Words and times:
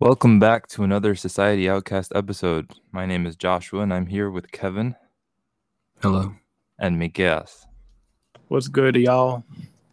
Welcome 0.00 0.38
back 0.38 0.66
to 0.68 0.82
another 0.82 1.14
Society 1.14 1.68
Outcast 1.68 2.12
episode. 2.14 2.70
My 2.92 3.06
name 3.06 3.26
is 3.26 3.36
Joshua 3.36 3.80
and 3.82 3.92
I'm 3.94 4.06
here 4.06 4.30
with 4.30 4.50
Kevin 4.52 4.96
Hello. 6.02 6.34
and 6.78 6.98
Miguel. 6.98 7.46
What's 8.48 8.68
good, 8.68 8.96
y'all? 8.96 9.44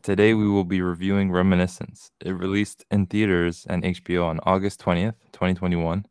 Today 0.01 0.33
we 0.33 0.47
will 0.49 0.63
be 0.63 0.81
reviewing 0.81 1.31
Reminiscence. 1.31 2.11
It 2.25 2.31
released 2.31 2.85
in 2.91 3.05
theaters 3.05 3.65
and 3.69 3.83
HBO 3.83 4.25
on 4.25 4.39
August 4.43 4.81
20th, 4.81 5.13
2021. 5.33 6.05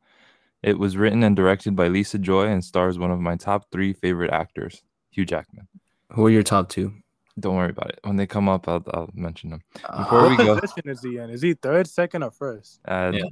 It 0.62 0.78
was 0.78 0.96
written 0.96 1.22
and 1.24 1.34
directed 1.34 1.74
by 1.74 1.88
Lisa 1.88 2.18
Joy 2.18 2.46
and 2.46 2.64
stars 2.64 2.98
one 2.98 3.10
of 3.10 3.18
my 3.20 3.36
top 3.36 3.66
three 3.72 3.92
favorite 3.92 4.30
actors, 4.32 4.82
Hugh 5.10 5.24
Jackman. 5.26 5.66
Who 6.12 6.26
are 6.26 6.30
your 6.30 6.42
top 6.42 6.68
two? 6.68 6.92
Don't 7.38 7.56
worry 7.56 7.70
about 7.70 7.90
it. 7.90 8.00
When 8.04 8.16
they 8.16 8.26
come 8.26 8.48
up, 8.48 8.68
I'll, 8.68 8.84
I'll 8.92 9.10
mention 9.14 9.50
them. 9.50 9.62
Before 9.96 10.28
we 10.28 10.36
What 10.36 10.38
go- 10.46 10.60
position 10.60 10.88
is 10.90 11.02
he 11.02 11.16
in? 11.18 11.30
Is 11.30 11.42
he 11.42 11.54
third, 11.54 11.86
second, 11.88 12.22
or 12.22 12.30
first? 12.30 12.80
Uh, 12.86 13.10
Yeah. 13.14 13.24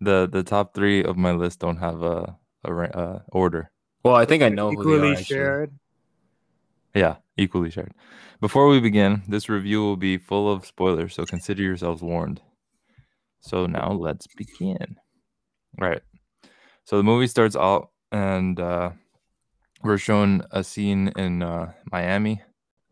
The 0.00 0.28
the 0.30 0.42
top 0.42 0.74
three 0.74 1.02
of 1.02 1.16
my 1.16 1.32
list 1.32 1.60
don't 1.60 1.78
have 1.78 2.02
a, 2.02 2.36
a 2.64 2.74
ra- 2.74 2.86
uh, 2.94 3.18
order. 3.32 3.70
well, 4.04 4.16
I 4.16 4.24
think 4.24 4.42
I 4.42 4.48
know 4.48 4.70
who 4.70 4.84
they 4.84 5.08
are. 5.08 5.12
Equally 5.12 5.24
shared. 5.24 5.78
Yeah, 6.94 7.16
equally 7.36 7.70
shared. 7.70 7.92
Before 8.40 8.68
we 8.68 8.80
begin, 8.80 9.22
this 9.28 9.48
review 9.48 9.80
will 9.80 9.96
be 9.96 10.18
full 10.18 10.50
of 10.50 10.66
spoilers, 10.66 11.14
so 11.14 11.24
consider 11.24 11.62
yourselves 11.62 12.02
warned. 12.02 12.40
So 13.40 13.66
now 13.66 13.92
let's 13.92 14.26
begin. 14.26 14.96
All 15.80 15.88
right. 15.88 16.02
So 16.84 16.96
the 16.96 17.02
movie 17.02 17.26
starts 17.26 17.56
out, 17.56 17.90
and 18.12 18.60
uh, 18.60 18.90
we're 19.82 19.98
shown 19.98 20.44
a 20.50 20.62
scene 20.62 21.12
in 21.16 21.42
uh, 21.42 21.72
Miami. 21.90 22.42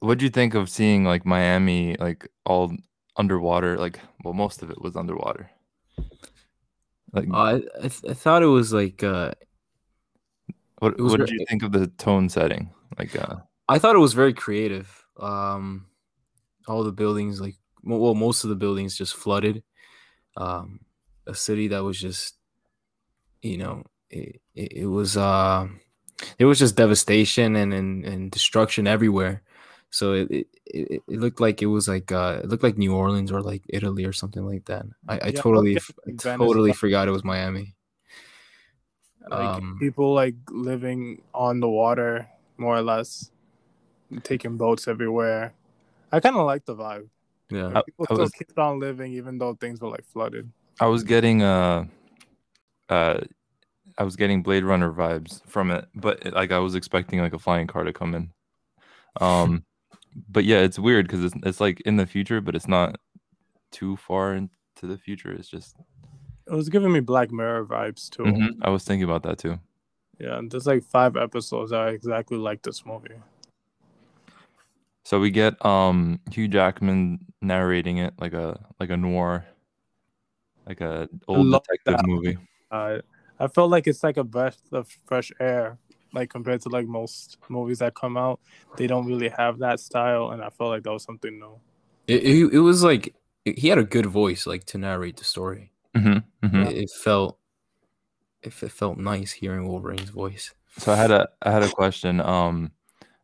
What 0.01 0.19
do 0.19 0.25
you 0.25 0.31
think 0.31 0.55
of 0.55 0.69
seeing 0.69 1.05
like 1.05 1.25
Miami, 1.25 1.97
like 1.97 2.29
all 2.45 2.75
underwater? 3.17 3.79
Like, 3.79 4.01
well, 4.25 4.35
most 4.35 4.63
of 4.63 4.71
it 4.71 4.81
was 4.81 4.97
underwater. 4.97 5.51
Like, 7.13 7.29
Uh, 7.31 7.37
I 7.37 7.55
I, 7.79 7.89
th- 7.89 8.05
I 8.09 8.15
thought 8.15 8.43
it 8.43 8.47
was 8.47 8.73
like 8.73 9.03
uh, 9.03 9.33
what 10.79 10.99
was 10.99 11.13
what 11.13 11.21
did 11.21 11.29
ver- 11.29 11.35
you 11.35 11.47
think 11.49 11.63
of 11.63 11.73
the 11.73 11.87
tone 11.87 12.29
setting? 12.29 12.71
Like, 12.99 13.17
uh, 13.17 13.37
I 13.69 13.79
thought 13.79 13.97
it 13.97 14.01
was 14.01 14.15
very 14.15 14.33
creative. 14.33 14.89
Um, 15.19 15.87
all 16.67 16.85
the 16.85 16.93
buildings, 16.93 17.41
like 17.41 17.57
well, 17.85 18.15
most 18.15 18.45
of 18.45 18.51
the 18.51 18.57
buildings 18.57 18.97
just 18.97 19.15
flooded. 19.15 19.63
Um, 20.37 20.81
a 21.27 21.35
city 21.35 21.69
that 21.69 21.85
was 21.85 22.01
just, 22.01 22.35
you 23.43 23.59
know, 23.59 23.85
it, 24.11 24.41
it, 24.55 24.73
it 24.73 24.87
was 24.87 25.17
uh, 25.17 25.69
it 26.39 26.45
was 26.47 26.59
just 26.59 26.77
devastation 26.77 27.57
and 27.57 27.73
and, 27.73 28.05
and 28.05 28.31
destruction 28.31 28.87
everywhere. 28.87 29.43
So 29.95 30.15
it, 30.15 30.31
it, 30.31 30.47
it, 30.65 31.03
it 31.07 31.21
looked 31.21 31.39
like 31.39 31.61
it 31.61 31.67
was 31.67 31.87
like 31.87 32.11
uh, 32.11 32.41
it 32.43 32.49
looked 32.49 32.63
like 32.63 32.79
New 32.79 32.95
Orleans 32.95 33.31
or 33.31 33.43
like 33.43 33.63
Italy 33.69 34.07
or 34.07 34.13
something 34.15 34.43
like 34.45 34.65
that. 34.65 34.87
I, 35.07 35.15
I 35.15 35.27
Yeah, 35.29 35.41
totally 35.41 35.73
yeah, 35.73 35.85
f- 35.85 35.91
I 36.07 36.11
like 36.11 36.23
Venice, 36.23 36.39
totally 36.49 36.73
forgot 36.73 37.09
it 37.09 37.11
was 37.11 37.25
Miami. 37.25 37.75
Like 39.29 39.39
Um, 39.39 39.77
people 39.79 40.15
like 40.15 40.35
living 40.51 41.21
on 41.35 41.61
the 41.61 41.69
water, 41.69 42.27
more 42.57 42.77
or 42.77 42.83
less, 42.83 43.31
taking 44.23 44.57
boats 44.57 44.89
everywhere. 44.89 45.53
I 46.11 46.21
kind 46.21 46.37
of 46.37 46.47
like 46.47 46.65
the 46.65 46.75
vibe. 46.75 47.09
Yeah. 47.51 47.69
I- 47.77 47.83
People 47.83 48.07
I 48.09 48.15
still 48.15 48.19
was- 48.25 48.31
kept 48.33 48.59
on 48.59 48.81
living 48.81 49.13
even 49.13 49.37
though 49.39 49.55
things 49.55 49.81
were 49.81 49.89
like 49.91 50.05
flooded. 50.07 50.51
I 50.81 50.87
was 50.87 51.05
getting 51.05 51.43
uh 51.43 51.85
uh 52.89 53.21
I 53.99 54.05
was 54.05 54.17
getting 54.17 54.43
Blade 54.43 54.65
Runner 54.65 54.91
vibes 54.91 55.45
from 55.47 55.71
it, 55.71 55.87
but 55.95 56.25
it- 56.25 56.33
like 56.33 56.51
I 56.51 56.59
was 56.61 56.75
expecting 56.75 57.21
like 57.21 57.35
a 57.35 57.39
flying 57.39 57.67
car 57.67 57.85
to 57.85 57.93
come 57.93 58.15
in. 58.15 58.33
Um 59.21 59.65
but 60.29 60.45
yeah, 60.45 60.59
it's 60.59 60.79
weird 60.79 61.09
cuz 61.09 61.25
it's 61.25 61.35
it's 61.45 61.61
like 61.61 61.81
in 61.83 61.97
the 61.97 62.07
future, 62.07 62.41
but 62.41 62.55
it's 62.55 62.69
not 62.69 63.01
too 63.71 63.97
far 63.97 64.35
into 64.35 64.51
the 64.83 64.99
future. 64.99 65.33
It's 65.33 65.49
just 65.49 65.77
It 66.47 66.55
was 66.55 66.69
giving 66.69 66.93
me 66.93 67.01
Black 67.01 67.31
Mirror 67.31 67.67
vibes 67.67 68.11
too. 68.11 68.25
Mhm, 68.25 68.59
I 68.63 68.71
was 68.71 68.85
thinking 68.85 69.05
about 69.05 69.23
that 69.25 69.39
too. 69.39 69.59
Yeah, 70.19 70.39
and 70.39 70.51
there's 70.51 70.67
like 70.67 70.85
five 70.85 71.17
episodes 71.17 71.71
that 71.71 71.81
I 71.81 71.91
exactly 71.91 72.39
like 72.39 72.63
this 72.63 72.85
movie. 72.85 73.15
So 75.05 75.19
we 75.19 75.31
get 75.31 75.65
um 75.65 76.21
Hugh 76.31 76.49
Jackman 76.49 77.27
narrating 77.41 77.99
it 77.99 78.15
like 78.21 78.35
a 78.35 78.61
like 78.79 78.91
a 78.91 78.97
noir 78.97 79.45
like 80.67 80.81
a 80.81 81.09
old 81.29 81.51
detective 81.53 81.97
that. 81.99 82.07
movie. 82.07 82.39
Uh, 82.71 82.99
I 83.39 83.49
felt 83.49 83.71
like 83.71 83.87
it's 83.87 84.03
like 84.03 84.17
a 84.17 84.25
breath 84.25 84.61
of 84.73 84.89
fresh 85.07 85.33
air, 85.41 85.79
like 86.13 86.31
compared 86.31 86.61
to 86.63 86.69
like 86.69 86.87
most 86.87 87.39
movies 87.49 87.79
that 87.79 87.95
come 87.95 88.17
out. 88.17 88.41
They 88.77 88.87
don't 88.87 89.07
really 89.07 89.29
have 89.29 89.59
that 89.59 89.81
style, 89.81 90.31
and 90.31 90.43
I 90.43 90.51
felt 90.51 90.71
like 90.71 90.83
that 90.85 90.93
was 90.93 91.03
something 91.03 91.39
new. 91.39 91.61
It, 92.07 92.23
it, 92.25 92.55
it 92.55 92.59
was 92.61 92.83
like 92.83 93.15
he 93.45 93.69
had 93.69 93.79
a 93.79 93.85
good 93.85 94.07
voice, 94.07 94.47
like 94.47 94.65
to 94.67 94.79
narrate 94.79 95.17
the 95.17 95.25
story. 95.25 95.73
Mhm, 95.97 96.25
mhm. 96.43 96.67
It, 96.71 96.77
it 96.77 96.91
felt, 96.91 97.39
if 98.43 98.63
it 98.63 98.73
felt 98.73 98.99
nice 98.99 99.33
hearing 99.33 99.67
Wolverine's 99.69 100.11
voice. 100.11 100.55
So 100.79 100.93
I 100.93 100.97
had 100.97 101.11
a 101.11 101.29
I 101.43 101.51
had 101.51 101.63
a 101.63 101.71
question. 101.71 102.21
Um, 102.21 102.73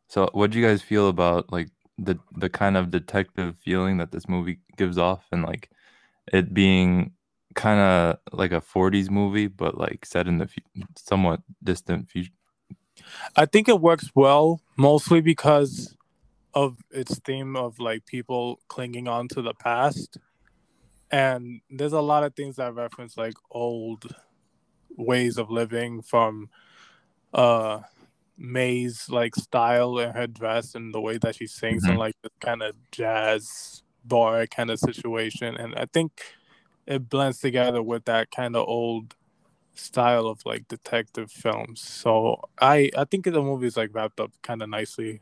so 0.08 0.28
what 0.32 0.50
do 0.50 0.58
you 0.58 0.66
guys 0.66 0.82
feel 0.82 1.08
about 1.08 1.52
like 1.52 1.68
the 1.98 2.18
the 2.36 2.48
kind 2.48 2.76
of 2.76 2.90
detective 2.90 3.56
feeling 3.64 3.98
that 3.98 4.12
this 4.12 4.28
movie 4.28 4.60
gives 4.76 4.98
off, 4.98 5.24
and 5.32 5.42
like 5.42 5.70
it 6.32 6.52
being 6.54 7.12
kind 7.54 7.80
of 7.80 8.18
like 8.32 8.52
a 8.52 8.60
'40s 8.60 9.10
movie, 9.10 9.46
but 9.48 9.78
like 9.78 10.04
set 10.04 10.28
in 10.28 10.38
the 10.38 10.46
fu- 10.46 10.82
somewhat 10.96 11.40
distant 11.62 12.10
future? 12.10 12.30
I 13.36 13.46
think 13.46 13.68
it 13.68 13.80
works 13.80 14.10
well, 14.14 14.60
mostly 14.76 15.20
because 15.20 15.96
of 16.54 16.78
its 16.90 17.18
theme 17.20 17.56
of 17.56 17.78
like 17.78 18.06
people 18.06 18.60
clinging 18.68 19.08
on 19.08 19.28
to 19.28 19.42
the 19.42 19.54
past, 19.54 20.18
and 21.10 21.60
there's 21.70 21.92
a 21.92 22.00
lot 22.00 22.24
of 22.24 22.34
things 22.34 22.56
that 22.56 22.74
reference 22.74 23.16
like 23.16 23.34
old 23.50 24.14
ways 24.96 25.38
of 25.38 25.50
living 25.50 26.02
from 26.02 26.48
uh 27.34 27.80
Mae's 28.36 29.08
like 29.10 29.34
style 29.36 29.98
and 29.98 30.14
her 30.16 30.26
dress 30.26 30.74
and 30.74 30.94
the 30.94 31.00
way 31.00 31.18
that 31.18 31.36
she 31.36 31.46
sings 31.46 31.84
Mhm. 31.84 31.90
and 31.90 31.98
like 31.98 32.14
this 32.22 32.32
kind 32.40 32.62
of 32.62 32.74
jazz 32.92 33.82
bar 34.04 34.46
kind 34.46 34.70
of 34.70 34.78
situation. 34.78 35.56
And 35.56 35.74
I 35.76 35.86
think 35.86 36.22
it 36.86 37.08
blends 37.08 37.38
together 37.40 37.82
with 37.82 38.04
that 38.06 38.30
kind 38.30 38.56
of 38.56 38.66
old 38.68 39.14
style 39.78 40.26
of 40.26 40.44
like 40.44 40.68
detective 40.68 41.30
films. 41.30 41.80
So 41.80 42.40
I 42.60 42.90
I 42.96 43.04
think 43.04 43.24
the 43.24 43.42
movie 43.42 43.66
is 43.66 43.76
like 43.76 43.90
wrapped 43.92 44.20
up 44.20 44.32
kind 44.42 44.62
of 44.62 44.68
nicely. 44.68 45.20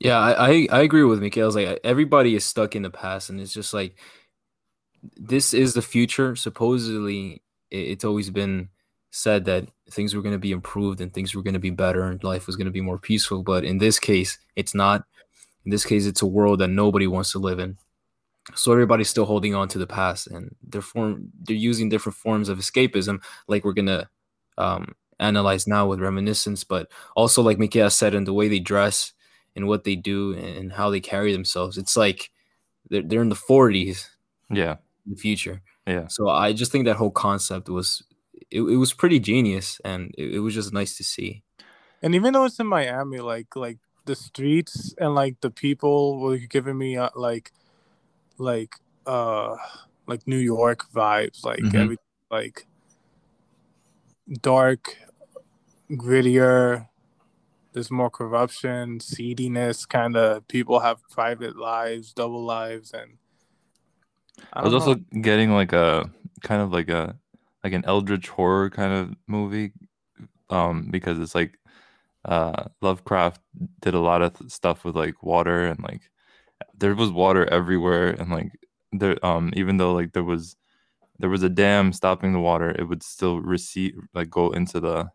Yeah, 0.00 0.18
I, 0.18 0.50
I, 0.50 0.68
I 0.70 0.80
agree 0.82 1.02
with 1.02 1.20
Miguel's 1.20 1.56
like 1.56 1.80
everybody 1.82 2.34
is 2.36 2.44
stuck 2.44 2.76
in 2.76 2.82
the 2.82 2.90
past, 2.90 3.30
and 3.30 3.40
it's 3.40 3.52
just 3.52 3.74
like 3.74 3.96
this 5.16 5.54
is 5.54 5.74
the 5.74 5.82
future. 5.82 6.36
Supposedly, 6.36 7.42
it, 7.70 7.76
it's 7.76 8.04
always 8.04 8.30
been 8.30 8.68
said 9.10 9.44
that 9.46 9.66
things 9.90 10.14
were 10.14 10.22
going 10.22 10.34
to 10.34 10.38
be 10.38 10.52
improved 10.52 11.00
and 11.00 11.12
things 11.12 11.34
were 11.34 11.42
going 11.42 11.54
to 11.54 11.60
be 11.60 11.70
better 11.70 12.02
and 12.02 12.22
life 12.22 12.46
was 12.46 12.56
going 12.56 12.66
to 12.66 12.72
be 12.72 12.80
more 12.80 12.98
peaceful. 12.98 13.42
But 13.42 13.64
in 13.64 13.78
this 13.78 13.98
case, 13.98 14.38
it's 14.56 14.74
not. 14.74 15.04
In 15.64 15.70
this 15.70 15.84
case, 15.84 16.06
it's 16.06 16.22
a 16.22 16.26
world 16.26 16.60
that 16.60 16.68
nobody 16.68 17.06
wants 17.06 17.32
to 17.32 17.38
live 17.38 17.58
in. 17.58 17.76
So 18.54 18.72
everybody's 18.72 19.08
still 19.08 19.26
holding 19.26 19.54
on 19.54 19.68
to 19.68 19.78
the 19.78 19.86
past, 19.86 20.26
and 20.26 20.54
they're 20.62 20.80
form 20.82 21.30
they're 21.42 21.56
using 21.56 21.88
different 21.88 22.16
forms 22.16 22.48
of 22.48 22.58
escapism, 22.58 23.22
like 23.46 23.64
we're 23.64 23.72
gonna 23.74 24.08
um, 24.56 24.94
analyze 25.20 25.66
now 25.66 25.86
with 25.86 26.00
reminiscence, 26.00 26.64
but 26.64 26.90
also 27.14 27.42
like 27.42 27.58
Miguel 27.58 27.90
said, 27.90 28.14
in 28.14 28.24
the 28.24 28.32
way 28.32 28.48
they 28.48 28.58
dress 28.60 29.12
and 29.56 29.66
what 29.66 29.84
they 29.84 29.96
do 29.96 30.34
and 30.34 30.72
how 30.72 30.90
they 30.90 31.00
carry 31.00 31.32
themselves. 31.32 31.78
It's 31.78 31.96
like 31.96 32.30
they're, 32.90 33.02
they're 33.02 33.22
in 33.22 33.28
the 33.28 33.34
40s 33.34 34.06
Yeah, 34.50 34.76
in 35.06 35.12
the 35.12 35.16
future. 35.16 35.62
yeah. 35.86 36.06
So 36.08 36.28
I 36.28 36.52
just 36.52 36.72
think 36.72 36.84
that 36.86 36.96
whole 36.96 37.10
concept 37.10 37.68
was 37.68 38.02
it, 38.50 38.62
it 38.62 38.76
was 38.76 38.92
pretty 38.92 39.20
genius 39.20 39.80
and 39.84 40.14
it, 40.16 40.36
it 40.36 40.38
was 40.40 40.54
just 40.54 40.72
nice 40.72 40.96
to 40.96 41.04
see. 41.04 41.42
And 42.02 42.14
even 42.14 42.32
though 42.32 42.44
it's 42.44 42.60
in 42.60 42.66
Miami, 42.66 43.18
like 43.18 43.56
like 43.56 43.78
the 44.04 44.14
streets 44.14 44.94
and 44.98 45.14
like 45.14 45.40
the 45.40 45.50
people 45.50 46.20
were 46.20 46.38
giving 46.38 46.78
me 46.78 46.96
uh, 46.96 47.10
like 47.14 47.52
like 48.38 48.74
uh 49.06 49.56
like 50.06 50.26
New 50.26 50.38
York 50.38 50.90
vibes, 50.92 51.44
like 51.44 51.60
Mhm. 51.60 51.74
every 51.74 51.96
like 52.30 52.66
dark, 54.42 54.96
grittier. 55.90 56.88
There's 57.72 57.90
more 57.90 58.10
corruption, 58.10 59.00
seediness. 59.00 59.86
Kind 59.88 60.16
of 60.16 60.48
people 60.48 60.80
have 60.80 61.02
private 61.10 61.56
lives, 61.56 62.12
double 62.12 62.44
lives, 62.44 62.92
and 62.92 63.18
I 64.52 64.62
was 64.62 64.72
don't 64.72 64.82
also 64.82 64.94
getting 65.22 65.52
like 65.52 65.72
a 65.72 66.10
kind 66.42 66.62
of 66.62 66.72
like 66.72 66.88
a 66.88 67.16
like 67.64 67.72
an 67.72 67.84
eldritch 67.84 68.28
horror 68.28 68.70
kind 68.70 68.92
of 68.92 69.16
movie, 69.26 69.72
um, 70.50 70.88
because 70.90 71.18
it's 71.18 71.34
like 71.34 71.58
uh 72.24 72.64
Lovecraft 72.82 73.40
did 73.80 73.94
a 73.94 74.00
lot 74.00 74.22
of 74.22 74.34
th- 74.38 74.50
stuff 74.50 74.84
with 74.84 74.96
like 74.96 75.22
water 75.22 75.66
and 75.66 75.80
like 75.82 76.10
there 76.76 76.94
was 76.94 77.10
water 77.10 77.46
everywhere 77.46 78.10
and 78.10 78.30
like 78.30 78.50
there 78.92 79.24
um 79.24 79.52
even 79.56 79.76
though 79.76 79.92
like 79.92 80.12
there 80.12 80.24
was 80.24 80.56
there 81.18 81.30
was 81.30 81.42
a 81.42 81.48
dam 81.48 81.92
stopping 81.92 82.32
the 82.32 82.38
water, 82.38 82.70
it 82.70 82.84
would 82.84 83.02
still 83.02 83.40
recede 83.40 83.96
like 84.14 84.30
go 84.30 84.50
into 84.50 84.80
the 84.80 85.10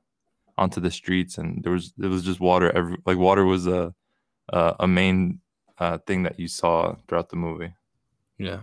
onto 0.58 0.82
the 0.82 0.92
streets 0.92 1.38
and 1.38 1.64
there 1.64 1.72
was 1.72 1.94
it 2.02 2.08
was 2.08 2.24
just 2.24 2.40
water 2.40 2.72
every 2.76 2.98
like 3.06 3.18
water 3.18 3.46
was 3.46 3.68
a 3.68 3.94
a, 4.50 4.76
a 4.82 4.88
main 4.88 5.40
uh 5.80 5.98
thing 6.00 6.24
that 6.24 6.40
you 6.40 6.48
saw 6.48 6.96
throughout 7.08 7.30
the 7.30 7.36
movie. 7.36 7.74
Yeah. 8.38 8.60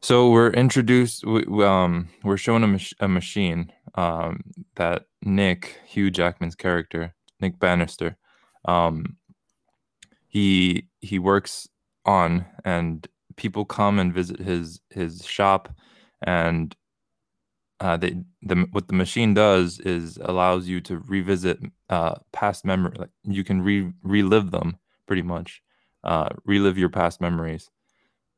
So 0.00 0.30
we're 0.30 0.50
introduced. 0.50 1.24
We, 1.26 1.42
we, 1.48 1.64
um, 1.64 2.08
we're 2.22 2.36
shown 2.36 2.62
a, 2.62 2.68
mach- 2.68 2.94
a 3.00 3.08
machine 3.08 3.72
um, 3.96 4.44
that 4.76 5.06
Nick 5.22 5.80
Hugh 5.86 6.10
Jackman's 6.10 6.54
character, 6.54 7.14
Nick 7.40 7.58
Bannister, 7.58 8.16
um, 8.64 9.16
he 10.38 10.88
he 11.00 11.18
works 11.18 11.68
on, 12.04 12.46
and 12.64 13.06
people 13.36 13.64
come 13.64 13.98
and 13.98 14.12
visit 14.14 14.38
his 14.40 14.80
his 14.90 15.24
shop, 15.26 15.68
and 16.22 16.76
uh, 17.80 17.96
they 17.96 18.16
the 18.42 18.66
what 18.72 18.88
the 18.88 18.94
machine 18.94 19.34
does 19.34 19.78
is 19.80 20.18
allows 20.22 20.66
you 20.68 20.80
to 20.80 20.98
revisit 20.98 21.58
uh, 21.90 22.14
past 22.32 22.64
memory. 22.64 22.94
Like 22.98 23.10
you 23.24 23.44
can 23.44 23.62
re 23.62 23.92
relive 24.02 24.50
them 24.50 24.76
pretty 25.06 25.22
much, 25.22 25.62
uh, 26.04 26.28
relive 26.44 26.76
your 26.76 26.88
past 26.88 27.20
memories. 27.20 27.70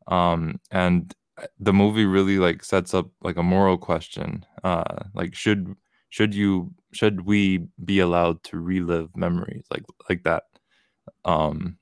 Um, 0.08 0.60
and 0.70 1.14
the 1.60 1.72
movie 1.72 2.06
really 2.06 2.38
like 2.38 2.64
sets 2.64 2.94
up 2.94 3.08
like 3.22 3.36
a 3.38 3.42
moral 3.44 3.78
question. 3.78 4.46
Uh, 4.64 5.04
like 5.14 5.34
should 5.34 5.74
should 6.10 6.34
you 6.34 6.72
should 6.92 7.22
we 7.26 7.66
be 7.84 8.00
allowed 8.00 8.42
to 8.44 8.58
relive 8.60 9.16
memories 9.16 9.64
like 9.70 9.84
like 10.10 10.24
that? 10.24 10.44
Um, 11.24 11.78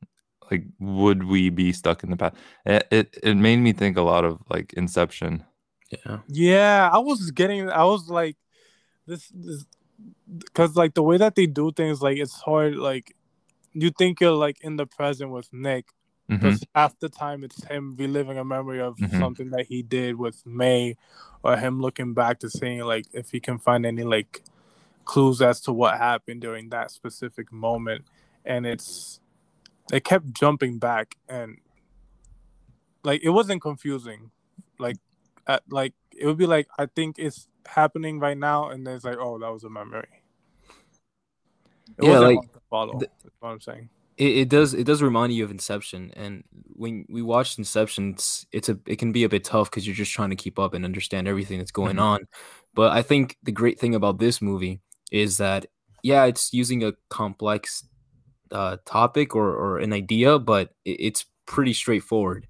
like 0.51 0.65
would 0.79 1.25
we 1.25 1.51
be 1.51 1.73
stuck 1.73 2.03
in 2.03 2.11
the 2.11 2.17
past? 2.17 2.37
It 2.65 2.87
it, 2.91 3.19
it 3.23 3.35
made 3.37 3.59
me 3.59 3.73
think 3.73 3.97
a 3.97 4.03
lot 4.03 4.25
of 4.25 4.39
like 4.49 4.73
Inception 4.75 5.45
Yeah. 5.91 6.19
Yeah, 6.29 6.91
I 6.93 6.99
was 6.99 7.31
getting. 7.31 7.71
I 7.71 7.85
was 7.85 8.09
like, 8.11 8.37
this, 9.07 9.31
this, 9.35 9.65
because 10.39 10.77
like 10.77 10.95
the 10.95 11.03
way 11.03 11.17
that 11.17 11.35
they 11.35 11.47
do 11.47 11.73
things, 11.73 12.03
like 12.03 12.19
it's 12.19 12.35
hard. 12.35 12.77
Like, 12.77 13.17
you 13.73 13.91
think 13.91 14.21
you're 14.21 14.33
like 14.33 14.59
in 14.61 14.77
the 14.77 14.87
present 14.87 15.31
with 15.31 15.49
Nick, 15.53 15.87
because 16.29 16.63
half 16.75 16.99
the 16.99 17.09
time 17.09 17.43
it's 17.43 17.65
him 17.65 17.97
reliving 17.97 18.39
a 18.39 18.45
memory 18.45 18.81
of 18.81 18.97
Mhm. 18.97 19.19
something 19.19 19.51
that 19.51 19.67
he 19.67 19.83
did 19.83 20.17
with 20.17 20.45
Mae, 20.47 20.97
or 21.43 21.57
him 21.57 21.81
looking 21.81 22.13
back 22.13 22.41
to 22.41 22.51
seeing 22.51 22.81
like 22.81 23.07
if 23.13 23.31
he 23.31 23.41
can 23.41 23.59
find 23.59 23.87
any 23.87 24.03
like 24.03 24.43
clues 25.05 25.41
as 25.41 25.61
to 25.63 25.73
what 25.73 25.97
happened 25.97 26.43
during 26.43 26.69
that 26.69 26.91
specific 26.91 27.51
moment, 27.51 28.05
and 28.45 28.67
it's 28.67 29.21
it 29.93 30.05
kept 30.05 30.33
jumping 30.33 30.79
back 30.79 31.17
and 31.29 31.59
like 33.05 33.23
it 33.23 33.31
wasn't 33.31 33.63
confusing, 33.63 34.31
like 34.79 34.97
at, 35.47 35.63
like 35.71 35.95
it 36.17 36.27
would 36.27 36.37
be 36.39 36.47
like 36.47 36.69
I 36.79 36.87
think 36.87 37.19
it's 37.19 37.49
happening 37.67 38.19
right 38.19 38.37
now, 38.37 38.69
and 38.71 38.87
then 38.87 38.97
it's 38.97 39.05
like 39.05 39.19
oh 39.19 39.39
that 39.39 39.53
was 39.53 39.65
a 39.65 39.71
memory. 39.71 40.09
It 41.97 42.05
Yeah, 42.05 42.19
like, 42.19 42.39
follow. 42.71 43.01
what 43.41 43.49
I'm 43.49 43.61
saying. 43.61 43.89
It, 44.17 44.37
it 44.37 44.49
does 44.49 44.75
it 44.75 44.85
does 44.85 45.01
remind 45.01 45.33
you 45.33 45.45
of 45.45 45.51
Inception, 45.51 46.13
and 46.17 46.45
when 46.75 47.07
we 47.09 47.23
watched 47.23 47.59
Inception, 47.59 48.15
it's, 48.15 48.47
it's 48.53 48.69
a 48.69 48.79
it 48.87 48.97
can 48.97 49.13
be 49.13 49.25
a 49.25 49.29
bit 49.29 49.45
tough 49.45 49.71
because 49.71 49.87
you're 49.87 49.97
just 49.97 50.13
trying 50.13 50.31
to 50.31 50.37
keep 50.37 50.59
up 50.59 50.75
and 50.75 50.85
understand 50.85 51.29
everything 51.29 51.59
that's 51.59 51.71
going 51.71 51.97
Mhm. 51.97 52.03
on. 52.03 52.29
But 52.75 52.93
I 52.93 53.03
think 53.03 53.37
the 53.43 53.53
great 53.53 53.79
thing 53.79 53.95
about 53.95 54.19
this 54.19 54.43
movie 54.43 54.81
is 55.11 55.39
that 55.39 55.67
yeah, 56.03 56.25
it's 56.25 56.53
using 56.53 56.85
a 56.85 56.93
complex 57.09 57.85
uh, 58.53 58.79
topic 58.85 59.35
or, 59.35 59.49
or 59.49 59.79
an 59.79 59.93
idea, 59.93 60.39
but 60.39 60.75
it, 60.85 60.97
it's 61.01 61.27
pretty 61.47 61.73
straightforward. 61.73 62.47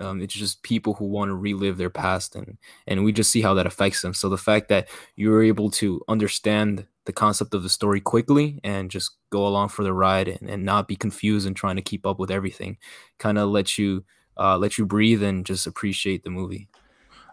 Um, 0.00 0.22
it's 0.22 0.34
just 0.34 0.62
people 0.62 0.94
who 0.94 1.04
want 1.04 1.28
to 1.28 1.34
relive 1.34 1.76
their 1.76 1.90
past, 1.90 2.34
and 2.34 2.56
and 2.86 3.04
we 3.04 3.12
just 3.12 3.30
see 3.30 3.42
how 3.42 3.54
that 3.54 3.66
affects 3.66 4.02
them. 4.02 4.14
So 4.14 4.28
the 4.28 4.38
fact 4.38 4.68
that 4.68 4.88
you 5.16 5.30
were 5.30 5.42
able 5.42 5.70
to 5.72 6.00
understand 6.08 6.86
the 7.04 7.12
concept 7.12 7.52
of 7.52 7.62
the 7.62 7.68
story 7.68 8.00
quickly 8.00 8.60
and 8.62 8.90
just 8.90 9.12
go 9.30 9.46
along 9.46 9.68
for 9.68 9.82
the 9.82 9.92
ride 9.92 10.28
and, 10.28 10.48
and 10.48 10.64
not 10.64 10.88
be 10.88 10.96
confused 10.96 11.46
and 11.46 11.56
trying 11.56 11.76
to 11.76 11.82
keep 11.82 12.06
up 12.06 12.18
with 12.18 12.30
everything, 12.30 12.78
kind 13.18 13.38
of 13.38 13.50
let 13.50 13.76
you 13.76 14.04
uh, 14.38 14.56
let 14.56 14.78
you 14.78 14.86
breathe 14.86 15.22
and 15.22 15.44
just 15.44 15.66
appreciate 15.66 16.22
the 16.22 16.30
movie. 16.30 16.68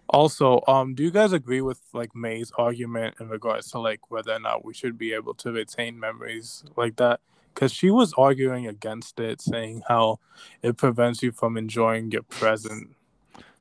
Also, 0.09 0.61
um, 0.67 0.95
do 0.95 1.03
you 1.03 1.11
guys 1.11 1.33
agree 1.33 1.61
with 1.61 1.79
like 1.93 2.15
Mae's 2.15 2.51
argument 2.57 3.15
in 3.19 3.29
regards 3.29 3.69
to 3.71 3.79
like 3.79 4.09
whether 4.09 4.33
or 4.33 4.39
not 4.39 4.65
we 4.65 4.73
should 4.73 4.97
be 4.97 5.13
able 5.13 5.35
to 5.35 5.51
retain 5.51 5.99
memories 5.99 6.63
like 6.75 6.95
that? 6.95 7.19
Because 7.59 7.73
she 7.73 7.91
was 7.91 8.13
arguing 8.17 8.67
against 8.67 9.19
it, 9.19 9.41
saying 9.41 9.83
how 9.89 10.19
it 10.61 10.77
prevents 10.77 11.21
you 11.21 11.33
from 11.33 11.57
enjoying 11.57 12.09
your 12.09 12.23
present. 12.23 12.95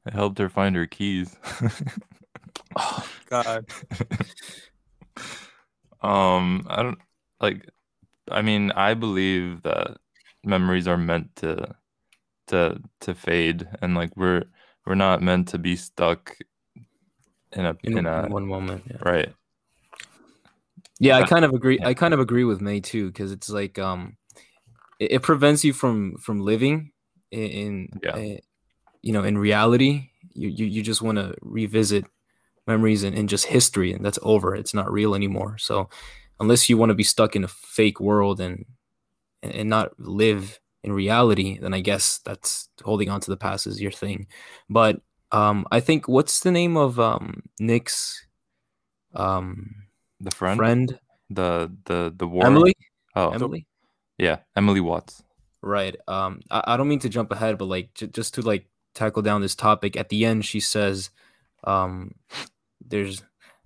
It 0.07 0.13
helped 0.13 0.39
her 0.39 0.49
find 0.49 0.77
her 0.77 0.87
keys. 0.87 1.37
Oh 2.77 3.09
God, 3.31 3.65
um, 6.03 6.67
I 6.69 6.83
don't 6.83 6.99
like. 7.41 7.67
I 8.31 8.43
mean, 8.43 8.71
I 8.73 8.95
believe 8.95 9.63
that 9.63 9.97
memories 10.45 10.87
are 10.87 10.99
meant 10.99 11.35
to 11.37 11.75
to 12.49 12.81
to 13.01 13.15
fade, 13.15 13.67
and 13.81 13.95
like 13.95 14.15
we're 14.17 14.45
we're 14.87 14.97
not 14.97 15.23
meant 15.23 15.49
to 15.49 15.59
be 15.59 15.77
stuck 15.77 16.37
in 17.53 17.65
a 17.65 17.77
In, 17.83 17.99
in 17.99 18.07
a 18.07 18.25
in 18.27 18.33
one 18.33 18.47
moment, 18.47 18.85
yeah. 18.87 18.99
right. 19.01 19.35
Yeah, 21.01 21.17
I 21.17 21.25
kind 21.25 21.45
of 21.45 21.53
agree. 21.53 21.79
I 21.83 21.95
kind 21.95 22.15
of 22.15 22.21
agree 22.21 22.45
with 22.45 22.61
Mae 22.61 22.81
too, 22.81 23.07
because 23.09 23.33
it's 23.33 23.49
like 23.49 23.79
um, 23.79 24.17
it, 24.99 25.13
it 25.13 25.23
prevents 25.23 25.65
you 25.65 25.73
from 25.73 26.17
from 26.19 26.41
living 26.41 26.93
in, 27.31 27.41
in 27.47 27.89
Yeah. 28.03 28.11
uh, 28.11 28.37
you 29.03 29.13
know, 29.13 29.25
in 29.25 29.39
reality. 29.39 30.11
You 30.35 30.49
you, 30.49 30.67
you 30.67 30.83
just 30.83 31.03
want 31.03 31.19
to 31.19 31.35
revisit 31.43 32.05
memories 32.67 33.03
and, 33.05 33.17
and 33.17 33.29
just 33.29 33.47
history, 33.47 33.93
and 33.93 34.05
that's 34.05 34.19
over. 34.23 34.55
It's 34.55 34.75
not 34.75 34.93
real 34.93 35.15
anymore. 35.15 35.59
So, 35.59 35.89
unless 36.41 36.69
you 36.69 36.77
want 36.77 36.91
to 36.91 36.95
be 36.95 37.05
stuck 37.05 37.37
in 37.37 37.45
a 37.45 37.49
fake 37.49 38.01
world 38.01 38.41
and 38.41 38.65
and, 39.43 39.55
and 39.55 39.71
not 39.71 39.99
live 39.99 40.61
in 40.85 40.93
reality, 40.93 41.59
then 41.61 41.75
I 41.75 41.81
guess 41.81 42.21
that's 42.25 42.69
holding 42.85 43.11
on 43.11 43.21
to 43.23 43.31
the 43.31 43.37
past 43.37 43.67
is 43.67 43.81
your 43.81 43.93
thing. 43.93 44.29
But 44.71 45.01
um, 45.33 45.67
I 45.73 45.81
think 45.81 46.09
what's 46.09 46.41
the 46.41 46.53
name 46.53 46.77
of 46.77 47.01
um 47.01 47.43
Nick's 47.61 48.25
um 49.15 49.75
The 50.21 50.31
friend, 50.33 50.57
friend 50.57 50.99
the 51.31 51.71
the 51.85 52.13
the 52.17 52.27
war. 52.27 52.47
Emily? 52.47 52.75
Oh, 53.15 53.31
Emily? 53.31 53.67
yeah, 54.19 54.39
Emily 54.57 54.81
Watts. 54.81 55.23
Right. 55.63 55.97
Um, 56.07 56.41
I, 56.51 56.63
I 56.69 56.77
don't 56.77 56.89
mean 56.89 57.01
to 57.01 57.09
jump 57.09 57.31
ahead, 57.33 57.59
but 57.59 57.67
like 57.67 57.95
j- 57.95 58.07
just 58.07 58.35
to 58.35 58.43
like 58.43 58.67
tackle 58.95 59.23
down 59.23 59.41
this 59.41 59.55
topic. 59.55 59.97
At 59.97 60.09
the 60.09 60.25
end, 60.25 60.45
she 60.45 60.61
says, 60.61 61.11
um, 61.65 62.15
"There's." 62.85 63.23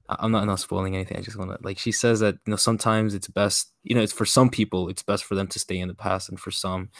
I'm 0.09 0.31
not, 0.31 0.43
I'm 0.43 0.49
not 0.49 0.61
spoiling 0.61 0.95
anything. 0.95 1.17
I 1.17 1.23
just 1.23 1.39
want 1.39 1.53
to 1.53 1.59
like 1.63 1.79
she 1.79 1.93
says 1.93 2.21
that 2.21 2.35
you 2.45 2.51
know 2.51 2.57
sometimes 2.57 3.15
it's 3.15 3.29
best 3.29 3.73
you 3.83 3.95
know 3.95 4.03
it's 4.03 4.13
for 4.13 4.27
some 4.27 4.51
people 4.51 4.91
it's 4.91 5.03
best 5.03 5.25
for 5.25 5.35
them 5.35 5.47
to 5.47 5.59
stay 5.59 5.79
in 5.79 5.89
the 5.89 5.95
past 5.95 6.29
and 6.29 6.39
for 6.39 6.51
some 6.51 6.91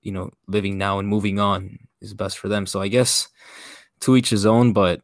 you 0.00 0.10
know 0.12 0.30
living 0.46 0.78
now 0.78 0.98
and 0.98 1.08
moving 1.08 1.38
on 1.38 1.78
is 2.00 2.14
best 2.14 2.38
for 2.38 2.48
them. 2.48 2.66
So 2.66 2.80
I 2.80 2.88
guess 2.88 3.28
to 4.00 4.16
each 4.16 4.30
his 4.30 4.46
own, 4.46 4.72
but 4.72 5.02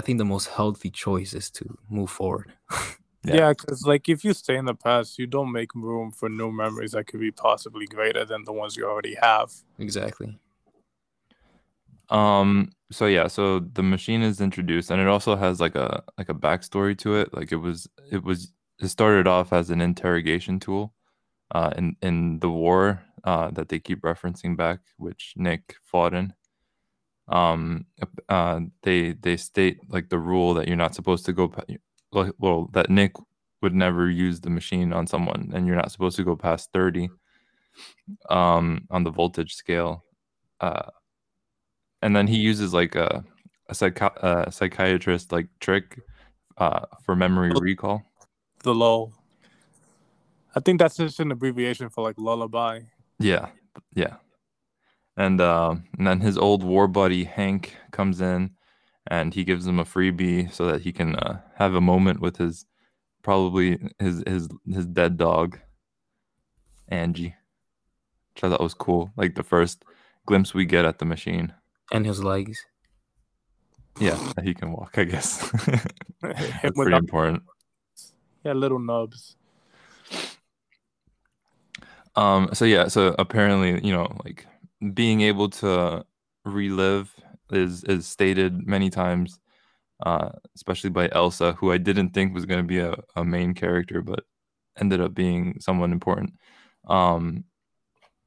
I 0.00 0.02
think 0.02 0.16
the 0.16 0.24
most 0.24 0.48
healthy 0.48 0.88
choice 0.88 1.34
is 1.34 1.50
to 1.50 1.76
move 1.90 2.10
forward. 2.10 2.52
Yeah. 3.22 3.34
yeah, 3.34 3.48
because 3.50 3.82
like 3.84 4.08
if 4.08 4.24
you 4.24 4.32
stay 4.32 4.56
in 4.56 4.64
the 4.64 4.74
past, 4.74 5.18
you 5.18 5.26
don't 5.26 5.52
make 5.52 5.74
room 5.74 6.10
for 6.10 6.30
new 6.30 6.50
memories 6.50 6.92
that 6.92 7.06
could 7.06 7.20
be 7.20 7.30
possibly 7.30 7.84
greater 7.84 8.24
than 8.24 8.44
the 8.44 8.52
ones 8.54 8.78
you 8.78 8.86
already 8.86 9.14
have. 9.20 9.52
exactly. 9.78 10.38
Um. 12.08 12.72
So 12.90 13.04
yeah. 13.04 13.26
So 13.26 13.58
the 13.58 13.82
machine 13.82 14.22
is 14.22 14.40
introduced, 14.40 14.90
and 14.90 15.02
it 15.02 15.06
also 15.06 15.36
has 15.36 15.60
like 15.60 15.74
a 15.74 16.02
like 16.16 16.30
a 16.30 16.34
backstory 16.46 16.96
to 16.96 17.16
it. 17.16 17.34
Like 17.34 17.52
it 17.52 17.60
was 17.66 17.86
it 18.10 18.24
was 18.24 18.54
it 18.78 18.88
started 18.88 19.26
off 19.26 19.52
as 19.52 19.68
an 19.68 19.82
interrogation 19.82 20.58
tool, 20.58 20.94
uh, 21.50 21.74
in 21.76 21.96
in 22.00 22.38
the 22.38 22.48
war, 22.48 23.02
uh, 23.24 23.50
that 23.50 23.68
they 23.68 23.78
keep 23.78 24.00
referencing 24.00 24.56
back, 24.56 24.80
which 24.96 25.34
Nick 25.36 25.76
fought 25.84 26.14
in. 26.14 26.32
Um. 27.30 27.86
Uh. 28.28 28.60
They 28.82 29.12
they 29.12 29.36
state 29.36 29.78
like 29.88 30.10
the 30.10 30.18
rule 30.18 30.54
that 30.54 30.68
you're 30.68 30.76
not 30.76 30.94
supposed 30.94 31.24
to 31.26 31.32
go. 31.32 31.52
Well, 32.38 32.68
that 32.72 32.90
Nick 32.90 33.12
would 33.62 33.74
never 33.74 34.10
use 34.10 34.40
the 34.40 34.50
machine 34.50 34.92
on 34.92 35.06
someone, 35.06 35.50
and 35.54 35.66
you're 35.66 35.76
not 35.76 35.92
supposed 35.92 36.16
to 36.16 36.24
go 36.24 36.36
past 36.36 36.70
thirty. 36.72 37.08
Um. 38.28 38.86
On 38.90 39.04
the 39.04 39.10
voltage 39.10 39.54
scale. 39.54 40.04
Uh 40.60 40.90
and 42.02 42.16
then 42.16 42.26
he 42.26 42.36
uses 42.36 42.72
like 42.72 42.94
a 42.94 43.24
a, 43.68 44.10
a 44.46 44.52
psychiatrist 44.52 45.32
like 45.32 45.46
trick 45.60 46.00
uh, 46.58 46.86
for 47.04 47.14
memory 47.14 47.52
recall. 47.60 48.02
The 48.62 48.74
lull. 48.74 49.12
I 50.54 50.60
think 50.60 50.80
that's 50.80 50.96
just 50.96 51.20
an 51.20 51.30
abbreviation 51.30 51.88
for 51.88 52.02
like 52.02 52.16
lullaby. 52.18 52.80
Yeah, 53.18 53.48
yeah. 53.94 54.16
And 55.16 55.40
um, 55.40 55.84
and 55.98 56.06
then 56.06 56.20
his 56.20 56.38
old 56.38 56.62
war 56.62 56.88
buddy 56.88 57.24
Hank 57.24 57.76
comes 57.90 58.20
in, 58.20 58.50
and 59.06 59.34
he 59.34 59.44
gives 59.44 59.66
him 59.66 59.78
a 59.78 59.84
freebie 59.84 60.52
so 60.52 60.66
that 60.66 60.82
he 60.82 60.92
can 60.92 61.16
uh, 61.16 61.40
have 61.56 61.74
a 61.74 61.80
moment 61.80 62.20
with 62.20 62.36
his 62.36 62.64
probably 63.22 63.78
his 63.98 64.22
his 64.26 64.48
his 64.72 64.86
dead 64.86 65.16
dog, 65.16 65.58
Angie, 66.88 67.34
which 68.34 68.44
I 68.44 68.48
thought 68.48 68.62
was 68.62 68.74
cool. 68.74 69.10
Like 69.16 69.34
the 69.34 69.42
first 69.42 69.84
glimpse 70.26 70.54
we 70.54 70.64
get 70.64 70.84
at 70.84 70.98
the 70.98 71.04
machine. 71.04 71.52
And 71.92 72.06
his 72.06 72.22
legs. 72.22 72.64
Yeah, 73.98 74.18
he 74.42 74.54
can 74.54 74.72
walk. 74.72 74.96
I 74.96 75.04
guess 75.04 75.50
that's 76.22 76.76
pretty 76.76 76.96
important. 76.96 77.42
yeah, 78.44 78.52
little 78.52 78.78
nubs. 78.78 79.36
Um, 82.16 82.50
so 82.52 82.64
yeah, 82.64 82.88
so 82.88 83.14
apparently, 83.18 83.84
you 83.86 83.92
know, 83.92 84.16
like 84.24 84.46
being 84.94 85.20
able 85.22 85.50
to 85.50 86.04
relive 86.44 87.14
is 87.50 87.84
is 87.84 88.06
stated 88.06 88.66
many 88.66 88.90
times, 88.90 89.38
uh, 90.04 90.30
especially 90.56 90.90
by 90.90 91.08
Elsa, 91.12 91.52
who 91.54 91.72
I 91.72 91.78
didn't 91.78 92.10
think 92.10 92.34
was 92.34 92.46
going 92.46 92.60
to 92.60 92.66
be 92.68 92.78
a, 92.78 92.96
a 93.16 93.24
main 93.24 93.54
character, 93.54 94.02
but 94.02 94.24
ended 94.78 95.00
up 95.00 95.14
being 95.14 95.58
someone 95.60 95.92
important. 95.92 96.34
Um, 96.88 97.44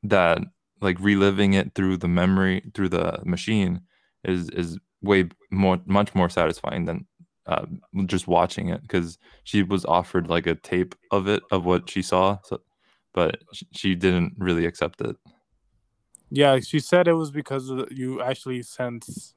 that 0.04 0.40
like 0.82 1.00
reliving 1.00 1.54
it 1.54 1.74
through 1.76 1.98
the 1.98 2.08
memory 2.08 2.62
through 2.74 2.90
the 2.90 3.20
machine 3.26 3.82
is 4.24 4.50
is 4.50 4.78
way 5.02 5.30
more 5.52 5.80
much 5.86 6.14
more 6.16 6.30
satisfying 6.30 6.86
than 6.86 7.06
uh, 7.46 7.66
just 8.06 8.28
watching 8.28 8.70
it 8.70 8.82
because 8.82 9.18
she 9.44 9.64
was 9.64 9.86
offered 9.86 10.28
like 10.30 10.48
a 10.48 10.56
tape 10.56 10.96
of 11.12 11.28
it 11.28 11.44
of 11.52 11.66
what 11.66 11.90
she 11.90 12.02
saw 12.02 12.38
so, 12.44 12.62
but 13.14 13.42
she 13.74 13.96
didn't 13.96 14.34
really 14.38 14.66
accept 14.66 15.02
it 15.02 15.16
yeah 16.34 16.60
she 16.60 16.80
said 16.80 17.08
it 17.08 17.14
was 17.14 17.32
because 17.32 17.72
you 17.92 18.22
actually 18.22 18.62
sense 18.62 19.36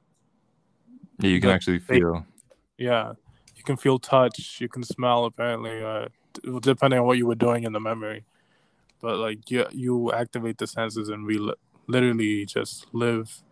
yeah 1.19 1.29
you 1.29 1.39
can 1.39 1.49
actually 1.49 1.79
feel 1.79 2.25
yeah 2.77 3.13
you 3.55 3.63
can 3.63 3.77
feel 3.77 3.99
touch 3.99 4.57
you 4.59 4.67
can 4.67 4.83
smell 4.83 5.25
apparently 5.25 5.81
uh, 5.83 6.07
depending 6.61 6.99
on 6.99 7.05
what 7.05 7.17
you 7.17 7.25
were 7.25 7.35
doing 7.35 7.63
in 7.63 7.73
the 7.73 7.79
memory 7.79 8.23
but 9.01 9.17
like 9.17 9.49
you 9.51 9.65
you 9.71 10.11
activate 10.11 10.57
the 10.57 10.67
senses 10.67 11.09
and 11.09 11.25
we 11.25 11.37
li- 11.37 11.53
literally 11.87 12.45
just 12.45 12.87
live 12.93 13.43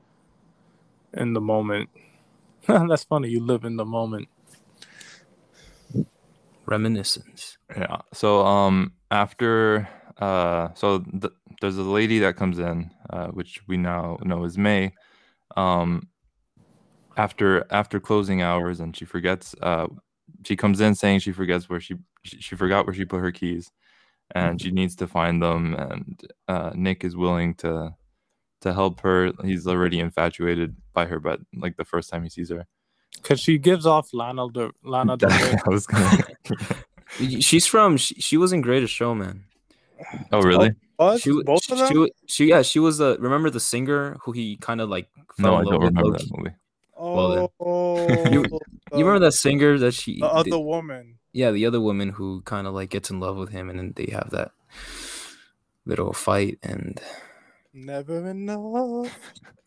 in 1.14 1.34
the 1.34 1.42
moment. 1.42 1.90
That's 2.68 3.04
funny. 3.04 3.30
You 3.30 3.42
live 3.42 3.64
in 3.64 3.78
the 3.78 3.86
moment. 3.86 4.28
Reminiscence. 6.66 7.58
Yeah. 7.76 7.98
So 8.14 8.46
um 8.46 8.94
after 9.12 9.88
uh 10.18 10.70
so 10.74 11.00
th- 11.00 11.34
there's 11.62 11.78
a 11.78 11.84
lady 11.84 12.20
that 12.20 12.36
comes 12.36 12.60
in 12.60 12.92
uh 13.10 13.28
which 13.28 13.60
we 13.68 13.78
now 13.78 14.18
know 14.24 14.44
is 14.44 14.58
Mae. 14.58 14.94
Um 15.56 16.10
after 17.18 17.66
after 17.72 18.00
closing 18.00 18.42
hours 18.42 18.80
and 18.80 18.96
she 18.96 19.06
forgets 19.06 19.56
uh 19.62 19.88
she 20.44 20.56
comes 20.56 20.82
in 20.82 20.96
saying 20.96 21.20
she 21.20 21.32
forgets 21.32 21.70
where 21.70 21.80
she 21.80 21.96
she, 22.24 22.42
she 22.42 22.56
forgot 22.56 22.86
where 22.86 22.94
she 22.94 23.06
put 23.06 23.20
her 23.20 23.32
keys 23.32 23.72
and 24.32 24.62
she 24.62 24.72
needs 24.72 24.96
to 24.96 25.08
find 25.08 25.42
them 25.42 25.76
and 25.76 26.22
uh, 26.48 26.72
nick 26.74 27.04
is 27.04 27.16
willing 27.16 27.54
to 27.56 27.94
to 28.62 28.74
help 28.74 29.00
her 29.02 29.32
he's 29.44 29.68
already 29.68 30.00
infatuated 30.00 30.76
by 30.94 31.06
her 31.06 31.20
but 31.20 31.40
like 31.56 31.78
the 31.78 31.86
first 31.86 32.10
time 32.10 32.24
he 32.24 32.30
sees 32.30 32.50
her 32.50 32.66
because 33.16 33.40
she 33.40 33.58
gives 33.58 33.86
off 33.86 34.14
lana 34.14 34.48
the 34.54 34.72
lana 34.84 35.16
Del 35.16 35.30
Rey. 35.30 35.58
I 35.66 35.70
was 35.70 35.86
gonna... 35.86 36.24
she's 37.40 37.68
from 37.68 37.98
she, 37.98 38.16
she 38.16 38.38
was 38.38 38.52
in 38.52 38.62
greatest 38.62 38.94
showman 38.94 39.46
oh 40.32 40.42
really 40.42 40.74
What? 40.98 41.22
she, 41.22 41.32
Both 41.44 41.64
she, 41.66 41.74
of 41.74 41.80
them? 41.80 41.88
she, 41.92 42.12
she 42.28 42.46
yeah 42.50 42.62
she 42.62 42.80
was 42.80 42.98
the 42.98 43.18
remember 43.20 43.50
the 43.50 43.60
singer 43.60 44.18
who 44.24 44.32
he 44.32 44.58
kind 44.58 44.82
of 44.82 44.90
like 44.90 45.08
no 45.38 45.44
fell 45.50 45.56
i 45.56 45.60
in 45.60 45.66
love 45.66 45.74
don't 45.74 45.84
remember 45.86 46.18
that 46.18 46.32
movie 46.38 46.56
Well, 46.98 47.30
then. 47.36 47.48
oh, 47.60 48.26
You- 48.32 48.44
the- 48.44 48.60
you 48.98 49.06
remember 49.06 49.26
that 49.26 49.34
singer 49.34 49.78
that 49.80 49.94
she 49.94 50.20
the 50.20 50.28
other 50.28 50.50
the- 50.52 50.60
woman? 50.60 51.18
yeah 51.34 51.52
the 51.52 51.66
other 51.66 51.82
woman 51.82 52.10
who 52.10 52.42
kind 52.42 52.68
of 52.68 52.74
like 52.74 52.90
gets 52.90 53.10
in 53.10 53.20
love 53.20 53.36
with 53.38 53.50
him 53.50 53.70
and 53.70 53.78
then 53.80 53.94
they 53.96 54.10
have 54.12 54.30
that 54.32 54.52
little 55.86 56.14
fight 56.14 56.58
and 56.64 57.00
Never 57.74 58.30
enough. 58.30 59.12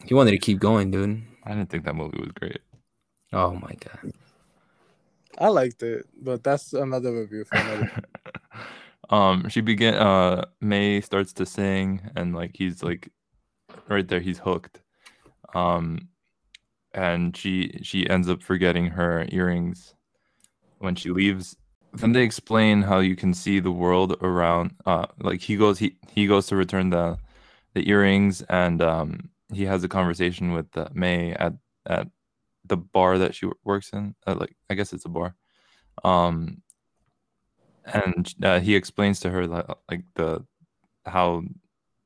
he 0.07 0.15
wanted 0.15 0.31
to 0.33 0.39
keep 0.39 0.59
going 0.61 0.91
dude 0.91 1.23
i 1.45 1.51
didn't 1.51 1.69
think 1.71 1.85
that 1.85 1.95
movie 1.95 2.19
was 2.19 2.31
great 2.39 2.61
oh 3.33 3.53
my 3.53 3.75
god 3.81 4.13
I 5.41 5.47
liked 5.49 5.85
it, 5.85 6.05
but 6.21 6.43
that's 6.43 6.73
another 6.73 7.13
review 7.21 7.45
for 7.45 7.59
another. 7.59 7.89
um 9.11 9.49
she 9.49 9.61
begin 9.61 9.95
uh 9.95 10.45
mae 10.61 11.01
starts 11.01 11.33
to 11.33 11.47
sing 11.47 12.01
and 12.17 12.35
like 12.35 12.53
he's 12.55 12.83
like 12.83 13.11
right 13.89 14.09
there 14.09 14.21
he's 14.21 14.39
hooked. 14.39 14.81
Um 15.55 16.09
and 16.93 17.37
she 17.37 17.81
she 17.83 18.09
ends 18.09 18.29
up 18.29 18.43
forgetting 18.43 18.87
her 18.87 19.27
earrings 19.31 19.95
when 20.79 20.95
she 20.95 21.11
leaves. 21.11 21.57
Then 21.93 22.13
they 22.13 22.23
explain 22.23 22.83
how 22.83 22.99
you 22.99 23.17
can 23.17 23.33
see 23.35 23.61
the 23.61 23.73
world 23.73 24.17
around 24.23 24.75
uh 24.85 25.07
like 25.21 25.41
he 25.41 25.57
goes 25.57 25.79
he 25.79 25.97
he 26.11 26.27
goes 26.27 26.47
to 26.49 26.57
return 26.57 26.91
the 26.91 27.19
the 27.75 27.89
earrings 27.89 28.43
and 28.43 28.83
um 28.83 29.31
he 29.53 29.65
has 29.65 29.83
a 29.85 29.89
conversation 29.89 30.53
with 30.53 30.77
uh, 30.77 30.89
mae 30.93 31.33
at 31.33 31.55
at 31.87 32.09
the 32.67 32.77
bar 32.77 33.17
that 33.19 33.35
she 33.35 33.49
works 33.65 33.91
in 33.95 34.15
uh, 34.27 34.35
like 34.35 34.55
i 34.69 34.75
guess 34.75 34.93
it's 34.93 35.07
a 35.07 35.09
bar. 35.09 35.35
Um 36.05 36.63
and 37.93 38.35
uh, 38.43 38.61
he 38.61 38.75
explains 38.75 39.21
to 39.21 39.31
her 39.31 39.47
that 39.47 39.79
like 39.91 40.03
the 40.15 40.45
how 41.07 41.43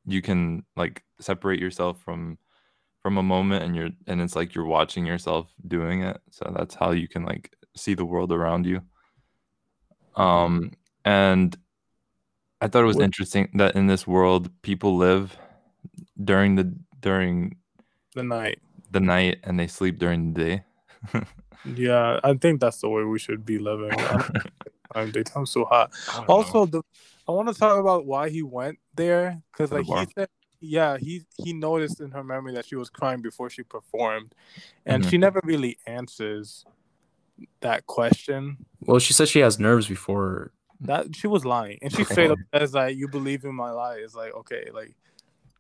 you 0.07 0.23
can 0.23 0.65
like 0.77 1.03
separate 1.21 1.61
yourself 1.61 2.01
from 2.03 2.39
from 3.03 3.19
a 3.19 3.23
moment 3.23 3.65
and 3.65 3.75
you're 3.75 3.91
and 4.07 4.21
it's 4.21 4.37
like 4.37 4.55
you're 4.55 4.65
watching 4.65 5.07
yourself 5.07 5.53
doing 5.67 6.03
it 6.03 6.21
so 6.31 6.53
that's 6.57 6.75
how 6.75 6.93
you 6.93 7.09
can 7.09 7.25
like 7.25 7.55
see 7.77 7.95
the 7.95 8.05
world 8.05 8.33
around 8.33 8.67
you 8.67 8.81
um 10.17 10.71
and 11.05 11.57
i 12.61 12.69
thought 12.69 12.83
it 12.83 12.87
was 12.87 13.01
interesting 13.01 13.49
that 13.55 13.75
in 13.75 13.87
this 13.87 14.07
world 14.07 14.51
people 14.63 14.97
live 14.97 15.37
during 16.23 16.55
the 16.55 16.73
during 17.01 17.57
the 18.15 18.23
night. 18.23 18.61
the 18.91 19.01
night 19.01 19.39
and 19.43 19.59
they 19.59 19.67
sleep 19.67 19.99
during 19.99 20.33
the 20.33 20.45
day 20.45 20.65
Yeah, 21.65 22.19
I 22.25 22.35
think 22.35 22.61
that's 22.61 22.81
the 22.81 22.89
way 22.89 23.05
we 23.05 23.19
should 23.19 23.45
be 23.45 23.59
living. 23.59 23.93
I 24.95 25.01
don't 25.01 25.13
think 25.13 25.27
time 25.27 25.43
daytime's 25.43 25.51
so 25.51 25.65
hot. 25.65 25.91
Also, 26.29 26.67
the 26.67 26.83
I 27.29 27.33
want 27.33 27.49
to 27.49 27.55
talk 27.55 27.79
about 27.79 28.07
why 28.07 28.29
he 28.31 28.43
went 28.43 28.79
there 28.95 29.43
because 29.53 29.71
To 29.71 29.77
the 29.77 29.83
like 29.83 30.07
he 30.07 30.13
said, 30.19 30.29
yeah, 30.61 30.97
he 30.99 31.23
he 31.43 31.53
noticed 31.53 32.01
in 32.01 32.11
her 32.13 32.25
memory 32.25 32.55
that 32.55 32.67
she 32.67 32.77
was 32.77 32.91
crying 32.91 33.23
before 33.23 33.51
she 33.51 33.63
performed, 33.63 34.35
and 34.87 35.03
Mhm. 35.03 35.11
she 35.11 35.19
never 35.19 35.41
really 35.45 35.79
answers 35.87 36.65
that 37.61 37.87
question. 37.87 38.59
well 38.81 38.99
she 38.99 39.13
said 39.13 39.29
she 39.29 39.41
has 39.41 39.59
nerves 39.59 39.87
before 39.89 40.53
That 40.81 41.15
she 41.15 41.27
was 41.29 41.45
lying, 41.45 41.79
and 41.83 41.93
she 41.93 42.05
straight 42.05 42.31
up 42.31 42.39
says 42.55 42.75
like, 42.75 42.97
"You 42.97 43.09
believe 43.09 43.45
in 43.45 43.55
my 43.55 43.71
lie." 43.71 43.97
It's 43.97 44.15
like 44.15 44.35
okay, 44.35 44.69
like, 44.75 44.95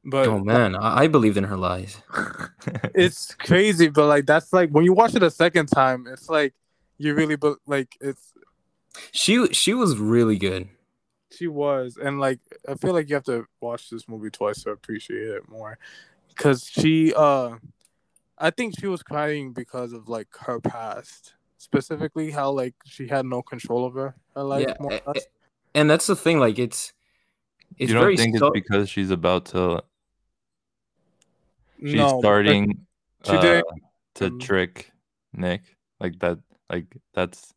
but 0.05 0.29
oh 0.29 0.39
man 0.41 0.75
I, 0.75 1.03
I 1.03 1.07
believed 1.07 1.37
in 1.37 1.45
her 1.45 1.57
lies 1.57 2.03
it's 2.95 3.35
crazy. 3.35 3.89
But 3.89 4.07
like 4.07 4.27
that's 4.27 4.53
like 4.53 4.71
when 4.71 4.85
you 4.85 4.93
watch 4.93 5.15
it 5.15 5.23
a 5.23 5.31
second 5.31 5.67
time, 5.67 6.07
it's 6.11 6.29
like 6.29 6.55
you 6.99 7.15
really 7.15 7.37
but 7.37 7.59
like 7.67 7.97
it's 8.01 8.33
she 9.13 9.47
she 9.53 9.75
was 9.75 9.99
really 9.99 10.37
good 10.39 10.69
She 11.31 11.49
was, 11.49 11.97
and 11.97 12.21
like 12.21 12.41
I 12.69 12.75
feel 12.75 12.93
like 12.93 13.09
you 13.09 13.15
have 13.15 13.25
to 13.25 13.47
watch 13.61 13.89
this 13.91 14.07
movie 14.09 14.31
twice 14.31 14.63
to 14.65 14.71
appreciate 14.71 15.29
it 15.29 15.49
more, 15.49 15.79
because 16.29 16.69
she, 16.69 17.15
uh, 17.15 17.57
I 18.39 18.51
think 18.51 18.75
she 18.79 18.87
was 18.87 19.03
crying 19.03 19.53
because 19.55 19.93
of 19.95 20.09
like 20.09 20.29
her 20.41 20.61
past, 20.61 21.33
specifically 21.57 22.31
how 22.31 22.51
like 22.51 22.75
she 22.85 23.09
had 23.09 23.25
no 23.25 23.41
control 23.41 23.85
over 23.85 24.15
her 24.37 24.43
life. 24.43 24.67
yeah 24.69 24.75
more 24.79 24.93
or 25.07 25.15
less. 25.15 25.25
and 25.75 25.89
that's 25.89 26.07
the 26.07 26.17
thing 26.17 26.39
like 26.39 26.59
it's 26.59 26.93
it's 27.79 27.89
you 27.89 27.95
don't 27.95 28.03
very 28.05 28.17
think 28.17 28.37
sub- 28.37 28.53
it's 28.55 28.63
because 28.69 28.91
she's 28.91 29.11
about 29.11 29.47
to 29.47 29.83
she's 31.81 31.95
no, 31.95 32.19
starting 32.19 32.85
she 33.25 33.33
uh, 33.33 33.41
didn't. 33.41 33.67
to 34.17 34.27
um, 34.27 34.39
trick 34.39 34.93
Nick 35.33 35.63
like 36.01 36.19
that 36.19 36.39
like 36.69 36.87
that's 37.15 37.55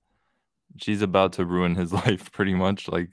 she's 0.77 1.01
about 1.01 1.33
to 1.33 1.45
ruin 1.45 1.75
his 1.75 1.93
life 2.05 2.31
pretty 2.31 2.53
much 2.53 2.87
like 2.87 3.09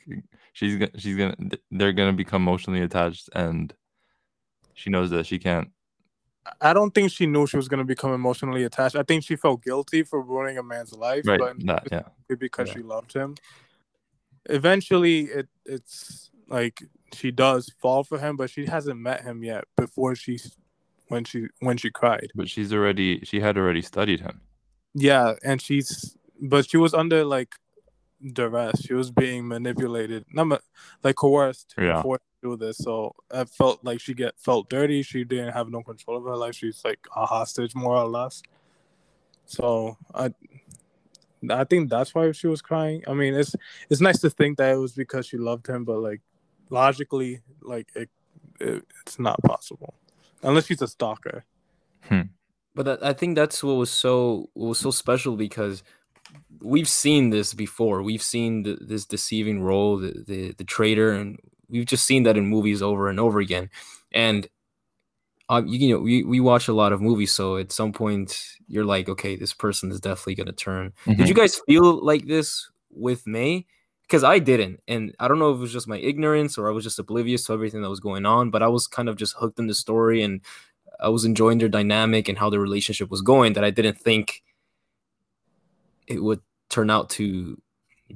she's 0.53 0.77
gonna 0.79 0.99
she's 0.99 1.17
gonna 1.17 1.37
they're 1.71 1.93
gonna 1.93 2.13
become 2.13 2.43
emotionally 2.43 2.81
attached 2.81 3.29
and 3.35 3.75
she 4.75 4.91
knows 4.91 5.11
that 5.11 5.27
she 5.27 5.39
can't 5.39 5.71
I 6.61 6.73
don't 6.73 6.93
think 6.93 7.13
she 7.13 7.27
knew 7.27 7.47
she 7.47 7.57
was 7.57 7.69
gonna 7.69 7.85
become 7.85 8.13
emotionally 8.13 8.65
attached. 8.65 8.97
I 8.97 9.05
think 9.05 9.23
she 9.23 9.37
felt 9.37 9.63
guilty 9.63 10.03
for 10.03 10.21
ruining 10.21 10.59
a 10.59 10.63
man's 10.63 10.93
life, 10.93 11.25
right 11.27 11.39
but 11.39 11.65
that 11.67 11.89
yeah 11.93 12.03
because 12.37 12.69
Yeah. 12.69 12.75
she 12.75 12.81
loved 12.83 13.13
him. 13.13 13.37
Eventually, 14.47 15.21
it 15.27 15.49
it's 15.65 16.31
like 16.49 16.83
she 17.15 17.31
does 17.31 17.73
fall 17.81 18.03
for 18.03 18.19
him, 18.19 18.37
but 18.37 18.51
she 18.51 18.67
hasn't 18.67 18.99
met 18.99 19.23
him 19.23 19.45
yet. 19.45 19.65
Before 19.77 20.17
she, 20.17 20.41
when 21.09 21.23
she 21.25 21.47
when 21.61 21.77
she 21.77 21.91
cried, 21.91 22.33
but 22.35 22.49
she's 22.51 22.73
already 22.73 23.21
she 23.25 23.39
had 23.39 23.57
already 23.57 23.83
studied 23.83 24.21
him 24.21 24.41
yeah, 24.95 25.35
and 25.45 25.63
she's 25.63 26.17
but 26.43 26.69
she 26.69 26.77
was 26.77 26.93
under 26.93 27.25
like 27.25 27.55
duress. 28.35 28.83
She 28.83 28.95
was 28.95 29.11
being 29.11 29.49
manipulated, 29.49 30.25
not 30.33 30.45
ma- 30.47 30.59
like 31.03 31.17
coerced 31.17 31.75
Yeah. 31.79 32.03
forced 32.03 32.25
to 32.43 32.51
do 32.51 32.57
this. 32.57 32.77
So 32.79 33.15
I 33.31 33.45
felt 33.45 33.83
like 33.85 34.01
she 34.01 34.13
get 34.15 34.35
felt 34.39 34.69
dirty. 34.69 35.03
She 35.03 35.25
didn't 35.25 35.53
have 35.55 35.71
no 35.71 35.83
control 35.83 36.19
of 36.19 36.25
her 36.25 36.37
life. 36.37 36.55
She's 36.57 36.83
like 36.85 37.01
a 37.17 37.25
hostage, 37.27 37.75
more 37.75 37.97
or 37.97 38.09
less. 38.09 38.43
So 39.47 39.97
I, 40.15 40.33
I 41.51 41.65
think 41.65 41.91
that's 41.91 42.15
why 42.15 42.31
she 42.33 42.47
was 42.47 42.63
crying. 42.63 43.03
I 43.07 43.15
mean, 43.15 43.35
it's 43.35 43.55
it's 43.91 44.01
nice 44.01 44.21
to 44.21 44.31
think 44.31 44.59
that 44.59 44.73
it 44.73 44.77
was 44.79 44.93
because 44.93 45.27
she 45.27 45.37
loved 45.39 45.67
him, 45.69 45.85
but 45.85 45.99
like 45.99 46.21
logically, 46.71 47.41
like 47.61 47.89
it, 47.95 48.09
it 48.61 48.85
it's 49.05 49.19
not 49.19 49.41
possible 49.43 49.95
unless 50.43 50.67
she's 50.67 50.83
a 50.83 50.89
stalker. 50.89 51.45
Hmm. 52.09 52.23
but 52.75 52.85
that, 52.87 53.05
I 53.05 53.13
think 53.13 53.37
that's 53.37 53.63
what 53.63 53.75
was 53.75 53.91
so 53.91 54.49
what 54.55 54.69
was 54.69 54.79
so 54.79 54.91
special 54.91 55.37
because 55.37 55.83
we've 56.61 56.89
seen 56.89 57.31
this 57.31 57.55
before. 57.55 58.03
We've 58.03 58.23
seen 58.23 58.63
the, 58.63 58.79
this 58.81 59.05
deceiving 59.07 59.63
role, 59.63 59.99
the, 59.99 60.25
the 60.27 60.53
the 60.53 60.65
traitor, 60.65 61.13
and 61.13 61.39
we've 61.69 61.87
just 61.87 62.05
seen 62.07 62.23
that 62.25 62.37
in 62.37 62.47
movies 62.47 62.83
over 62.83 63.09
and 63.09 63.19
over 63.21 63.41
again. 63.41 63.71
And 64.13 64.49
um, 65.49 65.67
you, 65.67 65.79
you 65.89 65.95
know, 65.95 66.01
we, 66.01 66.23
we 66.25 66.41
watch 66.41 66.69
a 66.69 66.73
lot 66.73 66.93
of 66.93 67.01
movies, 67.01 67.33
so 67.33 67.57
at 67.57 67.73
some 67.73 67.93
point 67.93 68.39
you're 68.69 68.85
like, 68.85 69.09
okay, 69.09 69.37
this 69.37 69.53
person 69.53 69.91
is 69.91 70.01
definitely 70.01 70.37
gonna 70.37 70.53
turn. 70.53 70.93
Did 71.07 71.19
Mhm. 71.19 71.29
you 71.29 71.35
guys 71.35 71.61
feel 71.67 72.05
like 72.05 72.27
this 72.27 72.71
with 72.91 73.27
Mae? 73.27 73.67
Because 74.03 74.25
I 74.25 74.39
didn't, 74.39 74.81
and 74.89 75.15
I 75.19 75.29
don't 75.29 75.39
know 75.39 75.51
if 75.51 75.57
it 75.57 75.61
was 75.61 75.73
just 75.73 75.89
my 75.89 75.99
ignorance 75.99 76.59
or 76.59 76.69
I 76.69 76.73
was 76.73 76.85
just 76.85 76.99
oblivious 76.99 77.45
to 77.47 77.55
everything 77.55 77.83
that 77.83 77.89
was 77.89 78.01
going 78.01 78.27
on, 78.27 78.51
but 78.51 78.63
I 78.63 78.69
was 78.69 78.87
kind 78.87 79.09
of 79.09 79.17
just 79.17 79.35
hooked 79.39 79.59
in 79.59 79.67
the 79.69 79.75
story 79.75 80.23
and 80.23 80.41
I 81.01 81.09
was 81.09 81.25
enjoying 81.25 81.59
their 81.59 81.69
dynamic 81.69 82.29
and 82.29 82.37
how 82.39 82.51
their 82.51 82.61
relationship 82.61 83.11
was 83.11 83.23
going. 83.23 83.55
That 83.55 83.65
I 83.65 83.71
didn't 83.71 83.99
think 83.99 84.43
it 86.07 86.23
would 86.23 86.41
turn 86.71 86.91
out 86.91 87.11
to 87.11 87.61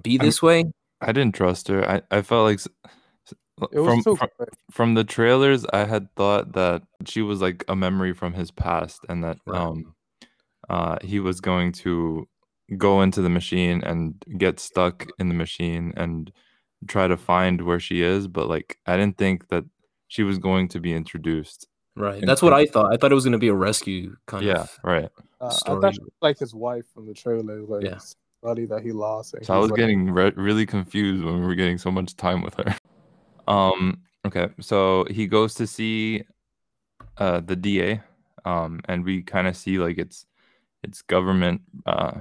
be 0.02 0.18
I'm- 0.18 0.26
this 0.26 0.42
way. 0.42 0.64
I 1.00 1.12
didn't 1.12 1.34
trust 1.34 1.68
her. 1.68 1.88
I, 1.88 2.00
I 2.10 2.22
felt 2.22 2.44
like 2.46 2.58
s- 2.58 2.68
s- 3.26 3.34
was 3.60 3.84
from, 3.86 4.02
too 4.02 4.16
from 4.16 4.28
from 4.70 4.94
the 4.94 5.04
trailers, 5.04 5.66
I 5.72 5.84
had 5.84 6.08
thought 6.16 6.52
that 6.54 6.82
she 7.04 7.20
was 7.20 7.42
like 7.42 7.64
a 7.68 7.76
memory 7.76 8.14
from 8.14 8.32
his 8.32 8.50
past, 8.50 9.00
and 9.08 9.22
that 9.22 9.36
Right. 9.46 9.60
um, 9.60 9.94
uh, 10.70 10.96
he 11.02 11.20
was 11.20 11.40
going 11.42 11.72
to 11.72 12.26
go 12.78 13.02
into 13.02 13.20
the 13.20 13.28
machine 13.28 13.82
and 13.84 14.14
get 14.38 14.58
stuck 14.58 15.06
in 15.18 15.28
the 15.28 15.34
machine 15.34 15.92
and 15.96 16.32
try 16.88 17.06
to 17.06 17.16
find 17.16 17.60
where 17.62 17.78
she 17.78 18.00
is. 18.02 18.26
But 18.26 18.48
like, 18.48 18.78
I 18.86 18.96
didn't 18.96 19.18
think 19.18 19.48
that 19.48 19.64
she 20.08 20.22
was 20.22 20.38
going 20.38 20.68
to 20.68 20.80
be 20.80 20.92
introduced. 20.94 21.68
Right. 21.94 22.18
And- 22.20 22.28
That's 22.28 22.40
what 22.42 22.52
I 22.54 22.64
thought. 22.66 22.92
I 22.92 22.96
thought 22.96 23.12
it 23.12 23.14
was 23.14 23.24
gonna 23.24 23.38
be 23.38 23.48
a 23.48 23.54
rescue 23.54 24.16
kind 24.26 24.44
Yeah, 24.44 24.62
of. 24.62 24.78
right. 24.82 25.10
Uh, 25.46 25.76
I 25.76 25.80
thought 25.80 25.94
she 25.94 26.00
was 26.00 26.10
like 26.22 26.38
his 26.38 26.54
wife 26.54 26.86
from 26.92 27.06
the 27.06 27.14
trailer, 27.14 27.62
like 27.62 27.84
Yeah. 27.84 27.98
somebody 28.42 28.66
that 28.66 28.82
he 28.82 28.92
lost. 28.92 29.34
So 29.42 29.54
I 29.54 29.58
was 29.58 29.70
like- 29.70 29.78
getting 29.78 30.10
re- 30.10 30.32
really 30.36 30.66
confused 30.66 31.24
when 31.24 31.40
we 31.40 31.46
were 31.46 31.54
getting 31.54 31.78
so 31.78 31.90
much 31.90 32.16
time 32.16 32.42
with 32.42 32.54
her. 32.54 32.74
Um. 33.48 34.02
Okay. 34.26 34.48
So 34.60 35.06
he 35.08 35.28
goes 35.28 35.54
to 35.54 35.68
see 35.68 36.24
uh, 37.18 37.38
the 37.38 37.54
DA, 37.54 38.02
um, 38.44 38.80
and 38.88 39.04
we 39.04 39.22
kind 39.22 39.46
of 39.46 39.56
see 39.56 39.78
like 39.78 39.98
its 39.98 40.26
its 40.82 41.00
government 41.02 41.60
uh, 41.86 42.18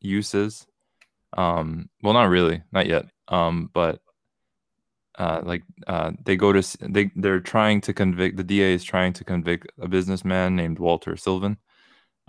uses. 0.00 0.66
Um. 1.34 1.88
Well, 2.02 2.12
not 2.12 2.28
really, 2.28 2.62
not 2.72 2.86
yet. 2.86 3.06
Um. 3.28 3.70
But 3.72 4.02
uh, 5.18 5.40
like 5.46 5.62
uh, 5.86 6.12
they 6.26 6.36
go 6.36 6.52
to 6.52 6.62
they 6.80 7.10
they're 7.16 7.40
trying 7.40 7.80
to 7.80 7.94
convict 7.94 8.36
the 8.36 8.44
DA 8.44 8.74
is 8.74 8.84
trying 8.84 9.14
to 9.14 9.24
convict 9.24 9.66
a 9.80 9.88
businessman 9.88 10.56
named 10.56 10.78
Walter 10.78 11.16
Sylvan. 11.16 11.56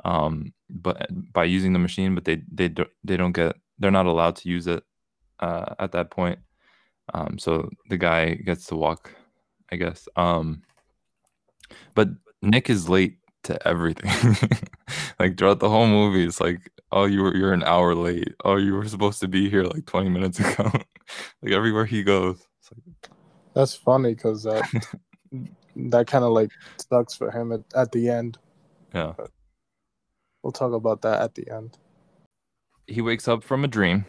Um. 0.05 0.53
But 0.69 1.07
by 1.33 1.45
using 1.45 1.73
the 1.73 1.79
machine, 1.79 2.13
but 2.15 2.25
they 2.25 2.41
they 2.51 2.67
don't 2.69 2.89
they 3.03 3.17
don't 3.17 3.31
get 3.31 3.55
they're 3.79 3.91
not 3.91 4.05
allowed 4.05 4.35
to 4.37 4.49
use 4.49 4.67
it 4.67 4.83
uh, 5.39 5.75
at 5.79 5.91
that 5.93 6.11
point. 6.11 6.39
Um, 7.13 7.37
so 7.39 7.69
the 7.89 7.97
guy 7.97 8.33
gets 8.35 8.65
to 8.67 8.75
walk, 8.75 9.13
I 9.71 9.77
guess. 9.77 10.07
Um, 10.17 10.63
but 11.95 12.09
Nick 12.41 12.69
is 12.69 12.89
late 12.89 13.19
to 13.43 13.65
everything. 13.67 14.35
like 15.19 15.37
throughout 15.37 15.59
the 15.59 15.69
whole 15.69 15.87
movie, 15.87 16.25
it's 16.25 16.41
like, 16.41 16.69
oh, 16.91 17.05
you 17.05 17.23
were 17.23 17.35
you're 17.35 17.53
an 17.53 17.63
hour 17.63 17.95
late. 17.95 18.33
Oh, 18.43 18.57
you 18.57 18.73
were 18.73 18.87
supposed 18.87 19.21
to 19.21 19.27
be 19.27 19.49
here 19.49 19.63
like 19.63 19.85
20 19.85 20.09
minutes 20.09 20.39
ago. 20.41 20.69
like 21.41 21.51
everywhere 21.53 21.85
he 21.85 22.03
goes. 22.03 22.45
It's 22.59 22.71
like, 22.73 23.09
That's 23.55 23.73
funny 23.73 24.15
because 24.15 24.43
that 24.43 24.67
that 25.75 26.07
kind 26.07 26.25
of 26.25 26.31
like 26.33 26.51
sucks 26.89 27.15
for 27.15 27.31
him 27.31 27.51
at, 27.53 27.61
at 27.75 27.91
the 27.93 28.09
end. 28.09 28.37
yeah. 28.93 29.13
We'll 30.47 30.53
talk 30.53 30.71
about 30.71 31.01
that 31.01 31.19
at 31.21 31.35
the 31.35 31.45
end. 31.51 31.77
he 32.87 33.01
wakes 33.01 33.27
up 33.27 33.43
from 33.43 33.65
a 33.65 33.67
dream 33.67 34.05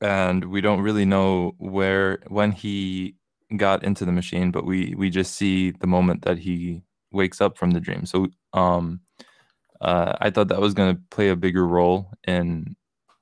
and 0.00 0.42
we 0.46 0.62
don't 0.62 0.80
really 0.80 1.04
know 1.04 1.52
where 1.58 2.20
when 2.28 2.50
he 2.50 3.14
got 3.58 3.84
into 3.84 4.06
the 4.06 4.12
machine 4.12 4.50
but 4.50 4.64
we 4.64 4.94
we 4.96 5.10
just 5.10 5.34
see 5.34 5.70
the 5.70 5.86
moment 5.86 6.22
that 6.22 6.38
he 6.38 6.82
wakes 7.12 7.42
up 7.42 7.58
from 7.58 7.72
the 7.72 7.80
dream. 7.80 8.06
So 8.06 8.28
um 8.54 9.00
uh 9.82 10.14
i 10.22 10.30
thought 10.30 10.48
that 10.48 10.62
was 10.62 10.72
going 10.72 10.96
to 10.96 11.02
play 11.10 11.28
a 11.28 11.36
bigger 11.36 11.66
role 11.66 12.10
in 12.26 12.74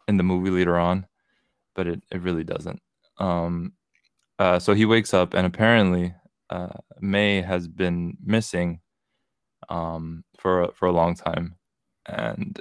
in 0.07 0.17
the 0.17 0.23
movie 0.23 0.51
later 0.51 0.79
on 0.79 1.05
but 1.75 1.89
it, 1.89 2.01
it 2.13 2.23
really 2.23 2.45
doesn't. 2.45 2.81
Um 3.19 3.73
uh 4.39 4.61
so 4.61 4.75
he 4.75 4.85
wakes 4.85 5.13
up 5.13 5.35
and 5.35 5.45
apparently 5.45 6.15
uh 6.51 6.79
mae 7.01 7.43
has 7.43 7.67
been 7.67 8.17
missing 8.25 8.79
um 9.69 10.23
for 10.39 10.71
for 10.77 10.87
a 10.87 10.93
long 10.93 11.17
time 11.17 11.57
and 12.07 12.61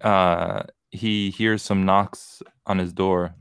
uh 0.00 0.62
he 0.90 1.30
hears 1.30 1.62
some 1.62 1.84
knocks 1.84 2.42
on 2.66 2.78
his 2.78 2.92
door 2.92 3.34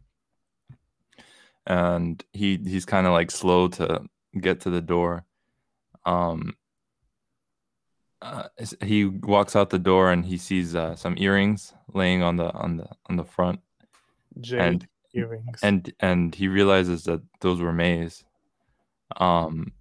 and 1.67 2.23
he 2.33 2.57
he's 2.65 2.85
kind 2.85 3.05
of 3.05 3.13
like 3.13 3.29
slow 3.29 3.67
to 3.67 4.01
get 4.39 4.61
to 4.61 4.69
the 4.69 4.81
door 4.81 5.25
um 6.05 6.55
uh, 8.21 8.47
he 8.83 9.05
walks 9.05 9.55
out 9.55 9.71
the 9.71 9.79
door 9.79 10.11
and 10.11 10.25
he 10.25 10.37
sees 10.37 10.75
uh, 10.75 10.95
some 10.95 11.15
earrings 11.17 11.73
laying 11.93 12.21
on 12.21 12.35
the 12.35 12.51
on 12.53 12.77
the 12.77 12.87
on 13.07 13.15
the 13.15 13.23
front 13.23 13.59
Jade 14.39 14.61
and 14.61 14.87
earrings. 15.13 15.59
and 15.63 15.93
and 15.99 16.35
he 16.35 16.47
realizes 16.47 17.03
that 17.05 17.21
those 17.41 17.61
were 17.61 17.73
Mae's. 17.73 18.23
Um. 19.17 19.73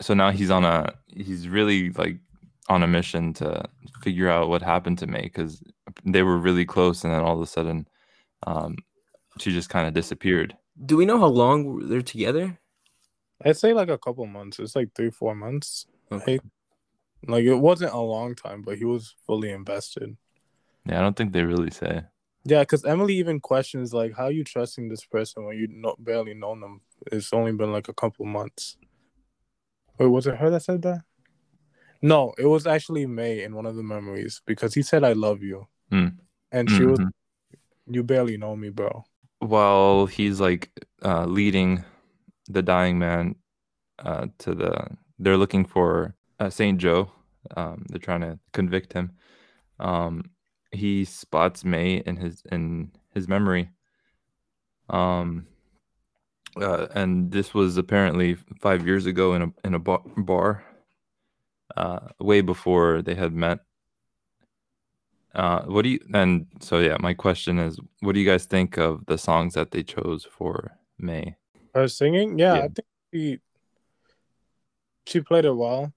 So 0.00 0.12
now 0.12 0.30
he's 0.32 0.50
on 0.50 0.64
a 0.64 0.94
he's 1.06 1.48
really 1.48 1.90
like 1.90 2.18
on 2.68 2.82
a 2.82 2.86
mission 2.86 3.32
to 3.34 3.64
figure 4.02 4.28
out 4.28 4.48
what 4.48 4.62
happened 4.62 4.98
to 4.98 5.06
Mae 5.06 5.22
because 5.22 5.62
they 6.04 6.22
were 6.22 6.38
really 6.38 6.64
close 6.64 7.04
and 7.04 7.12
then 7.12 7.20
all 7.20 7.36
of 7.36 7.42
a 7.42 7.46
sudden, 7.46 7.86
um, 8.46 8.76
she 9.38 9.52
just 9.52 9.68
kind 9.68 9.86
of 9.86 9.94
disappeared. 9.94 10.56
Do 10.84 10.96
we 10.96 11.06
know 11.06 11.18
how 11.18 11.26
long 11.26 11.88
they're 11.88 12.02
together? 12.02 12.58
I'd 13.44 13.56
say 13.56 13.72
like 13.72 13.88
a 13.88 13.98
couple 13.98 14.26
months. 14.26 14.58
It's 14.58 14.76
like 14.76 14.94
three, 14.94 15.10
four 15.10 15.34
months. 15.34 15.86
Okay. 16.10 16.38
Like 17.26 17.44
it 17.44 17.54
wasn't 17.54 17.92
a 17.92 18.00
long 18.00 18.34
time, 18.34 18.62
but 18.62 18.78
he 18.78 18.84
was 18.84 19.14
fully 19.26 19.50
invested. 19.50 20.16
Yeah, 20.86 20.98
I 20.98 21.02
don't 21.02 21.16
think 21.16 21.32
they 21.32 21.42
really 21.42 21.70
say. 21.70 22.02
Yeah, 22.44 22.60
because 22.60 22.84
Emily 22.84 23.14
even 23.14 23.40
questions 23.40 23.94
like, 23.94 24.14
"How 24.14 24.24
are 24.24 24.30
you 24.30 24.44
trusting 24.44 24.88
this 24.88 25.04
person 25.06 25.46
when 25.46 25.56
you 25.56 25.66
know, 25.68 25.96
barely 25.98 26.34
know 26.34 26.58
them? 26.58 26.82
It's 27.10 27.32
only 27.32 27.52
been 27.52 27.72
like 27.72 27.88
a 27.88 27.94
couple 27.94 28.26
months." 28.26 28.76
Wait, 29.98 30.06
was 30.06 30.26
it 30.26 30.36
her 30.36 30.50
that 30.50 30.62
said 30.62 30.82
that? 30.82 31.02
No, 32.04 32.34
it 32.36 32.44
was 32.44 32.66
actually 32.66 33.06
Mae 33.06 33.42
in 33.42 33.54
one 33.54 33.64
of 33.64 33.76
the 33.76 33.82
memories 33.82 34.42
because 34.44 34.74
he 34.74 34.82
said, 34.82 35.02
"I 35.04 35.14
love 35.14 35.42
you," 35.42 35.66
Hmm. 35.90 36.08
and 36.52 36.70
she 36.70 36.84
was, 36.84 36.98
Mhm. 37.00 37.10
"You 37.86 38.02
barely 38.02 38.36
know 38.36 38.54
me, 38.54 38.68
bro." 38.68 39.04
While 39.38 40.04
he's 40.04 40.38
like 40.38 40.68
uh, 41.02 41.24
leading 41.24 41.82
the 42.50 42.62
dying 42.62 42.98
man 42.98 43.36
uh, 44.00 44.26
to 44.40 44.54
the, 44.54 44.98
they're 45.18 45.38
looking 45.38 45.64
for 45.64 46.14
uh, 46.40 46.50
Saint 46.50 46.78
Joe. 46.78 47.10
Um, 47.56 47.86
they're 47.88 47.98
trying 47.98 48.20
to 48.20 48.38
convict 48.52 48.92
him. 48.92 49.12
Um, 49.80 50.30
he 50.72 51.06
spots 51.06 51.64
Mae 51.64 52.02
in 52.04 52.16
his 52.16 52.42
in 52.52 52.92
his 53.14 53.28
memory. 53.28 53.70
Um, 54.90 55.46
uh, 56.60 56.88
and 56.94 57.32
this 57.32 57.54
was 57.54 57.78
apparently 57.78 58.34
five 58.60 58.86
years 58.86 59.06
ago 59.06 59.32
in 59.32 59.40
a 59.42 59.52
in 59.64 59.72
a 59.72 59.78
bar, 59.78 60.02
bar 60.18 60.64
uh, 61.76 62.00
way 62.20 62.40
before 62.40 63.02
they 63.02 63.14
had 63.14 63.32
met. 63.32 63.60
Uh, 65.34 65.62
what 65.62 65.82
do 65.82 65.88
you 65.88 66.00
and 66.12 66.46
so 66.60 66.78
yeah, 66.78 66.96
my 67.00 67.12
question 67.12 67.58
is, 67.58 67.78
what 68.00 68.14
do 68.14 68.20
you 68.20 68.26
guys 68.26 68.44
think 68.44 68.78
of 68.78 69.04
the 69.06 69.18
songs 69.18 69.54
that 69.54 69.72
they 69.72 69.82
chose 69.82 70.24
for 70.24 70.78
Mae? 70.98 71.36
Her 71.74 71.88
singing, 71.88 72.38
yeah, 72.38 72.54
Yeah. 72.54 72.60
I 72.60 72.68
think 72.68 72.86
she 73.12 73.40
she 75.06 75.20
played 75.20 75.44
it 75.44 75.52
well. 75.52 75.92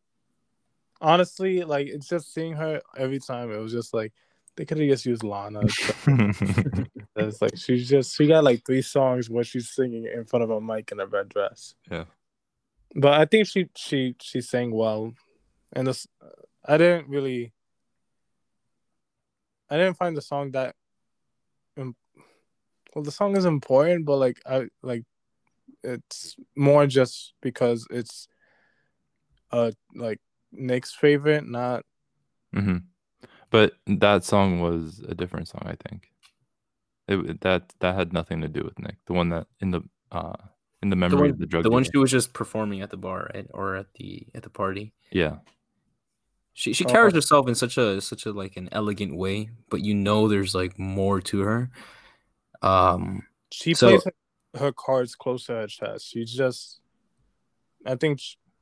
Honestly, 1.00 1.64
like 1.64 1.88
it's 1.88 2.08
just 2.08 2.34
seeing 2.34 2.54
her 2.54 2.82
every 2.98 3.20
time. 3.20 3.52
It 3.52 3.60
was 3.60 3.72
just 3.72 3.94
like 3.94 4.12
they 4.56 4.66
could 4.66 4.80
have 4.80 4.90
just 4.90 5.06
used 5.06 5.24
Lana. 5.24 5.62
It's 7.18 7.42
like 7.42 7.58
she's 7.58 7.90
just 7.90 8.16
she 8.16 8.28
got 8.28 8.44
like 8.44 8.64
three 8.66 8.82
songs 8.82 9.30
where 9.30 9.44
she's 9.44 9.70
singing 9.70 10.06
in 10.06 10.26
front 10.26 10.44
of 10.44 10.52
a 10.52 10.62
mic 10.62 10.92
in 10.92 11.00
a 11.00 11.08
red 11.08 11.30
dress. 11.30 11.74
Yeah. 11.90 12.06
But 12.96 13.20
I 13.20 13.26
think 13.26 13.48
she 13.48 13.70
she 13.76 14.16
she 14.22 14.42
sang 14.42 14.72
well, 14.72 15.14
and 15.74 15.88
this 15.88 16.08
I 16.66 16.78
didn't 16.78 17.10
really. 17.10 17.54
I 19.70 19.76
didn't 19.78 19.98
find 19.98 20.16
the 20.16 20.22
song 20.22 20.52
that. 20.52 20.76
Well, 21.76 23.04
the 23.04 23.12
song 23.12 23.38
is 23.38 23.46
important, 23.46 24.06
but 24.06 24.18
like 24.18 24.40
I 24.46 24.68
like, 24.82 25.04
it's 25.84 26.36
more 26.56 26.88
just 26.88 27.34
because 27.42 27.86
it's, 27.92 28.28
uh, 29.52 29.72
like 29.94 30.20
Nick's 30.52 30.94
favorite, 30.94 31.48
not 31.48 31.84
mm-hmm. 32.56 32.78
But 33.50 33.74
that 33.86 34.24
song 34.24 34.60
was 34.60 35.04
a 35.08 35.16
different 35.16 35.48
song, 35.48 35.64
I 35.66 35.76
think. 35.88 36.12
It 37.08 37.42
that 37.42 37.74
that 37.80 37.96
had 37.96 38.12
nothing 38.12 38.42
to 38.42 38.48
do 38.48 38.64
with 38.64 38.78
Nick. 38.80 38.96
The 39.06 39.14
one 39.14 39.30
that 39.30 39.48
in 39.62 39.72
the 39.72 39.82
uh 40.12 40.36
in 40.82 40.90
the 40.90 40.96
The 40.96 41.00
memory 41.00 41.22
one, 41.22 41.30
of 41.30 41.40
the 41.40 41.46
drug 41.46 41.64
the 41.64 41.70
one 41.70 41.84
she 41.84 41.98
was 41.98 42.12
just 42.12 42.34
performing 42.34 42.82
at 42.82 42.90
the 42.90 42.98
bar, 42.98 43.30
right? 43.34 43.48
Or 43.54 43.76
at 43.76 43.94
the 43.96 44.28
at 44.36 44.44
the 44.44 44.50
party. 44.50 44.94
yeah. 45.12 45.38
She 46.60 46.74
she 46.74 46.86
Oh. 46.86 46.90
carries 46.90 47.14
herself 47.14 47.48
in 47.48 47.54
such 47.54 47.78
a 47.78 48.02
such 48.02 48.26
a 48.26 48.32
like 48.32 48.58
an 48.58 48.68
elegant 48.72 49.16
way, 49.16 49.52
but 49.70 49.82
you 49.82 49.94
know 49.94 50.28
there's 50.28 50.56
like 50.56 50.80
more 50.80 51.22
to 51.22 51.42
her. 51.42 51.70
Um, 52.64 53.22
she 53.52 53.76
So- 53.76 53.90
plays 53.90 54.04
her, 54.06 54.60
her 54.60 54.72
cards 54.72 55.14
close 55.14 55.46
to 55.46 55.54
her 55.54 55.68
chest. 55.68 56.08
She's 56.08 56.34
just, 56.34 56.80
I 57.86 57.94
think, 57.96 58.22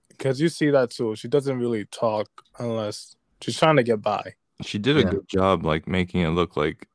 because 0.09 0.41
you 0.41 0.49
see 0.49 0.69
that 0.71 0.89
too. 0.91 1.15
She 1.15 1.29
doesn't 1.29 1.57
really 1.57 1.85
talk 1.85 2.27
unless 2.59 3.15
she's 3.41 3.57
trying 3.57 3.77
to 3.77 3.83
get 3.83 4.01
by. 4.01 4.33
She 4.61 4.77
did 4.77 4.97
a 4.97 5.01
Yeah. 5.03 5.11
good 5.11 5.27
job, 5.29 5.63
like 5.65 5.87
making 5.87 6.19
it 6.19 6.31
look 6.31 6.57
like 6.57 6.89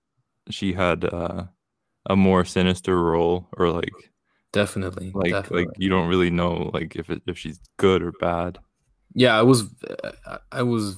she 0.51 0.75
had 0.75 1.05
uh, 1.07 1.47
a 2.11 2.15
more 2.17 2.45
sinister 2.45 3.03
role, 3.03 3.49
or 3.57 3.71
like 3.71 3.95
Definitely. 4.53 5.13
like 5.15 5.33
definitely. 5.33 5.65
like 5.65 5.75
you 5.79 5.89
don't 5.89 6.09
really 6.09 6.31
know 6.31 6.71
like 6.75 6.95
if 6.95 7.09
it, 7.09 7.23
if 7.27 7.39
she's 7.39 7.59
good 7.79 8.03
or 8.03 8.13
bad. 8.21 8.59
Yeah, 9.14 9.38
I 9.38 9.42
was, 9.42 9.64
I- 10.53 10.62
was, 10.62 10.96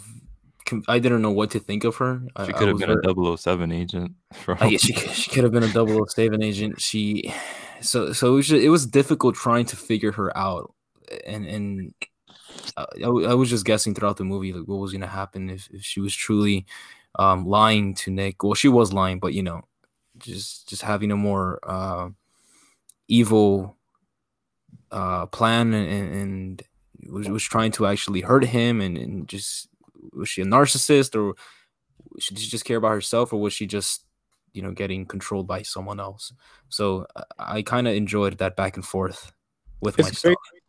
I 0.88 0.98
didn't 0.98 1.22
know 1.22 1.30
what 1.30 1.50
to 1.52 1.58
think 1.58 1.84
of 1.84 1.96
her. 1.96 2.22
She 2.46 2.52
I 2.52 2.52
could 2.52 2.68
have 2.68 2.78
been 2.78 2.88
very- 2.88 3.32
a 3.32 3.36
007 3.36 3.72
agent. 3.72 4.12
From, 4.32 4.58
I 4.60 4.70
guess 4.70 4.80
she 4.82 4.92
could- 4.92 5.10
she 5.10 5.30
could 5.30 5.44
have 5.44 5.52
been 5.52 5.64
a 5.64 5.68
007 6.08 6.42
agent. 6.42 6.80
She 6.80 7.32
so 7.80 8.12
so 8.12 8.32
it 8.32 8.36
was, 8.36 8.48
just, 8.48 8.62
it 8.62 8.68
was 8.70 8.86
difficult 8.86 9.34
trying 9.34 9.66
to 9.66 9.76
figure 9.76 10.12
her 10.12 10.36
out, 10.36 10.72
and 11.26 11.44
and 11.46 11.94
I, 12.76 12.84
I 13.04 13.34
was 13.34 13.50
just 13.50 13.64
guessing 13.64 13.94
throughout 13.94 14.16
the 14.18 14.24
movie 14.24 14.52
like 14.52 14.68
what 14.68 14.76
was 14.78 14.92
gonna 14.92 15.06
happen 15.06 15.50
if, 15.50 15.68
if 15.72 15.82
she 15.82 16.00
was 16.00 16.14
truly 16.14 16.64
um, 17.18 17.44
lying 17.44 17.94
to 17.96 18.10
Nick. 18.10 18.42
Well, 18.42 18.54
she 18.54 18.68
was 18.68 18.92
lying, 18.92 19.18
but 19.18 19.34
you 19.34 19.42
know, 19.42 19.62
just 20.18 20.68
just 20.68 20.82
having 20.82 21.10
a 21.10 21.16
more 21.16 21.58
uh, 21.64 22.08
evil 23.08 23.76
uh, 24.90 25.26
plan 25.26 25.74
and, 25.74 26.14
and 26.14 26.62
was, 27.08 27.28
was 27.28 27.42
trying 27.42 27.72
to 27.72 27.86
actually 27.86 28.20
hurt 28.20 28.44
him 28.44 28.80
and, 28.80 28.96
and 28.96 29.28
just 29.28 29.68
was 30.12 30.28
she 30.28 30.42
a 30.42 30.44
narcissist 30.44 31.14
or 31.20 31.34
did 32.28 32.38
she 32.38 32.48
just 32.48 32.64
care 32.64 32.76
about 32.76 32.90
herself 32.90 33.32
or 33.32 33.40
was 33.40 33.52
she 33.52 33.66
just 33.66 34.04
you 34.52 34.62
know 34.62 34.72
getting 34.72 35.06
controlled 35.06 35.46
by 35.46 35.62
someone 35.62 35.98
else 35.98 36.32
so 36.68 37.06
i, 37.16 37.58
I 37.58 37.62
kind 37.62 37.88
of 37.88 37.94
enjoyed 37.94 38.38
that 38.38 38.56
back 38.56 38.76
and 38.76 38.84
forth 38.84 39.32
with 39.82 39.98
It's 39.98 40.08
myself 40.08 40.22
crazy. 40.22 40.62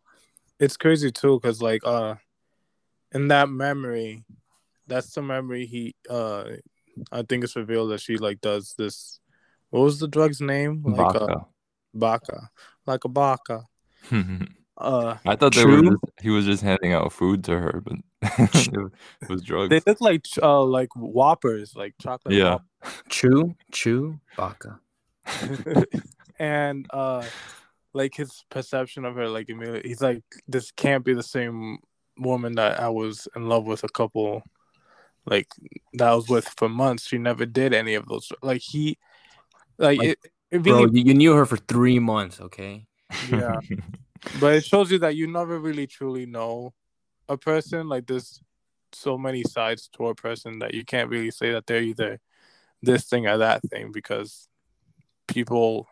It's 0.59 0.77
crazy 0.77 1.11
too, 1.11 1.39
because 1.39 1.61
like 1.61 1.85
uh, 1.85 2.15
in 3.13 3.29
that 3.29 3.49
memory, 3.49 4.25
that's 4.87 5.13
the 5.13 5.21
memory 5.21 5.65
he 5.65 5.95
uh, 6.09 6.45
I 7.11 7.23
think 7.23 7.43
it's 7.43 7.55
revealed 7.55 7.91
that 7.91 8.01
she 8.01 8.17
like 8.17 8.41
does 8.41 8.75
this. 8.77 9.19
What 9.69 9.81
was 9.81 9.99
the 9.99 10.07
drug's 10.07 10.41
name? 10.41 10.83
Like 10.83 11.15
uh, 11.15 11.27
Baca. 11.27 11.47
baca, 11.93 12.49
like 12.85 13.05
a 13.05 13.09
baca. 13.09 13.63
Uh, 14.77 15.17
I 15.25 15.35
thought 15.35 15.53
they 15.53 15.65
were 15.65 15.81
just, 15.81 15.97
he 16.21 16.29
was 16.29 16.45
just 16.45 16.63
handing 16.63 16.93
out 16.93 17.13
food 17.13 17.43
to 17.45 17.59
her, 17.59 17.83
but 17.83 17.95
it 18.39 18.91
was 19.29 19.43
drugs. 19.43 19.69
they 19.69 19.81
look 19.85 20.01
like 20.01 20.25
uh 20.41 20.63
like 20.63 20.89
whoppers, 20.95 21.75
like 21.75 21.93
chocolate. 22.01 22.33
yeah, 22.33 22.57
chew 23.07 23.55
chew 23.71 24.19
baka 24.35 24.79
and 26.39 26.87
uh, 26.91 27.23
like 27.93 28.15
his 28.15 28.43
perception 28.49 29.05
of 29.05 29.15
her, 29.15 29.29
like 29.29 29.49
immediately, 29.49 29.89
he's 29.89 30.01
like, 30.01 30.23
this 30.47 30.71
can't 30.71 31.05
be 31.05 31.13
the 31.13 31.23
same 31.23 31.77
woman 32.17 32.55
that 32.55 32.79
I 32.79 32.89
was 32.89 33.27
in 33.35 33.47
love 33.47 33.65
with 33.65 33.83
a 33.83 33.89
couple, 33.89 34.43
like 35.25 35.47
that 35.93 36.09
I 36.09 36.15
was 36.15 36.27
with 36.27 36.47
for 36.57 36.67
months. 36.67 37.07
She 37.07 37.17
never 37.17 37.45
did 37.45 37.73
any 37.73 37.93
of 37.93 38.07
those. 38.07 38.31
Like 38.41 38.61
he, 38.61 38.97
like, 39.77 39.99
Like, 39.99 40.09
it, 40.09 40.19
it 40.51 40.63
bro 40.63 40.81
really, 40.81 40.99
you, 40.99 41.05
you 41.05 41.13
knew 41.13 41.33
her 41.35 41.45
for 41.45 41.57
three 41.57 41.99
months 41.99 42.41
okay 42.41 42.85
yeah. 43.29 43.59
but 44.39 44.53
it 44.53 44.65
shows 44.65 44.91
you 44.91 44.99
that 44.99 45.15
you 45.15 45.27
never 45.27 45.59
really 45.59 45.87
truly 45.87 46.25
know 46.25 46.73
a 47.29 47.37
person. 47.37 47.87
Like 47.87 48.07
there's 48.07 48.41
so 48.91 49.17
many 49.17 49.43
sides 49.43 49.89
to 49.97 50.07
a 50.07 50.15
person 50.15 50.59
that 50.59 50.73
you 50.73 50.85
can't 50.85 51.09
really 51.09 51.31
say 51.31 51.51
that 51.51 51.67
they're 51.67 51.81
either 51.81 52.19
this 52.81 53.05
thing 53.05 53.27
or 53.27 53.37
that 53.37 53.61
thing 53.69 53.91
because 53.91 54.47
people 55.27 55.87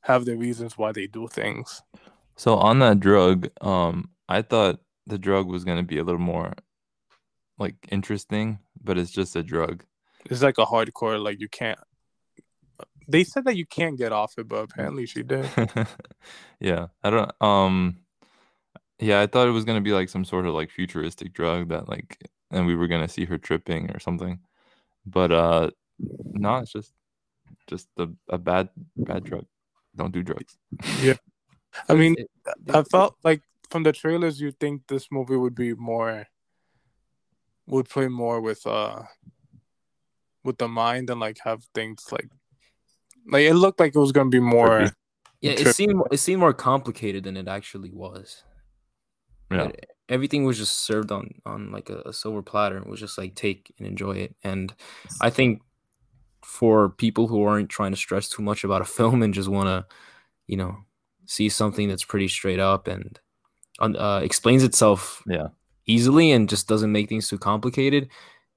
have 0.00 0.24
their 0.24 0.36
reasons 0.36 0.76
why 0.76 0.92
they 0.92 1.06
do 1.06 1.28
things. 1.28 1.82
So 2.36 2.56
on 2.56 2.78
that 2.80 3.00
drug, 3.00 3.48
um, 3.60 4.10
I 4.28 4.42
thought 4.42 4.80
the 5.06 5.18
drug 5.18 5.48
was 5.48 5.64
gonna 5.64 5.82
be 5.82 5.98
a 5.98 6.04
little 6.04 6.20
more 6.20 6.52
like 7.58 7.74
interesting, 7.90 8.58
but 8.82 8.98
it's 8.98 9.10
just 9.10 9.36
a 9.36 9.42
drug. 9.42 9.84
It's 10.26 10.42
like 10.42 10.58
a 10.58 10.66
hardcore, 10.66 11.22
like 11.22 11.40
you 11.40 11.48
can't. 11.48 11.78
They 13.08 13.24
said 13.24 13.44
that 13.44 13.56
you 13.56 13.66
can't 13.66 13.96
get 13.96 14.12
off 14.12 14.38
it, 14.38 14.48
but 14.48 14.64
apparently 14.64 15.06
she 15.06 15.22
did. 15.22 15.48
yeah, 16.60 16.86
I 17.02 17.10
don't. 17.10 17.32
Um, 17.40 17.98
yeah, 18.98 19.20
I 19.20 19.26
thought 19.26 19.48
it 19.48 19.52
was 19.52 19.64
gonna 19.64 19.80
be 19.80 19.92
like 19.92 20.08
some 20.08 20.24
sort 20.24 20.46
of 20.46 20.54
like 20.54 20.70
futuristic 20.70 21.32
drug 21.32 21.68
that 21.68 21.88
like, 21.88 22.18
and 22.50 22.66
we 22.66 22.74
were 22.74 22.88
gonna 22.88 23.08
see 23.08 23.24
her 23.26 23.38
tripping 23.38 23.90
or 23.90 23.98
something, 24.00 24.40
but 25.04 25.30
uh, 25.32 25.70
no, 26.32 26.56
it's 26.58 26.72
just 26.72 26.92
just 27.66 27.88
a, 27.98 28.08
a 28.28 28.38
bad 28.38 28.68
bad 28.96 29.24
drug. 29.24 29.46
Don't 29.94 30.12
do 30.12 30.22
drugs. 30.22 30.56
Yeah, 31.00 31.14
I 31.88 31.94
mean, 31.94 32.16
It- 32.18 32.30
I 32.72 32.82
felt 32.84 33.16
like 33.24 33.42
from 33.70 33.82
the 33.82 33.92
trailers, 33.92 34.40
you 34.40 34.52
think 34.52 34.86
this 34.86 35.08
movie 35.10 35.36
would 35.36 35.54
be 35.54 35.74
more, 35.74 36.26
would 37.66 37.88
play 37.88 38.08
more 38.08 38.40
with 38.40 38.66
uh, 38.66 39.02
with 40.44 40.58
the 40.58 40.68
mind 40.68 41.10
and 41.10 41.18
like 41.20 41.38
have 41.44 41.64
things 41.74 42.04
like, 42.12 42.28
like 43.28 43.42
it 43.42 43.54
looked 43.54 43.80
like 43.80 43.94
it 43.94 43.98
was 43.98 44.12
gonna 44.12 44.30
be 44.30 44.40
more. 44.40 44.80
Yeah 45.40 45.52
it 45.52 45.74
seemed 45.76 46.02
it 46.10 46.16
seemed 46.18 46.40
more 46.40 46.54
complicated 46.54 47.24
than 47.24 47.36
it 47.36 47.46
actually 47.48 47.90
was 47.90 48.42
Yeah. 49.50 49.66
But 49.66 49.86
everything 50.08 50.44
was 50.44 50.58
just 50.58 50.78
served 50.78 51.12
on 51.12 51.40
on 51.44 51.70
like 51.70 51.90
a, 51.90 52.00
a 52.06 52.12
silver 52.12 52.42
platter. 52.42 52.78
It 52.78 52.86
was 52.86 53.00
just 53.00 53.18
like 53.18 53.34
take 53.34 53.72
and 53.78 53.86
enjoy 53.86 54.12
it. 54.12 54.34
And 54.42 54.74
I 55.20 55.30
think 55.30 55.62
for 56.42 56.88
people 56.90 57.26
who 57.28 57.42
aren't 57.44 57.68
trying 57.68 57.92
to 57.92 57.96
stress 57.96 58.28
too 58.28 58.42
much 58.42 58.64
about 58.64 58.82
a 58.82 58.84
film 58.98 59.22
and 59.22 59.34
just 59.34 59.48
want 59.48 59.68
to, 59.68 59.86
you 60.46 60.56
know, 60.56 60.76
see 61.26 61.48
something 61.48 61.88
that's 61.88 62.04
pretty 62.04 62.28
straight 62.28 62.60
up 62.60 62.88
and 62.88 63.18
uh, 63.80 64.20
explains 64.22 64.62
itself 64.64 65.22
Yeah. 65.26 65.48
easily 65.86 66.32
and 66.32 66.48
just 66.48 66.66
doesn't 66.68 66.92
make 66.92 67.08
things 67.08 67.28
too 67.28 67.38
complicated, 67.38 68.08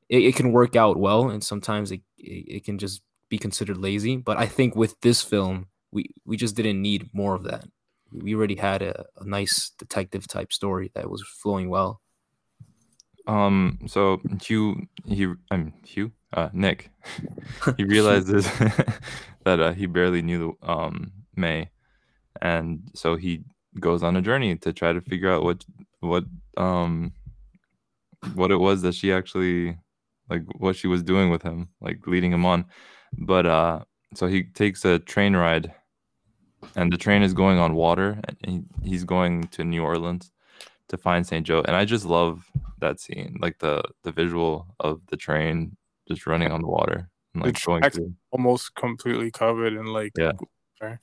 it, 0.08 0.23
it 0.23 0.36
can 0.36 0.51
work 0.51 0.75
out 0.75 0.97
well. 0.97 1.29
And 1.29 1.43
sometimes 1.43 1.91
it, 1.91 2.01
it 2.17 2.55
it 2.58 2.63
can 2.63 2.77
just 2.77 3.01
be 3.29 3.37
considered 3.37 3.77
lazy. 3.77 4.17
But 4.17 4.37
I 4.37 4.45
think 4.45 4.75
with 4.75 4.99
this 5.01 5.21
film, 5.21 5.67
we 5.91 6.11
we 6.25 6.37
just 6.37 6.55
didn't 6.55 6.81
need 6.81 7.09
more 7.13 7.35
of 7.35 7.43
that 7.43 7.65
we 8.11 8.35
already 8.35 8.55
had 8.55 8.81
a, 8.81 9.05
a 9.17 9.25
nice 9.25 9.71
detective 9.77 10.27
type 10.27 10.51
story 10.51 10.91
that 10.95 11.09
was 11.09 11.21
flowing 11.21 11.69
well. 11.69 12.01
Um. 13.27 13.79
So 13.87 14.21
Hugh, 14.41 14.87
he, 15.05 15.31
I'm 15.51 15.73
Hugh, 15.85 16.11
uh, 16.33 16.49
Nick, 16.51 16.89
he 17.77 17.83
realizes 17.83 18.45
that 19.43 19.59
uh, 19.59 19.73
he 19.73 19.85
barely 19.85 20.21
knew 20.21 20.57
the, 20.61 20.71
um 20.71 21.11
Mae, 21.35 21.69
and 22.41 22.89
so 22.95 23.15
he 23.17 23.43
goes 23.79 24.01
on 24.01 24.15
a 24.15 24.21
journey 24.21 24.55
to 24.55 24.73
try 24.73 24.93
to 24.93 25.01
figure 25.01 25.31
out 25.31 25.43
what 25.43 25.63
what 25.99 26.23
um 26.57 27.13
what 28.33 28.51
it 28.51 28.57
was 28.57 28.81
that 28.81 28.95
she 28.95 29.13
actually 29.13 29.77
like 30.29 30.43
what 30.57 30.75
she 30.75 30.87
was 30.87 31.03
doing 31.03 31.29
with 31.29 31.43
him, 31.43 31.69
like 31.81 32.07
leading 32.07 32.31
him 32.31 32.45
on. 32.45 32.65
But 33.17 33.45
uh, 33.45 33.83
so 34.13 34.27
he 34.27 34.43
takes 34.43 34.85
a 34.85 34.99
train 34.99 35.35
ride, 35.35 35.73
and 36.75 36.91
the 36.91 36.97
train 36.97 37.21
is 37.21 37.33
going 37.33 37.59
on 37.59 37.73
water, 37.75 38.19
and 38.27 38.37
he, 38.83 38.89
he's 38.89 39.03
going 39.03 39.43
to 39.49 39.63
New 39.63 39.83
Orleans 39.83 40.31
to 40.89 40.97
find 40.97 41.25
St. 41.25 41.45
Joe. 41.45 41.61
And 41.65 41.75
I 41.75 41.85
just 41.85 42.05
love 42.05 42.45
that 42.79 42.99
scene, 42.99 43.37
like 43.39 43.59
the 43.59 43.83
the 44.03 44.11
visual 44.11 44.67
of 44.79 45.01
the 45.07 45.17
train 45.17 45.75
just 46.07 46.25
running 46.25 46.51
on 46.51 46.61
the 46.61 46.67
water 46.67 47.09
and 47.33 47.43
like 47.43 47.63
going 47.63 47.83
through. 47.89 48.13
almost 48.31 48.73
completely 48.75 49.31
covered 49.31 49.73
in 49.73 49.85
like 49.85 50.13
Yeah. 50.17 50.31
water. 50.81 50.99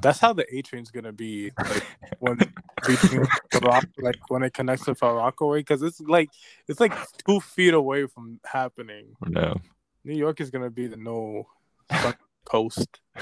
That's 0.00 0.18
how 0.18 0.32
the 0.32 0.46
A 0.54 0.62
train's 0.62 0.90
gonna 0.90 1.12
be 1.12 1.50
like 1.58 1.84
when 2.20 2.38
between 2.86 3.26
Rock, 3.62 3.84
like 3.98 4.18
when 4.28 4.42
it 4.42 4.54
connects 4.54 4.84
to 4.86 4.94
Far 4.94 5.16
Rockaway 5.16 5.60
because 5.60 5.82
it's 5.82 6.00
like 6.00 6.30
it's 6.68 6.80
like 6.80 6.92
two 7.26 7.40
feet 7.40 7.74
away 7.74 8.06
from 8.06 8.40
happening. 8.44 9.16
No. 9.26 9.56
New 10.04 10.14
York 10.16 10.40
is 10.40 10.50
gonna 10.50 10.70
be 10.70 10.86
the 10.86 10.96
no 10.96 11.46
coast. 12.44 13.00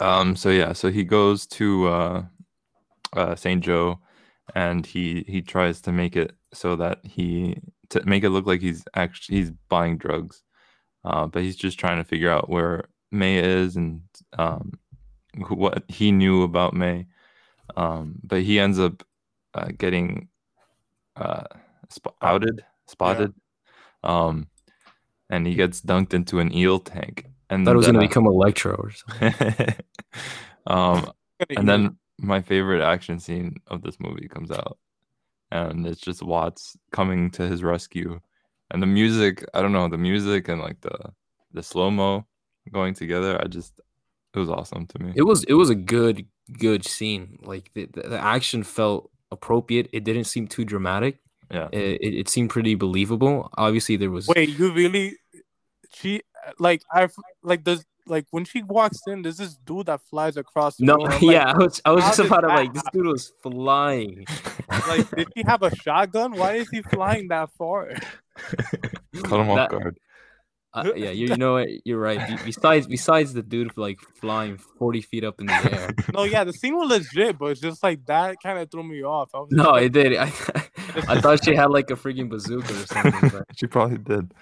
Um. 0.00 0.36
So 0.36 0.48
yeah. 0.48 0.72
So 0.72 0.90
he 0.90 1.04
goes 1.04 1.46
to 1.48 1.88
uh, 1.88 2.22
uh, 3.14 3.34
St. 3.34 3.62
Joe, 3.62 3.98
and 4.54 4.86
he 4.86 5.24
he 5.28 5.42
tries 5.42 5.80
to 5.82 5.92
make 5.92 6.16
it 6.16 6.32
so 6.54 6.76
that 6.76 7.00
he 7.04 7.58
to 7.90 8.02
make 8.06 8.24
it 8.24 8.30
look 8.30 8.46
like 8.46 8.60
he's 8.60 8.84
actually 8.94 9.38
he's 9.38 9.50
buying 9.68 9.98
drugs, 9.98 10.42
uh, 11.04 11.26
but 11.26 11.42
he's 11.42 11.56
just 11.56 11.78
trying 11.78 11.98
to 11.98 12.04
figure 12.04 12.30
out 12.30 12.48
where 12.48 12.84
Mae 13.10 13.36
is 13.36 13.76
and 13.76 14.00
um, 14.38 14.72
what 15.48 15.84
he 15.88 16.10
knew 16.10 16.42
about 16.42 16.74
Mae. 16.74 17.06
Um, 17.76 18.18
but 18.24 18.42
he 18.42 18.58
ends 18.58 18.78
up 18.78 19.04
uh, 19.54 19.68
getting 19.76 20.28
uh, 21.16 21.44
sp- 21.92 22.16
outed, 22.22 22.64
spotted, 22.86 23.34
um, 24.02 24.48
and 25.30 25.46
he 25.46 25.54
gets 25.54 25.80
dunked 25.80 26.14
into 26.14 26.38
an 26.38 26.54
eel 26.54 26.78
tank. 26.78 27.26
And 27.50 27.66
thought 27.66 27.74
it 27.74 27.76
was 27.76 27.86
going 27.86 27.98
to 27.98 28.04
uh, 28.04 28.08
become 28.08 28.26
Electro 28.26 28.74
or 28.74 28.90
something. 28.90 29.74
um, 30.66 31.12
and 31.50 31.68
then 31.68 31.96
my 32.18 32.40
favorite 32.40 32.82
action 32.82 33.18
scene 33.18 33.56
of 33.66 33.82
this 33.82 33.98
movie 34.00 34.28
comes 34.28 34.50
out, 34.50 34.78
and 35.50 35.86
it's 35.86 36.00
just 36.00 36.22
Watts 36.22 36.76
coming 36.92 37.30
to 37.32 37.46
his 37.46 37.62
rescue, 37.62 38.20
and 38.70 38.82
the 38.82 38.86
music. 38.86 39.44
I 39.52 39.60
don't 39.60 39.72
know 39.72 39.88
the 39.88 39.98
music 39.98 40.48
and 40.48 40.60
like 40.60 40.80
the 40.80 41.12
the 41.52 41.62
slow 41.62 41.90
mo 41.90 42.26
going 42.72 42.94
together. 42.94 43.38
I 43.42 43.48
just 43.48 43.78
it 44.34 44.38
was 44.38 44.48
awesome 44.48 44.86
to 44.86 44.98
me. 44.98 45.12
It 45.14 45.22
was 45.22 45.44
it 45.44 45.54
was 45.54 45.68
a 45.68 45.74
good 45.74 46.26
good 46.58 46.86
scene. 46.86 47.38
Like 47.42 47.70
the, 47.74 47.86
the, 47.86 48.02
the 48.08 48.18
action 48.18 48.62
felt 48.62 49.10
appropriate. 49.30 49.88
It 49.92 50.04
didn't 50.04 50.24
seem 50.24 50.46
too 50.46 50.64
dramatic. 50.64 51.18
Yeah. 51.52 51.68
It, 51.72 52.00
it, 52.00 52.14
it 52.14 52.28
seemed 52.28 52.50
pretty 52.50 52.74
believable. 52.74 53.50
Obviously, 53.58 53.96
there 53.96 54.10
was 54.10 54.26
Wait, 54.28 54.58
you 54.58 54.72
really? 54.72 55.16
She 55.94 56.22
like 56.58 56.82
I 56.90 57.08
like 57.42 57.62
does 57.62 57.84
like 58.06 58.26
when 58.30 58.44
she 58.44 58.62
walks 58.62 59.00
in, 59.06 59.22
there's 59.22 59.36
this 59.36 59.56
dude 59.56 59.86
that 59.86 60.00
flies 60.02 60.36
across. 60.36 60.76
The 60.76 60.86
no. 60.86 60.94
room. 60.96 61.06
I'm 61.06 61.12
like, 61.12 61.22
yeah, 61.22 61.52
I 61.52 61.58
was 61.58 61.82
I 61.84 61.90
was 61.92 62.04
just 62.04 62.18
about 62.20 62.40
to 62.40 62.48
like 62.48 62.72
this 62.72 62.82
dude 62.92 63.06
was 63.06 63.32
flying. 63.42 64.24
like 64.88 65.10
did 65.10 65.28
he 65.34 65.42
have 65.46 65.62
a 65.62 65.74
shotgun? 65.76 66.32
Why 66.32 66.54
is 66.54 66.68
he 66.70 66.82
flying 66.82 67.28
that 67.28 67.50
far? 67.52 67.90
Caught 69.22 69.40
him 69.40 69.50
off 69.50 69.56
That- 69.56 69.70
guard. 69.70 69.98
Uh, 70.74 70.90
yeah, 70.96 71.10
you, 71.10 71.26
you 71.26 71.36
know 71.36 71.52
what? 71.52 71.68
You're 71.84 72.00
right. 72.00 72.40
Besides 72.46 72.86
besides 72.86 73.34
the 73.34 73.42
dude 73.42 73.76
like 73.76 74.00
flying 74.00 74.56
forty 74.56 75.02
feet 75.02 75.22
up 75.22 75.38
in 75.38 75.44
the 75.44 75.70
air. 75.70 75.90
No, 76.14 76.22
yeah, 76.24 76.44
the 76.44 76.52
scene 76.54 76.74
was 76.74 76.88
legit, 76.88 77.38
but 77.38 77.50
it's 77.50 77.60
just 77.60 77.82
like 77.82 78.06
that 78.06 78.36
kind 78.42 78.58
of 78.58 78.70
threw 78.70 78.82
me 78.82 79.04
off. 79.04 79.34
I 79.34 79.40
was 79.40 79.48
No, 79.50 79.72
like, 79.72 79.82
it 79.82 79.92
did. 79.92 80.16
I, 80.16 80.32
I 81.08 81.20
thought 81.20 81.44
she 81.44 81.54
had 81.54 81.70
like 81.70 81.90
a 81.90 81.94
freaking 81.94 82.28
bazooka 82.28 82.72
or 82.72 82.86
something. 82.86 83.30
But... 83.30 83.46
she 83.56 83.66
probably 83.66 83.98
did. 83.98 84.34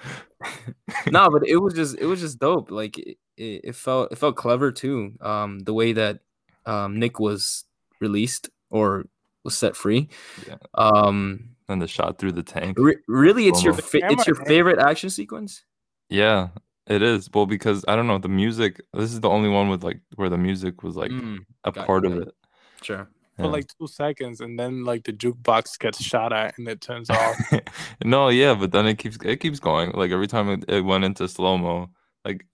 no, 1.10 1.28
but 1.30 1.46
it 1.46 1.56
was 1.56 1.74
just 1.74 1.96
it 1.98 2.06
was 2.06 2.20
just 2.20 2.38
dope. 2.38 2.70
Like 2.70 2.98
it, 2.98 3.18
it, 3.36 3.74
felt 3.74 4.12
it 4.12 4.16
felt 4.16 4.36
clever 4.36 4.72
too. 4.72 5.14
Um, 5.20 5.60
the 5.60 5.74
way 5.74 5.92
that 5.92 6.20
um 6.66 6.98
Nick 6.98 7.20
was 7.20 7.64
released 8.00 8.50
or 8.70 9.06
was 9.44 9.56
set 9.56 9.76
free. 9.76 10.08
Yeah. 10.46 10.56
Um, 10.74 11.50
And 11.68 11.80
the 11.80 11.88
shot 11.88 12.18
through 12.18 12.32
the 12.32 12.42
tank. 12.42 12.78
re- 12.78 12.98
really, 13.08 13.48
it's 13.48 13.62
your 13.62 13.74
fa- 13.74 14.00
it's 14.10 14.26
your 14.26 14.36
favorite 14.36 14.78
action 14.78 15.10
sequence. 15.10 15.64
Yeah, 16.08 16.48
it 16.86 17.02
is. 17.02 17.30
Well, 17.32 17.46
because 17.46 17.84
I 17.86 17.96
don't 17.96 18.06
know 18.06 18.18
the 18.18 18.28
music. 18.28 18.80
This 18.92 19.12
is 19.12 19.20
the 19.20 19.30
only 19.30 19.48
one 19.48 19.68
with 19.68 19.84
like 19.84 20.00
where 20.16 20.28
the 20.28 20.38
music 20.38 20.82
was 20.82 20.96
like 20.96 21.10
Mm, 21.10 21.38
a 21.64 21.72
part 21.72 22.04
you, 22.04 22.12
of 22.12 22.22
it. 22.22 22.34
sure. 22.82 23.08
For 23.40 23.48
Yeah. 23.48 23.50
like 23.50 23.66
two 23.78 23.86
seconds, 23.88 24.40
and 24.40 24.58
then 24.58 24.84
like 24.84 25.04
the 25.04 25.12
jukebox 25.12 25.78
gets 25.78 26.02
shot 26.02 26.32
at, 26.32 26.58
and 26.58 26.68
it 26.68 26.80
turns 26.80 27.10
off. 27.10 27.40
no, 28.04 28.28
yeah, 28.28 28.54
but 28.54 28.72
then 28.72 28.86
it 28.86 28.98
keeps 28.98 29.18
it 29.24 29.36
keeps 29.40 29.60
going. 29.60 29.92
Like 29.92 30.10
every 30.10 30.26
time 30.28 30.48
it, 30.50 30.64
it 30.68 30.80
went 30.84 31.04
into 31.04 31.28
slow 31.28 31.58
mo, 31.58 31.90
like 32.24 32.46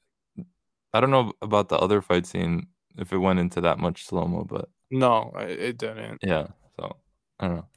I 0.92 1.00
don't 1.00 1.10
know 1.10 1.32
about 1.42 1.68
the 1.68 1.78
other 1.78 2.02
fight 2.02 2.26
scene 2.26 2.68
if 2.96 3.12
it 3.12 3.18
went 3.18 3.38
into 3.38 3.60
that 3.60 3.78
much 3.78 4.04
slow 4.06 4.26
mo, 4.26 4.44
but 4.44 4.68
no, 4.90 5.32
it 5.36 5.78
didn't. 5.78 6.20
yeah. 6.22 6.48
So 6.78 6.96
I 7.40 7.48
don't 7.48 7.56
know. 7.56 7.68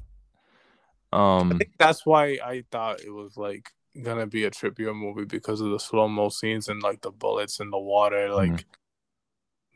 I 1.52 1.54
Um, 1.54 1.58
think 1.58 1.72
that's 1.78 2.06
why 2.06 2.39
I 2.43 2.63
thought 2.72 3.02
it 3.02 3.10
was 3.12 3.38
like 3.38 3.72
gonna 4.02 4.28
be 4.28 4.45
a 4.45 4.52
trippier 4.52 4.95
movie 4.95 5.26
because 5.26 5.62
of 5.62 5.72
the 5.72 5.80
slow 5.80 6.08
mo 6.08 6.30
scenes 6.30 6.67
and 6.67 6.82
like 6.82 7.02
the 7.02 7.12
bullets 7.12 7.60
in 7.60 7.69
the 7.72 7.80
water, 7.80 8.30
like. 8.34 8.50
Mhm. 8.52 8.80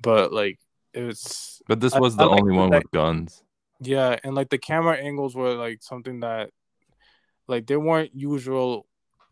But 0.01 0.33
like 0.33 0.59
it's 0.93 1.61
but 1.67 1.79
this 1.79 1.95
was 1.95 2.15
I 2.17 2.23
the 2.23 2.29
like 2.29 2.41
only 2.41 2.55
one 2.55 2.71
fact- 2.71 2.85
with 2.85 2.91
guns. 2.91 3.43
yeah, 3.79 4.17
and 4.23 4.35
like 4.35 4.49
the 4.49 4.57
camera 4.57 4.97
angles 4.97 5.35
were 5.35 5.53
like 5.55 5.81
something 5.83 6.19
that, 6.21 6.51
like 7.47 7.67
they 7.67 7.77
weren't 7.77 8.11
usual, 8.15 8.85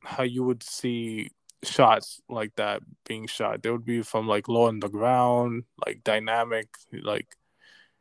how 0.04 0.24
you 0.24 0.44
would 0.44 0.64
see 0.64 1.30
shots 1.64 2.22
like 2.28 2.56
that 2.56 2.82
being 3.06 3.28
shot. 3.28 3.62
They 3.62 3.70
would 3.70 3.86
be 3.86 4.02
from 4.02 4.28
like 4.28 4.48
low 4.48 4.64
on 4.68 4.80
the 4.80 4.90
ground, 4.90 5.64
like 5.86 6.04
dynamic, 6.04 6.70
like 6.92 7.38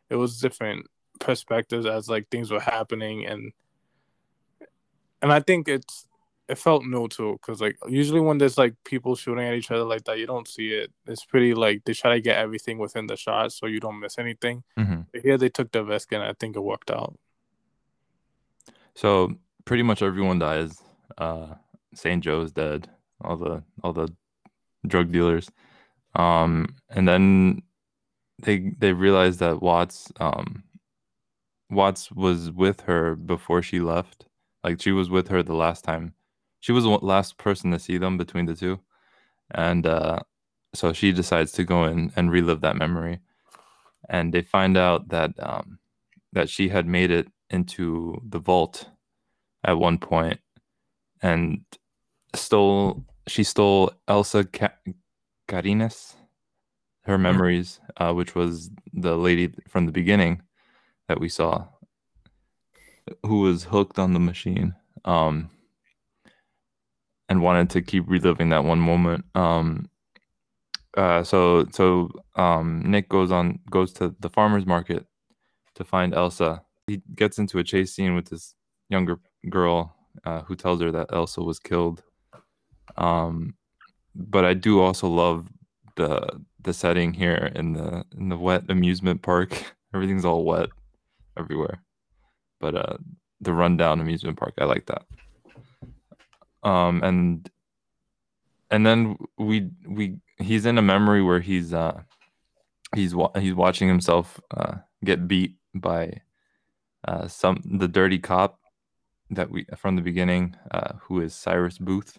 it 0.08 0.16
was 0.16 0.40
different 0.40 0.86
perspectives 1.20 1.84
as 1.86 2.08
like 2.08 2.28
things 2.30 2.50
were 2.50 2.60
happening 2.60 3.26
and 3.26 3.52
and 5.22 5.30
I 5.30 5.40
think 5.40 5.68
it's 5.68 6.06
it 6.50 6.58
felt 6.58 6.84
new 6.84 7.08
too 7.08 7.38
because 7.40 7.60
like 7.60 7.76
usually 7.88 8.20
when 8.20 8.38
there's 8.38 8.58
like 8.58 8.74
people 8.84 9.14
shooting 9.16 9.44
at 9.46 9.54
each 9.54 9.70
other 9.70 9.84
like 9.84 10.04
that 10.04 10.18
you 10.18 10.26
don't 10.26 10.48
see 10.48 10.68
it 10.72 10.92
it's 11.06 11.24
pretty 11.24 11.54
like 11.54 11.82
they 11.84 11.94
try 11.94 12.14
to 12.14 12.20
get 12.20 12.38
everything 12.38 12.78
within 12.78 13.06
the 13.06 13.16
shot 13.16 13.52
so 13.52 13.66
you 13.66 13.80
don't 13.80 14.00
miss 14.00 14.18
anything 14.18 14.62
hmm 14.76 15.00
but 15.12 15.22
here 15.22 15.38
they 15.38 15.48
took 15.48 15.70
the 15.72 15.84
risk 15.84 16.12
and 16.12 16.22
I 16.22 16.32
think 16.38 16.56
it 16.56 16.60
worked 16.60 16.90
out 16.90 17.16
So 18.94 19.34
pretty 19.64 19.82
much 19.82 20.02
everyone 20.02 20.38
dies. 20.38 20.82
Uh, 21.18 21.54
Saint 21.94 22.24
Joe's 22.24 22.52
dead. 22.52 22.88
All 23.22 23.36
the 23.36 23.62
all 23.82 23.92
the 23.92 24.08
drug 24.86 25.12
dealers. 25.12 25.50
Um, 26.14 26.76
and 26.90 27.06
then 27.08 27.62
they 28.42 28.72
they 28.78 28.92
realized 28.92 29.40
that 29.40 29.62
Watts 29.62 30.12
um 30.20 30.64
Watts 31.70 32.10
was 32.12 32.50
with 32.50 32.82
her 32.82 33.14
before 33.16 33.62
she 33.62 33.80
left. 33.80 34.26
Like 34.64 34.80
she 34.82 34.92
was 34.92 35.08
with 35.10 35.28
her 35.28 35.42
the 35.42 35.54
last 35.54 35.84
time. 35.84 36.14
She 36.60 36.72
was 36.72 36.84
the 36.84 36.90
last 36.90 37.38
person 37.38 37.70
to 37.72 37.78
see 37.78 37.98
them 37.98 38.16
between 38.16 38.46
the 38.46 38.54
two, 38.54 38.80
and 39.50 39.86
uh, 39.86 40.20
so 40.74 40.92
she 40.92 41.12
decides 41.12 41.52
to 41.52 41.64
go 41.64 41.84
in 41.84 42.12
and 42.16 42.30
relive 42.30 42.60
that 42.60 42.76
memory. 42.76 43.20
And 44.08 44.32
they 44.32 44.42
find 44.42 44.76
out 44.76 45.08
that 45.08 45.32
um, 45.38 45.78
that 46.32 46.48
she 46.48 46.68
had 46.68 46.86
made 46.86 47.10
it 47.10 47.28
into 47.50 48.20
the 48.28 48.38
vault 48.38 48.88
at 49.64 49.78
one 49.78 49.98
point 49.98 50.40
and 51.22 51.60
stole 52.34 53.04
she 53.26 53.44
stole 53.44 53.92
Elsa 54.08 54.44
Ca- 54.44 54.78
Carine's 55.48 56.14
her 57.04 57.18
memories 57.18 57.80
uh, 57.96 58.12
which 58.12 58.34
was 58.34 58.70
the 58.92 59.16
lady 59.16 59.52
from 59.68 59.86
the 59.86 59.92
beginning 59.92 60.42
that 61.08 61.20
we 61.20 61.28
saw 61.28 61.66
who 63.26 63.40
was 63.40 63.64
hooked 63.64 63.98
on 63.98 64.12
the 64.12 64.20
machine. 64.20 64.74
Um 65.04 65.50
and 67.30 67.42
wanted 67.42 67.70
to 67.70 67.80
keep 67.80 68.04
reliving 68.06 68.50
that 68.50 68.64
one 68.64 68.80
moment 68.80 69.24
um 69.34 69.88
uh 70.98 71.22
so 71.22 71.64
so 71.72 72.10
um 72.36 72.82
Nick 72.84 73.08
goes 73.08 73.32
on 73.32 73.58
goes 73.70 73.92
to 73.94 74.14
the 74.20 74.28
farmers 74.28 74.66
market 74.66 75.06
to 75.76 75.84
find 75.84 76.12
Elsa 76.12 76.62
he 76.90 77.00
gets 77.14 77.38
into 77.38 77.58
a 77.58 77.64
chase 77.64 77.94
scene 77.94 78.14
with 78.14 78.28
this 78.28 78.54
younger 78.88 79.18
girl 79.48 79.96
uh, 80.24 80.42
who 80.42 80.56
tells 80.56 80.80
her 80.80 80.90
that 80.90 81.12
Elsa 81.12 81.40
was 81.40 81.58
killed. 81.58 82.02
Um, 82.96 83.54
but 84.14 84.44
I 84.44 84.54
do 84.54 84.80
also 84.80 85.08
love 85.08 85.48
the 85.96 86.40
the 86.62 86.74
setting 86.74 87.14
here 87.14 87.50
in 87.54 87.72
the 87.72 88.04
in 88.18 88.28
the 88.28 88.36
wet 88.36 88.64
amusement 88.68 89.22
park. 89.22 89.74
Everything's 89.94 90.24
all 90.24 90.44
wet 90.44 90.68
everywhere. 91.38 91.82
But 92.60 92.74
uh, 92.74 92.96
the 93.40 93.54
rundown 93.54 94.00
amusement 94.00 94.36
park, 94.36 94.54
I 94.58 94.64
like 94.64 94.86
that. 94.86 95.02
Um, 96.62 97.02
and 97.02 97.50
and 98.70 98.86
then 98.86 99.16
we 99.38 99.70
we 99.86 100.16
he's 100.38 100.66
in 100.66 100.78
a 100.78 100.82
memory 100.82 101.22
where 101.22 101.40
he's 101.40 101.72
uh 101.74 102.02
he's 102.94 103.14
wa- 103.14 103.32
he's 103.38 103.54
watching 103.54 103.88
himself 103.88 104.40
uh, 104.56 104.76
get 105.04 105.28
beat 105.28 105.56
by 105.74 106.20
uh, 107.06 107.26
some 107.28 107.62
the 107.78 107.88
dirty 107.88 108.18
cop 108.18 108.58
that 109.30 109.50
we 109.50 109.66
from 109.76 109.96
the 109.96 110.02
beginning, 110.02 110.56
uh, 110.70 110.94
who 111.02 111.20
is 111.20 111.34
Cyrus 111.34 111.78
Boothe, 111.78 112.16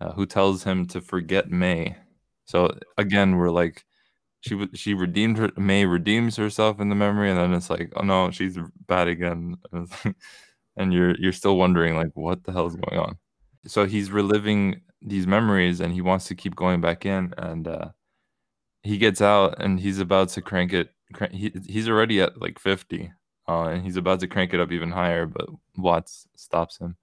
uh, 0.00 0.12
who 0.12 0.26
tells 0.26 0.64
him 0.64 0.86
to 0.88 1.00
forget 1.00 1.50
Mae. 1.50 1.96
So 2.46 2.76
again, 2.98 3.36
we're 3.36 3.50
like, 3.50 3.84
she 4.40 4.68
she 4.74 4.94
redeemed 4.94 5.38
her 5.38 5.50
Mae 5.56 5.84
redeems 5.86 6.36
herself 6.36 6.80
in 6.80 6.88
the 6.88 6.94
memory, 6.96 7.30
and 7.30 7.38
then 7.38 7.54
it's 7.54 7.70
like, 7.70 7.92
oh 7.96 8.02
no, 8.04 8.30
she's 8.30 8.58
bad 8.88 9.08
again, 9.08 9.56
and 10.76 10.92
you're 10.92 11.16
you're 11.18 11.32
still 11.32 11.56
wondering 11.56 11.96
like, 11.96 12.10
what 12.14 12.44
the 12.44 12.52
hell 12.52 12.66
is 12.66 12.76
going 12.76 12.98
on? 13.00 13.18
So 13.66 13.86
he's 13.86 14.10
reliving 14.10 14.82
these 15.00 15.26
memories, 15.26 15.80
and 15.80 15.92
he 15.92 16.00
wants 16.00 16.26
to 16.26 16.34
keep 16.34 16.56
going 16.56 16.80
back 16.80 17.06
in, 17.06 17.34
and 17.38 17.68
uh, 17.68 17.88
he 18.82 18.98
gets 18.98 19.20
out, 19.20 19.62
and 19.62 19.78
he's 19.78 19.98
about 19.98 20.30
to 20.30 20.42
crank 20.42 20.72
it. 20.72 20.90
Crank, 21.12 21.32
he, 21.32 21.52
he's 21.66 21.88
already 21.88 22.20
at 22.20 22.40
like 22.40 22.58
fifty, 22.58 23.12
uh, 23.48 23.64
and 23.64 23.84
he's 23.84 23.96
about 23.96 24.20
to 24.20 24.28
crank 24.28 24.54
it 24.54 24.60
up 24.60 24.72
even 24.72 24.90
higher, 24.90 25.26
but 25.26 25.48
Watts 25.76 26.26
stops 26.36 26.78
him. 26.78 26.96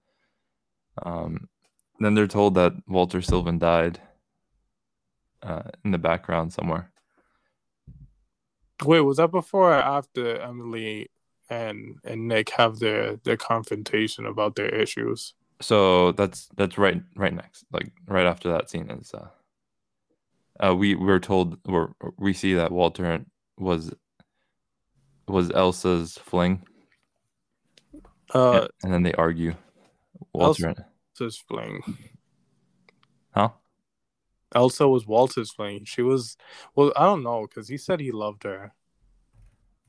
Um, 1.02 1.48
then 1.98 2.14
they're 2.14 2.26
told 2.26 2.54
that 2.54 2.72
Walter 2.86 3.22
Sylvan 3.22 3.58
died 3.58 4.00
uh, 5.42 5.62
in 5.84 5.90
the 5.90 5.98
background 5.98 6.52
somewhere. 6.52 6.90
wait 8.84 9.00
was 9.00 9.18
that 9.18 9.30
before 9.30 9.70
or 9.70 9.74
after 9.74 10.40
Emily 10.40 11.10
and 11.48 11.96
and 12.04 12.28
Nick 12.28 12.50
have 12.50 12.78
their 12.78 13.16
their 13.16 13.36
confrontation 13.36 14.26
about 14.26 14.56
their 14.56 14.68
issues 14.68 15.34
So 15.60 16.12
that's 16.12 16.48
that's 16.56 16.78
right 16.78 17.02
right 17.16 17.34
next, 17.34 17.64
like 17.72 17.92
right 18.06 18.26
after 18.26 18.50
that 18.52 18.70
scene 18.70 18.90
is. 18.90 19.12
Uh, 19.12 19.28
uh, 20.64 20.74
we 20.74 20.94
we're 20.94 21.18
told 21.18 21.58
we 21.66 21.80
we 22.18 22.32
see 22.32 22.54
that 22.54 22.72
Walter 22.72 23.24
was 23.58 23.92
was 25.28 25.50
Elsa's 25.50 26.18
fling, 26.18 26.62
uh 28.34 28.68
and 28.82 28.92
then 28.92 29.02
they 29.02 29.12
argue. 29.14 29.54
Walter, 30.32 30.74
Elsa's 31.18 31.38
fling 31.38 31.82
huh? 33.32 33.50
Elsa 34.54 34.88
was 34.88 35.06
Walter's 35.06 35.50
fling 35.50 35.84
she 35.84 36.02
was 36.02 36.36
well 36.74 36.92
I 36.96 37.04
don't 37.04 37.22
know 37.22 37.46
because 37.46 37.68
he 37.68 37.76
said 37.76 38.00
he 38.00 38.12
loved 38.12 38.44
her 38.44 38.74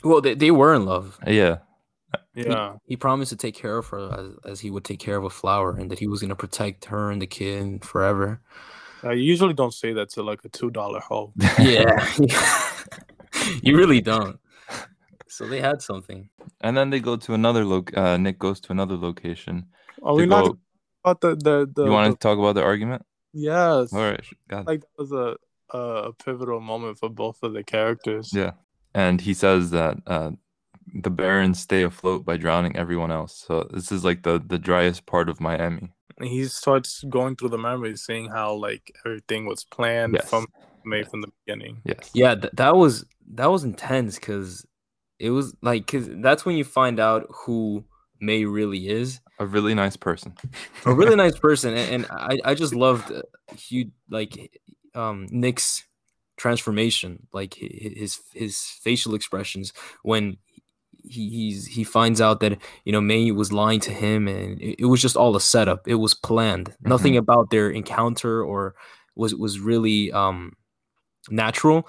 Well, 0.04 0.22
they, 0.22 0.36
they 0.36 0.52
were 0.52 0.74
in 0.74 0.86
love. 0.86 1.20
Yeah, 1.26 1.60
yeah 2.34 2.76
He 2.86 2.96
promised 2.96 3.32
to 3.32 3.36
take 3.38 3.56
care 3.56 3.78
of 3.78 3.88
her 3.88 4.10
as, 4.20 4.52
as 4.52 4.60
he 4.62 4.70
would 4.72 4.84
take 4.86 5.00
care 5.00 5.18
of 5.18 5.24
a 5.26 5.30
flower, 5.30 5.72
and 5.78 5.90
that 5.92 6.00
he 6.00 6.08
was 6.08 6.22
gonna 6.22 6.36
protect 6.36 6.86
her 6.86 7.12
and 7.12 7.22
the 7.22 7.28
kid 7.28 7.84
forever. 7.86 8.42
I 9.04 9.14
usually 9.14 9.54
don't 9.54 9.74
say 9.74 9.94
that 9.94 10.10
to 10.12 10.24
like 10.24 10.40
a 10.46 10.50
two 10.50 10.70
dollar 10.72 11.00
hoe. 11.00 11.34
Yeah, 11.60 12.14
you 13.64 13.78
really 13.78 14.02
don't. 14.02 14.40
So 15.28 15.48
they 15.48 15.62
had 15.62 15.82
something. 15.82 16.30
And 16.60 16.76
then 16.76 16.90
they 16.90 17.00
go 17.00 17.16
to 17.16 17.34
another 17.34 17.64
loc. 17.64 17.96
Uh, 17.98 18.18
Nick 18.18 18.38
goes 18.38 18.60
to 18.62 18.74
another 18.74 18.98
location. 18.98 19.68
Are 20.04 20.12
to 20.14 20.18
we 20.22 20.26
not 20.26 20.44
go- 20.46 20.58
about 21.06 21.22
the 21.22 21.36
the 21.36 21.72
the? 21.74 21.86
you 21.86 21.92
want 21.92 22.12
the- 22.12 22.18
to 22.18 22.20
talk 22.20 22.38
about 22.38 22.56
the 22.56 22.64
argument? 22.64 23.06
yes, 23.32 23.94
All 23.94 24.02
right. 24.02 24.20
God. 24.50 24.68
like 24.68 24.82
that 24.82 24.90
was 24.98 25.12
a 25.14 25.38
a 25.74 26.12
pivotal 26.26 26.60
moment 26.60 27.00
for 27.00 27.08
both 27.10 27.38
of 27.44 27.54
the 27.54 27.64
characters. 27.64 28.32
Yeah. 28.34 28.52
And 28.94 29.22
he 29.22 29.34
says 29.34 29.72
that 29.72 30.00
uh, 30.06 30.32
the 30.94 31.10
barons 31.10 31.60
stay 31.60 31.84
afloat 31.84 32.26
by 32.26 32.38
drowning 32.38 32.76
everyone 32.76 33.12
else. 33.12 33.44
So 33.48 33.68
this 33.72 33.92
is 33.92 34.04
like 34.04 34.24
the 34.24 34.42
the 34.46 34.60
driest 34.60 35.06
part 35.06 35.30
of 35.30 35.40
Miami. 35.40 35.92
He 36.22 36.46
starts 36.46 37.04
going 37.10 37.36
through 37.36 37.50
the 37.50 37.58
memories, 37.58 38.04
seeing 38.06 38.30
how 38.30 38.54
like 38.54 38.94
everything 39.06 39.46
was 39.46 39.64
planned 39.64 40.16
Yes. 40.16 40.30
from 40.30 40.48
made 40.84 41.08
from 41.08 41.22
the 41.22 41.30
beginning. 41.46 41.82
Yes. 41.86 42.12
Yeah, 42.14 42.36
th- 42.36 42.54
that 42.54 42.76
was 42.76 43.06
that 43.34 43.50
was 43.50 43.64
intense 43.64 44.16
because 44.16 44.66
it 45.20 45.30
was 45.30 45.56
like 45.62 45.86
because 45.86 46.10
that's 46.22 46.46
when 46.46 46.56
you 46.58 46.64
find 46.64 47.00
out 47.00 47.28
who 47.30 47.86
Mae 48.20 48.46
really 48.46 48.90
is. 48.90 49.20
A 49.40 49.46
really 49.46 49.74
nice 49.74 49.96
person. 49.96 50.36
A 50.86 50.94
really 50.94 51.16
nice 51.16 51.38
person, 51.48 51.74
and, 51.76 52.06
and 52.06 52.08
I 52.12 52.40
I 52.52 52.54
just 52.54 52.76
loved 52.76 53.12
uh, 53.12 53.22
Hugh 53.56 53.92
like 54.10 54.60
um 54.94 55.28
Nick's 55.32 55.84
transformation, 56.38 57.28
like 57.34 57.56
his 57.56 58.20
his 58.34 58.60
facial 58.60 59.16
expressions 59.16 59.74
when 60.04 60.38
he 61.04 61.30
he's 61.30 61.66
he 61.68 61.84
finds 61.84 62.22
out 62.22 62.40
that 62.42 62.58
you 62.86 62.92
know 62.92 63.02
Mae 63.02 63.32
was 63.32 63.52
lying 63.52 63.80
to 63.82 63.92
him, 63.92 64.28
and 64.28 64.62
it, 64.62 64.82
it 64.84 64.86
was 64.86 65.02
just 65.02 65.16
all 65.18 65.36
a 65.36 65.42
setup. 65.42 65.88
It 65.88 65.96
was 65.96 66.14
planned. 66.14 66.74
Nothing 66.82 67.18
about 67.18 67.50
their 67.50 67.70
encounter 67.70 68.44
or 68.44 68.76
was 69.16 69.36
was 69.36 69.60
really 69.60 70.12
um 70.12 70.54
natural, 71.30 71.88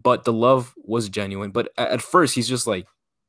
but 0.00 0.24
the 0.24 0.32
love 0.32 0.74
was 0.76 1.08
genuine. 1.08 1.50
But 1.50 1.70
a- 1.76 1.92
at 1.92 2.02
first, 2.02 2.34
he's 2.34 2.48
just 2.48 2.66
like, 2.66 2.86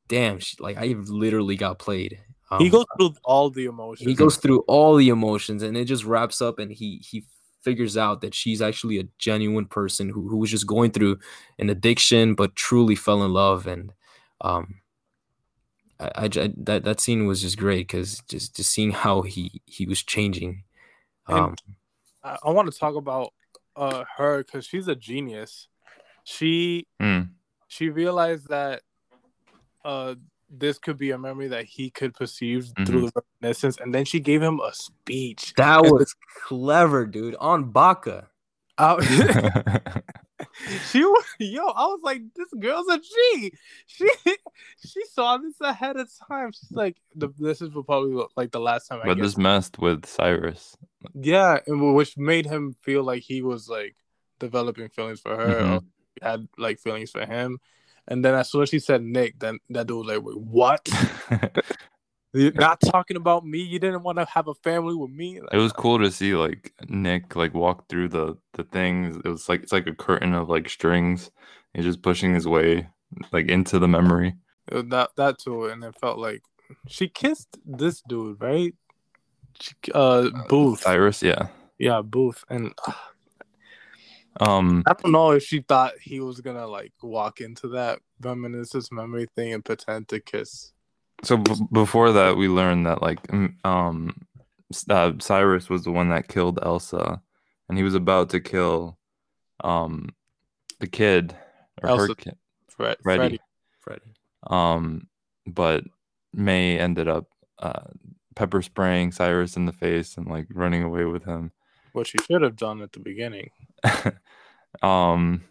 "Damn, 0.08 0.38
she, 0.38 0.56
like 0.60 0.76
I 0.76 0.94
literally 1.08 1.56
got 1.56 1.78
played." 1.78 2.18
Um, 2.50 2.60
he 2.60 2.70
goes 2.70 2.84
through 2.96 3.14
all 3.24 3.50
the 3.50 3.64
emotions. 3.64 4.06
he 4.08 4.14
goes 4.14 4.36
through 4.36 4.60
all 4.68 4.94
the 4.94 5.08
emotions 5.08 5.64
and 5.64 5.76
it 5.76 5.86
just 5.86 6.04
wraps 6.04 6.40
up 6.40 6.60
and 6.60 6.70
he 6.70 7.02
he 7.04 7.24
figures 7.60 7.96
out 7.96 8.20
that 8.20 8.32
she's 8.34 8.62
actually 8.62 9.00
a 9.00 9.08
genuine 9.18 9.66
person 9.66 10.08
who, 10.08 10.28
who 10.28 10.36
was 10.36 10.52
just 10.52 10.64
going 10.68 10.92
through 10.92 11.18
an 11.58 11.68
addiction 11.68 12.36
but 12.36 12.54
truly 12.54 12.94
fell 12.94 13.24
in 13.24 13.32
love 13.32 13.66
and 13.66 13.92
um 14.42 14.76
I, 15.98 16.10
I 16.16 16.28
that 16.28 16.84
that 16.84 17.00
scene 17.00 17.26
was 17.26 17.42
just 17.42 17.58
great 17.58 17.86
because 17.88 18.20
just 18.28 18.56
just 18.56 18.70
seeing 18.70 18.90
how 19.02 19.22
he 19.22 19.62
he 19.66 19.86
was 19.86 20.02
changing 20.02 20.64
um 21.28 21.56
I, 22.22 22.38
I 22.44 22.50
want 22.50 22.70
to 22.72 22.78
talk 22.78 22.94
about 22.94 23.32
uh 23.76 24.04
her 24.16 24.44
because 24.44 24.64
she's 24.66 24.88
a 24.88 24.94
genius. 24.94 25.68
She 26.24 26.86
Mm. 27.00 27.30
she 27.68 27.90
realized 27.90 28.48
that 28.48 28.82
uh 29.84 30.14
this 30.48 30.78
could 30.78 30.96
be 30.96 31.10
a 31.10 31.18
memory 31.18 31.48
that 31.48 31.64
he 31.64 31.90
could 31.90 32.14
perceive 32.14 32.72
through 32.86 33.10
the 33.10 33.22
reminiscence, 33.42 33.78
and 33.78 33.92
then 33.94 34.04
she 34.04 34.20
gave 34.20 34.40
him 34.40 34.60
a 34.60 34.72
speech. 34.72 35.52
that 35.56 35.82
was 35.82 36.14
clever 36.46 37.04
dude 37.04 37.34
on 37.40 37.70
Baca 37.70 38.28
Out- 38.78 39.02
she 40.90 41.00
yo, 41.38 41.66
I 41.68 41.86
was 41.86 42.00
like, 42.02 42.22
this 42.34 42.48
girl's 42.58 42.88
a 42.88 42.98
G. 42.98 43.52
She 43.86 44.08
she 44.86 45.04
saw 45.12 45.36
this 45.38 45.60
ahead 45.60 45.96
of 45.96 46.10
time. 46.28 46.52
She's 46.52 46.72
like, 46.72 46.96
the, 47.14 47.28
this 47.38 47.60
is 47.62 47.70
probably 47.86 48.24
like 48.36 48.52
the 48.52 48.60
last 48.60 48.88
time 48.88 49.00
I 49.02 49.06
but 49.06 49.18
this 49.18 49.36
messed 49.36 49.78
with 49.78 50.06
Cyrus. 50.06 50.76
Yeah, 51.14 51.58
and 51.66 51.94
which 51.94 52.16
made 52.16 52.46
him 52.46 52.74
feel 52.82 53.02
like 53.04 53.22
he 53.22 53.42
was 53.42 53.68
like 53.68 53.96
developing 54.38 54.88
feelings 54.88 55.20
for 55.20 55.36
her, 55.36 55.60
Mhm. 55.62 55.76
or 55.76 55.80
had 56.22 56.48
like 56.58 56.78
feelings 56.78 57.10
for 57.10 57.24
him. 57.26 57.58
And 58.08 58.24
then 58.24 58.34
as 58.34 58.50
soon 58.50 58.62
as 58.62 58.68
she 58.68 58.78
said 58.78 59.02
Nick, 59.02 59.38
then 59.38 59.58
that 59.70 59.86
dude 59.88 60.06
was 60.06 60.16
like, 60.16 60.22
Wait, 60.24 60.38
what? 60.38 60.88
You're 62.32 62.52
not 62.52 62.80
talking 62.80 63.16
about 63.16 63.46
me. 63.46 63.60
You 63.60 63.78
didn't 63.78 64.02
want 64.02 64.18
to 64.18 64.26
have 64.26 64.48
a 64.48 64.54
family 64.54 64.94
with 64.94 65.10
me. 65.10 65.40
Like, 65.40 65.54
it 65.54 65.58
was 65.58 65.72
cool 65.72 65.98
to 65.98 66.10
see 66.10 66.34
like 66.34 66.74
Nick 66.88 67.34
like 67.34 67.54
walk 67.54 67.88
through 67.88 68.08
the 68.08 68.36
the 68.54 68.64
things. 68.64 69.16
It 69.24 69.28
was 69.28 69.48
like 69.48 69.62
it's 69.62 69.72
like 69.72 69.86
a 69.86 69.94
curtain 69.94 70.34
of 70.34 70.48
like 70.48 70.68
strings. 70.68 71.30
He's 71.72 71.84
just 71.84 72.02
pushing 72.02 72.34
his 72.34 72.46
way 72.46 72.88
like 73.32 73.48
into 73.48 73.78
the 73.78 73.88
memory. 73.88 74.34
that 74.70 75.10
that 75.16 75.38
too, 75.38 75.66
and 75.66 75.82
it 75.84 75.98
felt 76.00 76.18
like 76.18 76.42
she 76.88 77.08
kissed 77.08 77.58
this 77.64 78.02
dude, 78.08 78.40
right? 78.40 78.74
She, 79.60 79.74
uh, 79.94 80.30
Boothe. 80.48 80.80
Cyrus, 80.80 81.22
yeah. 81.22 81.48
Yeah, 81.78 82.02
Boothe. 82.02 82.42
And 82.50 82.74
uh, 82.86 82.92
Um, 84.40 84.82
I 84.86 84.92
don't 84.92 85.12
know 85.12 85.30
if 85.32 85.44
she 85.44 85.60
thought 85.60 85.94
he 86.00 86.20
was 86.20 86.40
gonna 86.40 86.66
like 86.66 86.92
walk 87.02 87.40
into 87.40 87.68
that 87.68 88.00
reminiscence 88.20 88.92
memory 88.92 89.26
thing 89.34 89.54
and 89.54 89.64
pretend 89.64 90.08
to 90.08 90.20
kiss. 90.20 90.72
So 91.22 91.36
b- 91.36 91.54
before 91.72 92.12
that, 92.12 92.36
we 92.36 92.48
learned 92.48 92.86
that 92.86 93.02
like 93.02 93.18
um, 93.64 94.14
uh, 94.90 95.12
Cyrus 95.18 95.68
was 95.68 95.84
the 95.84 95.92
one 95.92 96.10
that 96.10 96.28
killed 96.28 96.58
Elsa, 96.62 97.20
and 97.68 97.78
he 97.78 97.84
was 97.84 97.94
about 97.94 98.30
to 98.30 98.40
kill 98.40 98.98
um 99.64 100.10
the 100.80 100.86
kid 100.86 101.34
or 101.82 101.96
her 101.96 102.14
kid, 102.14 102.36
Fred, 102.68 102.96
Freddie. 103.02 103.18
Freddie. 103.18 103.40
Freddie 103.80 104.14
Um, 104.48 105.08
but 105.46 105.84
May 106.32 106.78
ended 106.78 107.08
up 107.08 107.26
uh 107.58 107.84
pepper 108.34 108.60
spraying 108.60 109.12
Cyrus 109.12 109.56
in 109.56 109.64
the 109.64 109.72
face 109.72 110.16
and 110.16 110.26
like 110.26 110.46
running 110.52 110.82
away 110.82 111.04
with 111.04 111.24
him. 111.24 111.52
What 111.92 112.06
she 112.06 112.18
should 112.26 112.42
have 112.42 112.56
done 112.56 112.82
at 112.82 112.92
the 112.92 113.00
beginning. 113.00 113.50
um 114.82 115.42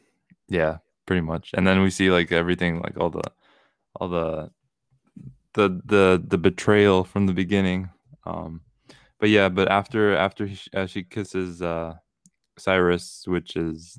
yeah 0.47 0.77
pretty 1.07 1.21
much 1.21 1.51
and 1.55 1.65
then 1.65 1.81
we 1.81 1.89
see 1.89 2.11
like 2.11 2.31
everything 2.31 2.79
like 2.79 2.95
all 2.97 3.09
the 3.09 3.23
all 3.95 4.07
the 4.07 4.51
the 5.55 5.81
the 5.85 6.23
the 6.27 6.37
betrayal 6.37 7.03
from 7.03 7.25
the 7.25 7.33
beginning 7.33 7.89
um 8.25 8.61
but 9.19 9.29
yeah 9.29 9.49
but 9.49 9.67
after 9.69 10.15
after 10.15 10.45
he, 10.45 10.57
uh, 10.73 10.85
she 10.85 11.03
kisses 11.03 11.61
uh 11.61 11.93
cyrus 12.57 13.23
which 13.27 13.55
is 13.55 13.97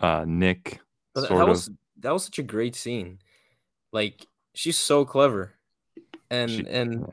uh 0.00 0.24
nick 0.26 0.80
But 1.14 1.26
sort 1.28 1.38
that 1.38 1.42
of. 1.44 1.48
was 1.48 1.70
that 2.00 2.12
was 2.12 2.24
such 2.24 2.38
a 2.38 2.44
great 2.44 2.76
scene. 2.76 3.18
Like 3.92 4.24
she's 4.54 4.78
so 4.78 5.04
clever. 5.04 5.54
And 6.30 6.50
She- 6.50 6.66
and 6.68 7.10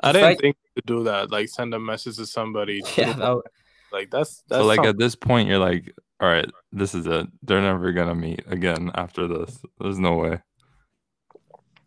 I 0.00 0.12
didn't 0.12 0.28
fact- 0.28 0.40
think 0.42 0.56
to 0.76 0.82
do 0.84 1.04
that. 1.04 1.30
Like 1.30 1.48
send 1.48 1.72
a 1.72 1.78
message 1.80 2.16
to 2.16 2.26
somebody. 2.26 2.82
yeah 2.98 3.14
that, 3.14 3.34
wa- 3.34 3.42
like 3.92 4.10
that's 4.10 4.42
that's 4.48 4.60
so 4.62 4.66
like 4.66 4.76
some- 4.84 4.86
at 4.92 4.98
this 4.98 5.14
point 5.16 5.48
you're 5.48 5.58
like 5.70 5.94
all 6.20 6.28
right 6.28 6.50
this 6.72 6.94
is 6.94 7.06
it. 7.06 7.26
They're 7.42 7.62
never 7.62 7.92
gonna 7.92 8.14
meet 8.14 8.42
again 8.46 8.90
after 8.94 9.26
this. 9.26 9.58
There's 9.80 9.98
no 9.98 10.16
way 10.16 10.42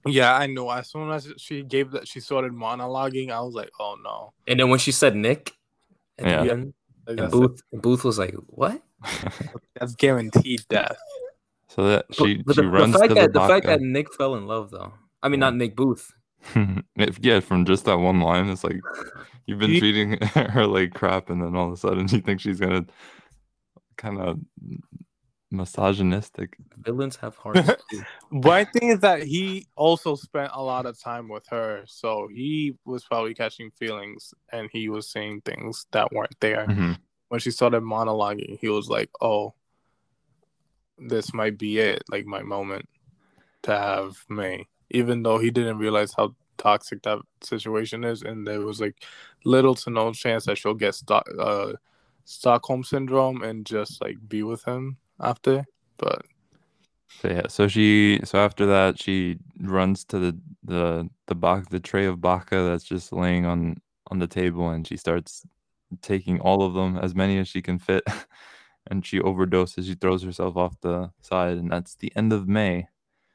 yeah. 0.05 0.35
I 0.35 0.47
know. 0.47 0.69
As 0.69 0.89
soon 0.89 1.09
as 1.11 1.31
she 1.37 1.63
gave 1.63 1.91
that, 1.91 2.07
she 2.07 2.19
started 2.19 2.51
monologuing. 2.53 3.31
I 3.31 3.41
was 3.41 3.53
like, 3.53 3.69
oh 3.79 3.97
no. 4.03 4.33
and 4.47 4.59
then 4.59 4.69
when 4.69 4.79
she 4.79 4.91
said 4.91 5.15
Nick 5.15 5.53
at 6.19 6.25
Yeah. 6.25 6.43
the 6.43 6.51
end, 6.51 6.73
Like, 7.07 7.09
and 7.09 7.19
that's, 7.19 7.33
Boothe 7.33 7.59
Boothe 7.73 8.03
was 8.03 8.17
like 8.19 8.35
what 8.47 8.81
that's 9.75 9.95
guaranteed 9.95 10.63
death. 10.69 10.97
so 11.67 11.87
that 11.87 12.05
she 12.11 12.37
but 12.43 12.55
she 12.55 12.61
the, 12.61 12.67
the 12.67 12.69
runs 12.69 12.95
fact 12.95 13.09
to 13.09 13.15
that 13.15 13.33
the, 13.33 13.39
the 13.39 13.47
fact 13.47 13.65
that 13.65 13.81
Nick 13.81 14.13
fell 14.13 14.35
in 14.35 14.45
love 14.47 14.71
though 14.71 14.93
I 15.21 15.27
mean 15.29 15.39
Yeah. 15.41 15.47
not 15.49 15.55
Nick 15.55 15.75
Boothe 15.75 16.03
If- 16.97 17.19
yeah, 17.21 17.39
from 17.39 17.65
just 17.65 17.85
that 17.85 17.97
one 17.99 18.19
line, 18.21 18.49
it's 18.49 18.63
like 18.63 18.79
you've 19.45 19.59
been 19.59 19.77
treating 19.79 20.17
her 20.33 20.67
like 20.67 20.93
crap, 20.93 21.29
and 21.29 21.41
then 21.41 21.55
all 21.55 21.67
of 21.67 21.73
a 21.73 21.77
sudden 21.77 22.07
you 22.09 22.19
think 22.21 22.41
she's 22.41 22.59
gonna 22.59 22.85
kind 23.97 24.19
of 24.19 24.39
misogynistic. 25.53 26.57
villains 26.77 27.15
have 27.17 27.35
hearts 27.43 27.69
too. 27.89 28.03
But 28.31 28.49
I 28.51 28.65
think 28.65 28.93
is 28.93 28.99
that 28.99 29.23
he 29.23 29.67
also 29.75 30.15
spent 30.15 30.51
a 30.53 30.61
lot 30.61 30.85
of 30.85 30.99
time 30.99 31.29
with 31.29 31.47
her, 31.47 31.83
so 31.85 32.27
he 32.33 32.75
was 32.83 33.03
probably 33.03 33.33
catching 33.33 33.71
feelings, 33.71 34.33
and 34.51 34.69
he 34.73 34.89
was 34.89 35.09
saying 35.09 35.41
things 35.41 35.85
that 35.91 36.11
weren't 36.11 36.39
there. 36.39 36.67
Mhm. 36.67 36.97
When 37.29 37.39
she 37.39 37.51
started 37.51 37.83
monologuing, 37.83 38.59
he 38.59 38.69
was 38.69 38.89
like, 38.89 39.09
"Oh, 39.21 39.53
this 40.97 41.33
might 41.33 41.57
be 41.57 41.79
it, 41.79 42.03
like 42.09 42.25
my 42.25 42.41
moment 42.41 42.89
to 43.63 43.71
have 43.71 44.17
Mae." 44.29 44.67
Even 44.89 45.23
though 45.23 45.37
he 45.37 45.51
didn't 45.51 45.77
realize 45.77 46.13
how 46.13 46.35
toxic 46.57 47.01
that 47.03 47.19
situation 47.41 48.03
is, 48.03 48.21
and 48.21 48.45
there 48.45 48.61
was 48.61 48.81
like 48.81 49.03
little 49.45 49.75
to 49.75 49.89
no 49.89 50.11
chance 50.13 50.45
that 50.45 50.57
she'll 50.57 50.73
get 50.73 50.95
Stock, 50.95 51.27
uh, 51.39 51.73
Stockholm 52.25 52.83
syndrome 52.83 53.43
and 53.43 53.65
just 53.65 54.01
like 54.01 54.17
be 54.27 54.43
with 54.43 54.63
him 54.63 54.97
after. 55.23 55.65
But 55.97 56.25
So 57.21 57.29
yeah, 57.29 57.47
so 57.47 57.67
she 57.67 58.19
so 58.23 58.39
after 58.39 58.65
that 58.67 58.99
she 58.99 59.37
runs 59.59 60.03
to 60.05 60.19
the 60.19 60.39
the 60.63 61.09
the 61.27 61.35
bak 61.35 61.69
the 61.69 61.79
tray 61.79 62.05
of 62.05 62.21
baca 62.21 62.63
that's 62.63 62.83
just 62.83 63.13
laying 63.13 63.45
on 63.45 63.81
on 64.11 64.19
the 64.19 64.27
table, 64.27 64.69
and 64.69 64.87
she 64.87 64.97
starts 64.97 65.45
taking 66.01 66.39
all 66.39 66.63
of 66.63 66.73
them, 66.73 66.97
as 66.97 67.15
many 67.15 67.37
as 67.39 67.47
she 67.47 67.61
can 67.61 67.79
fit, 67.79 68.03
and 68.89 69.05
she 69.05 69.19
overdoses. 69.19 69.85
She 69.85 69.95
throws 69.95 70.23
herself 70.23 70.57
off 70.57 70.79
the 70.81 71.11
side, 71.21 71.57
and 71.57 71.71
that's 71.71 71.95
the 71.95 72.11
end 72.15 72.33
of 72.33 72.47
Mae. 72.47 72.87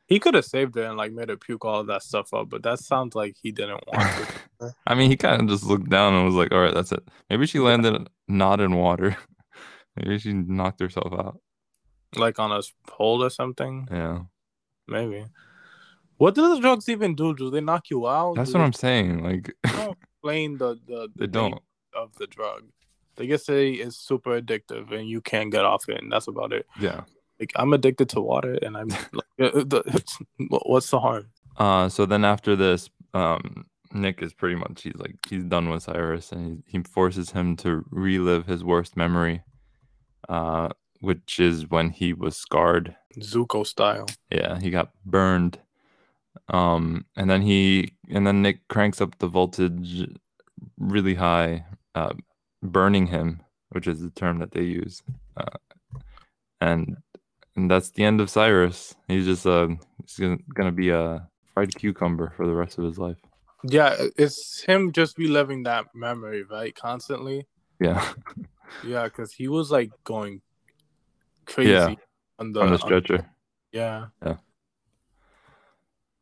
He 0.06 0.18
could 0.18 0.34
have 0.34 0.46
saved 0.46 0.74
her 0.76 0.84
and 0.84 0.96
like 0.96 1.12
made 1.12 1.28
her 1.28 1.36
puke 1.36 1.66
all 1.66 1.80
of 1.80 1.86
that 1.88 2.02
stuff 2.02 2.32
up, 2.32 2.48
but 2.48 2.62
that 2.62 2.78
sounds 2.78 3.14
like 3.14 3.36
he 3.42 3.52
didn't 3.52 3.82
want 3.86 4.28
to. 4.60 4.74
I 4.86 4.94
mean, 4.94 5.10
he 5.10 5.16
kind 5.16 5.42
of 5.42 5.48
just 5.48 5.64
looked 5.64 5.90
down 5.90 6.14
and 6.14 6.24
was 6.24 6.34
like, 6.34 6.52
"All 6.52 6.60
right, 6.60 6.74
that's 6.74 6.92
it." 6.92 7.06
Maybe 7.28 7.46
she 7.46 7.58
landed 7.58 8.08
not 8.26 8.60
in 8.60 8.74
water. 8.74 9.16
Maybe 9.96 10.18
she 10.18 10.32
knocked 10.32 10.80
herself 10.80 11.12
out. 11.12 11.40
Like 12.16 12.38
on 12.38 12.52
a 12.52 12.60
pole 12.86 13.22
or 13.22 13.30
something. 13.30 13.86
Yeah. 13.90 14.20
Maybe. 14.86 15.24
What 16.16 16.34
do 16.34 16.54
the 16.54 16.60
drugs 16.60 16.88
even 16.88 17.14
do? 17.14 17.34
Do 17.34 17.50
they 17.50 17.60
knock 17.60 17.90
you 17.90 18.08
out? 18.08 18.34
That's 18.36 18.50
do 18.52 18.58
what 18.58 18.60
they 18.62 18.66
I'm 18.66 18.72
saying. 18.72 19.22
Like 19.22 19.54
don't 19.66 19.96
explain 20.02 20.58
the 20.58 20.78
the 20.86 21.08
they 21.16 21.26
name 21.26 21.32
don't. 21.52 21.62
of 21.94 22.14
the 22.16 22.26
drug. 22.26 22.64
They 23.16 23.26
just 23.26 23.46
say 23.46 23.70
it's 23.70 23.96
super 23.96 24.40
addictive 24.40 24.92
and 24.92 25.08
you 25.08 25.20
can't 25.20 25.50
get 25.52 25.64
off 25.64 25.88
it, 25.88 26.00
and 26.02 26.10
that's 26.10 26.28
about 26.28 26.52
it. 26.52 26.66
Yeah. 26.80 27.02
Like 27.38 27.52
I'm 27.56 27.72
addicted 27.72 28.08
to 28.10 28.20
water, 28.20 28.54
and 28.62 28.76
I'm 28.76 28.88
like, 29.12 29.26
uh, 29.40 29.64
the- 29.64 30.02
what's 30.66 30.90
the 30.90 31.00
harm? 31.00 31.26
Uh 31.56 31.88
so 31.88 32.06
then 32.06 32.24
after 32.24 32.56
this, 32.56 32.88
um 33.14 33.66
Nick 33.92 34.22
is 34.22 34.34
pretty 34.34 34.54
much 34.56 34.82
he's 34.82 34.96
like 34.96 35.16
he's 35.28 35.44
done 35.44 35.68
with 35.70 35.82
Cyrus 35.84 36.30
and 36.32 36.62
he, 36.68 36.78
he 36.78 36.84
forces 36.84 37.30
him 37.30 37.56
to 37.56 37.84
relive 37.90 38.46
his 38.46 38.62
worst 38.64 38.96
memory. 38.96 39.42
Uh 40.28 40.68
which 41.00 41.38
is 41.40 41.68
when 41.68 41.90
he 41.90 42.12
was 42.12 42.36
scarred 42.36 42.96
Zuko 43.18 43.66
style. 43.66 44.06
yeah 44.30 44.58
he 44.60 44.70
got 44.70 44.90
burned 45.04 45.58
um 46.48 47.04
and 47.16 47.28
then 47.28 47.42
he 47.42 47.92
and 48.10 48.26
then 48.26 48.42
nick 48.42 48.66
cranks 48.68 49.00
up 49.00 49.18
the 49.18 49.26
voltage 49.28 50.08
really 50.78 51.14
high 51.14 51.64
uh 51.94 52.12
burning 52.62 53.06
him 53.06 53.42
which 53.70 53.86
is 53.86 54.00
the 54.00 54.10
term 54.10 54.38
that 54.38 54.52
they 54.52 54.62
use 54.62 55.02
uh, 55.36 55.58
and 56.60 56.96
and 57.56 57.70
that's 57.70 57.90
the 57.90 58.04
end 58.04 58.20
of 58.20 58.30
cyrus 58.30 58.94
he's 59.08 59.24
just 59.24 59.46
uh 59.46 59.68
he's 60.02 60.16
gonna, 60.18 60.38
gonna 60.54 60.72
be 60.72 60.90
a 60.90 61.26
fried 61.54 61.74
cucumber 61.74 62.32
for 62.36 62.46
the 62.46 62.54
rest 62.54 62.78
of 62.78 62.84
his 62.84 62.98
life 62.98 63.18
Yeah, 63.64 63.96
it's 64.16 64.62
him 64.62 64.92
just 64.92 65.18
reliving 65.18 65.64
that 65.64 65.86
memory, 65.92 66.44
right? 66.44 66.72
Constantly. 66.72 67.48
yeah 67.80 68.12
Yeah, 68.86 69.04
because 69.10 69.32
he 69.34 69.48
was 69.48 69.72
like 69.72 69.90
going 70.04 70.42
crazy 71.48 71.70
Yeah, 71.70 71.94
on 72.38 72.52
the, 72.52 72.60
on 72.60 72.66
the 72.68 72.72
on- 72.74 72.78
stretcher 72.78 73.26
yeah. 73.72 74.06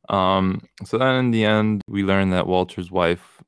Um, 0.09 0.61
so 0.85 0.99
then 0.99 1.17
in 1.17 1.31
the 1.33 1.45
end, 1.45 1.83
we 1.89 2.05
learn 2.05 2.31
that 2.31 2.47
Walter's 2.47 2.91
wife, 2.91 3.43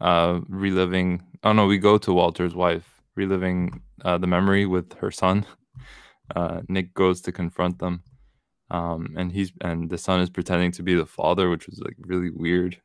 uh, 0.00 0.40
reliving. 0.48 1.22
Oh 1.42 1.52
no, 1.52 1.66
we 1.66 1.78
go 1.78 1.96
to 1.98 2.12
Walter's 2.12 2.54
wife, 2.54 3.00
reliving 3.14 3.80
uh, 4.04 4.18
the 4.18 4.26
memory 4.26 4.66
with 4.66 4.92
her 4.94 5.10
son. 5.10 5.46
Uh, 6.34 6.60
Nick 6.68 6.92
goes 6.92 7.20
to 7.20 7.30
confront 7.30 7.78
them, 7.78 8.02
um, 8.72 9.14
and 9.16 9.30
he's 9.30 9.52
and 9.60 9.88
the 9.88 9.96
son 9.96 10.18
is 10.20 10.28
pretending 10.28 10.72
to 10.72 10.82
be 10.82 10.92
the 10.92 11.06
father, 11.06 11.48
which 11.48 11.68
was 11.68 11.78
like 11.78 11.94
really 12.00 12.30
weird. 12.30 12.82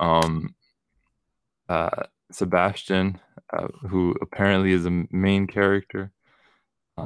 Um, 0.00 0.56
uh, 1.68 2.02
Sebastian, 2.32 3.20
uh, 3.56 3.68
who 3.88 4.16
apparently 4.20 4.72
is 4.72 4.86
a 4.86 5.04
main 5.12 5.46
character, 5.46 6.10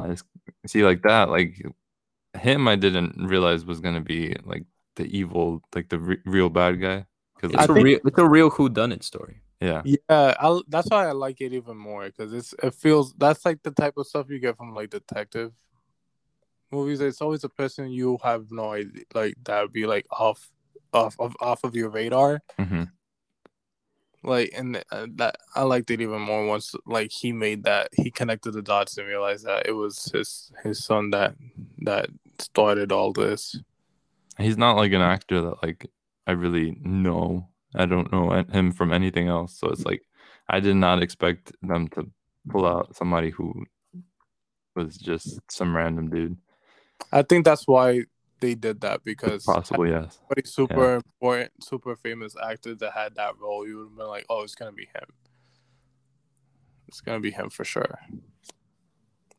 uh, 0.05 0.11
is 0.11 0.25
see 0.67 0.85
like 0.85 1.03
that 1.03 1.29
like 1.31 1.63
him 2.41 2.69
I 2.69 2.77
didn't 2.77 3.27
realize 3.27 3.65
was 3.65 3.81
gonna 3.81 4.01
be 4.01 4.37
like 4.45 4.65
the 4.97 5.05
evil, 5.07 5.63
like 5.75 5.89
the 5.89 5.99
re- 5.99 6.23
real 6.25 6.49
bad 6.51 6.81
guy. 6.81 7.07
Because 7.35 7.51
It's 7.55 7.61
I 7.61 7.65
a 7.65 7.75
think- 7.75 7.85
real, 7.85 8.01
it's 8.05 8.19
a 8.19 8.29
real 8.29 8.51
who 8.51 8.69
done 8.69 8.93
it 8.93 9.03
story. 9.05 9.43
yeah, 9.61 9.83
Yeah, 9.85 10.35
I, 10.41 10.61
that's 10.69 10.89
why 10.91 11.07
I 11.09 11.13
like 11.13 11.41
it 11.41 11.53
even 11.53 11.77
more 11.77 12.05
because 12.07 12.33
it's 12.33 12.55
it 12.63 12.75
feels 12.75 13.13
that's 13.15 13.45
like 13.45 13.63
the 13.63 13.71
type 13.71 13.95
of 13.97 14.07
stuff 14.07 14.29
you 14.31 14.39
get 14.39 14.57
from 14.57 14.75
like 14.75 14.91
detective 14.91 15.53
movies. 16.71 17.01
It's 17.01 17.21
always 17.21 17.45
a 17.45 17.49
person 17.49 17.91
you 17.91 18.19
have 18.23 18.51
no 18.51 18.73
idea 18.73 19.03
like 19.15 19.35
that 19.45 19.63
would 19.63 19.73
be 19.73 19.87
like 19.87 20.07
off 20.11 20.51
off 20.93 21.15
of 21.19 21.37
off 21.41 21.65
of 21.65 21.75
your 21.77 21.91
radar. 21.91 22.41
hmm 22.59 22.85
Like 24.27 24.53
and 24.55 24.83
uh, 24.91 25.07
that 25.15 25.37
I 25.55 25.63
liked 25.63 25.91
it 25.91 26.01
even 26.01 26.21
more 26.21 26.47
once 26.47 26.75
like 26.85 27.13
he 27.13 27.33
made 27.33 27.63
that 27.63 27.91
he 27.93 28.11
connected 28.11 28.53
the 28.53 28.63
dots 28.63 28.99
and 28.99 29.07
realized 29.07 29.47
that 29.47 29.67
it 29.67 29.73
was 29.73 30.11
his 30.13 30.53
his 30.65 30.85
son 30.85 31.11
that 31.11 31.37
that 31.83 32.11
started 32.41 32.91
all 32.91 33.13
this. 33.13 33.57
he's 34.37 34.59
not 34.59 34.77
like 34.77 34.93
an 34.93 35.01
actor 35.01 35.41
that 35.41 35.63
like 35.63 35.87
I 36.27 36.33
really 36.33 36.77
know. 36.81 37.49
I 37.75 37.87
don't 37.87 38.11
know 38.11 38.45
him 38.53 38.73
from 38.73 38.93
anything 38.93 39.29
else, 39.29 39.59
so 39.59 39.69
it's 39.69 39.85
like 39.85 40.03
I 40.49 40.59
did 40.61 40.77
not 40.77 41.03
expect 41.03 41.53
them 41.63 41.89
to 41.89 42.11
pull 42.49 42.67
out 42.67 42.97
somebody 42.97 43.31
who 43.31 43.65
was 44.75 44.97
just 44.97 45.41
some 45.51 45.75
random 45.75 46.11
dude. 46.11 46.37
I 47.13 47.23
think 47.23 47.45
that's 47.45 47.67
why 47.67 48.07
they 48.41 48.55
did 48.55 48.81
that 48.83 49.03
because 49.05 49.45
Possibly 49.45 49.91
yes. 49.91 50.19
somebody 50.19 50.43
super 50.45 50.95
important, 50.97 51.53
super 51.63 51.97
famous 51.97 52.35
actor 52.43 52.75
that 52.75 52.93
had 52.93 53.15
that 53.17 53.39
role, 53.39 53.67
you 53.67 53.79
would 53.79 53.89
have 53.89 53.97
been 53.97 54.07
like, 54.07 54.27
oh, 54.29 54.43
it's 54.43 54.55
gonna 54.55 54.73
be 54.73 54.87
him. 54.95 55.09
It's 56.89 57.01
gonna 57.01 57.21
be 57.21 57.31
him 57.31 57.51
for 57.51 57.65
sure. 57.65 57.99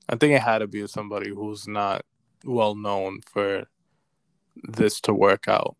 I 0.09 0.15
think 0.15 0.33
it 0.33 0.41
had 0.41 0.59
to 0.59 0.67
be 0.67 0.85
somebody 0.87 1.29
who's 1.29 1.67
not 1.67 2.03
well 2.45 2.75
known 2.75 3.21
for 3.21 3.65
this 4.63 5.01
to 5.01 5.13
work 5.13 5.47
out. 5.47 5.75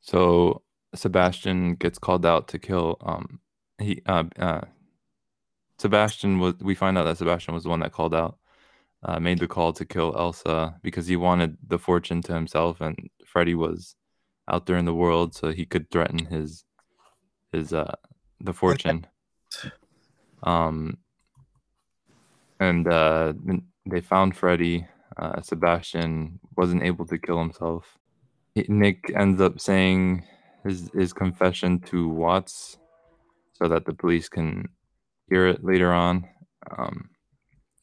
So 0.00 0.62
Sebastian 0.94 1.74
gets 1.74 1.98
called 1.98 2.24
out 2.24 2.48
to 2.48 2.58
kill. 2.58 2.96
Um, 3.00 3.40
he 3.78 4.02
uh, 4.06 4.24
uh 4.38 4.62
Sebastian 5.78 6.38
was. 6.38 6.54
We 6.60 6.74
find 6.74 6.98
out 6.98 7.04
that 7.04 7.18
Sebastian 7.18 7.54
was 7.54 7.64
the 7.64 7.70
one 7.70 7.80
that 7.80 7.92
called 7.92 8.14
out, 8.14 8.38
uh, 9.02 9.18
made 9.20 9.38
the 9.38 9.48
call 9.48 9.72
to 9.74 9.84
kill 9.84 10.14
Elsa 10.16 10.78
because 10.82 11.06
he 11.06 11.16
wanted 11.16 11.56
the 11.66 11.78
fortune 11.78 12.22
to 12.22 12.34
himself, 12.34 12.80
and 12.80 12.96
Freddy 13.26 13.54
was 13.54 13.96
out 14.48 14.66
there 14.66 14.76
in 14.76 14.84
the 14.84 14.94
world, 14.94 15.34
so 15.34 15.52
he 15.52 15.64
could 15.64 15.90
threaten 15.90 16.26
his 16.26 16.64
his 17.52 17.72
uh 17.72 17.94
the 18.40 18.52
fortune. 18.52 19.06
Um, 20.42 20.98
and 22.58 22.88
uh, 22.88 23.32
they 23.86 24.00
found 24.00 24.36
Freddy. 24.36 24.86
Uh, 25.16 25.40
Sebastian 25.42 26.40
wasn't 26.56 26.82
able 26.82 27.06
to 27.06 27.18
kill 27.18 27.38
himself. 27.38 27.98
He- 28.54 28.66
Nick 28.68 29.10
ends 29.14 29.40
up 29.40 29.60
saying 29.60 30.24
his 30.64 30.90
his 30.94 31.12
confession 31.12 31.80
to 31.80 32.08
Watts, 32.08 32.78
so 33.54 33.68
that 33.68 33.84
the 33.84 33.94
police 33.94 34.28
can 34.28 34.68
hear 35.28 35.46
it 35.46 35.64
later 35.64 35.92
on. 35.92 36.28
Um, 36.70 37.09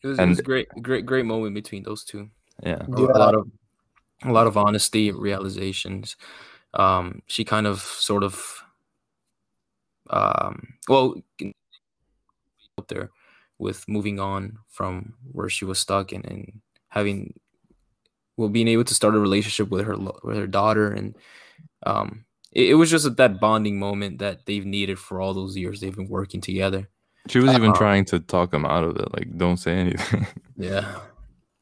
It 0.08 0.12
was, 0.12 0.20
it 0.20 0.26
was 0.30 0.40
a 0.40 0.44
great, 0.44 0.68
great, 0.82 1.06
great 1.06 1.26
moment 1.26 1.54
between 1.54 1.84
those 1.84 2.04
two. 2.04 2.30
yeah, 2.64 2.86
A 3.16 3.20
lot 3.20 3.36
of, 3.36 3.48
a 4.24 4.32
lot 4.32 4.48
of 4.48 4.58
honesty, 4.58 5.12
realizations. 5.12 6.16
Um, 6.74 7.22
she 7.28 7.44
kind 7.44 7.68
of, 7.68 7.82
sort 7.82 8.24
of, 8.24 8.64
um, 10.10 10.74
well, 10.88 11.16
up 12.78 12.88
there 12.88 13.10
with 13.60 13.88
moving 13.88 14.20
on 14.20 14.60
from 14.70 15.16
where 15.32 15.50
she 15.50 15.66
was 15.66 15.80
stuck 15.80 16.12
and, 16.12 16.26
and 16.26 16.62
having, 16.90 17.34
well, 18.38 18.50
being 18.50 18.68
able 18.68 18.84
to 18.84 18.94
start 18.94 19.16
a 19.16 19.20
relationship 19.20 19.70
with 19.70 19.86
her 19.86 19.98
with 19.98 20.38
her 20.38 20.48
daughter, 20.48 20.92
and 20.92 21.16
um, 21.86 22.26
it, 22.52 22.70
it 22.70 22.74
was 22.76 22.92
just 22.92 23.16
that 23.16 23.40
bonding 23.40 23.80
moment 23.80 24.20
that 24.20 24.46
they've 24.46 24.66
needed 24.66 25.00
for 25.00 25.20
all 25.20 25.34
those 25.34 25.58
years 25.58 25.80
they've 25.80 25.96
been 25.96 26.08
working 26.08 26.42
together. 26.42 26.88
She 27.30 27.40
was 27.40 27.54
even 27.54 27.72
Uh, 27.72 27.78
trying 27.78 28.06
to 28.06 28.20
talk 28.20 28.54
him 28.54 28.66
out 28.66 28.84
of 28.84 28.96
it. 28.98 29.14
Like, 29.14 29.38
don't 29.38 29.58
say 29.58 29.74
anything. 29.74 30.26
Yeah. 30.58 31.02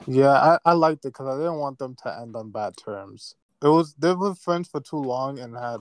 Yeah, 0.07 0.31
I, 0.31 0.59
I 0.65 0.73
liked 0.73 1.03
it 1.05 1.09
because 1.09 1.27
I 1.27 1.37
didn't 1.37 1.57
want 1.59 1.79
them 1.79 1.95
to 2.03 2.19
end 2.19 2.35
on 2.35 2.51
bad 2.51 2.77
terms. 2.77 3.35
It 3.61 3.67
was 3.67 3.93
they 3.95 4.13
were 4.13 4.35
friends 4.35 4.69
for 4.69 4.79
too 4.79 4.97
long 5.01 5.39
and 5.39 5.55
had 5.57 5.79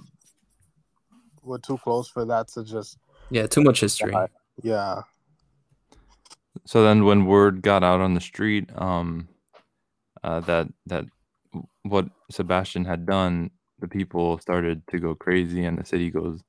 were 1.42 1.58
too 1.58 1.78
close 1.78 2.08
for 2.08 2.24
that 2.24 2.48
to 2.48 2.64
just 2.64 2.98
Yeah, 3.30 3.46
too 3.46 3.62
much 3.62 3.80
history. 3.80 4.14
yeah. 4.62 5.02
so 6.64 6.82
then, 6.82 7.04
when 7.04 7.26
word 7.26 7.62
got 7.62 7.84
out 7.84 8.00
on 8.00 8.14
the 8.14 8.20
street, 8.20 8.70
um, 8.74 9.28
uh, 10.22 10.40
that 10.40 10.68
that 10.86 11.04
what 11.82 12.08
Sebastian 12.30 12.84
had 12.86 13.04
done, 13.06 13.50
the 13.78 13.88
people 13.88 14.38
started 14.38 14.82
to 14.88 14.98
go 14.98 15.14
crazy, 15.14 15.64
and 15.64 15.78
the 15.78 15.84
city 15.84 16.10
goes 16.10 16.40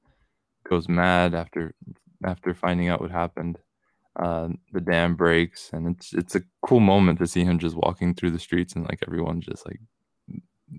goes 0.69 0.88
mad 0.88 1.36
after 1.36 1.73
after 2.26 2.53
finding 2.53 2.89
out 2.89 3.01
what 3.01 3.11
happened. 3.11 3.57
Uh, 4.17 4.47
the 4.71 4.80
dam 4.80 5.15
breaks, 5.15 5.71
and 5.73 5.93
it's 5.93 6.13
it's 6.13 6.36
a 6.36 6.43
cool 6.65 6.80
moment 6.80 7.19
to 7.19 7.28
see 7.28 7.43
him 7.43 7.59
just 7.59 7.76
walking 7.76 8.13
through 8.13 8.32
the 8.32 8.39
streets, 8.39 8.73
and 8.73 8.86
like 8.86 8.99
everyone's 9.05 9.45
just 9.45 9.65
like 9.65 9.80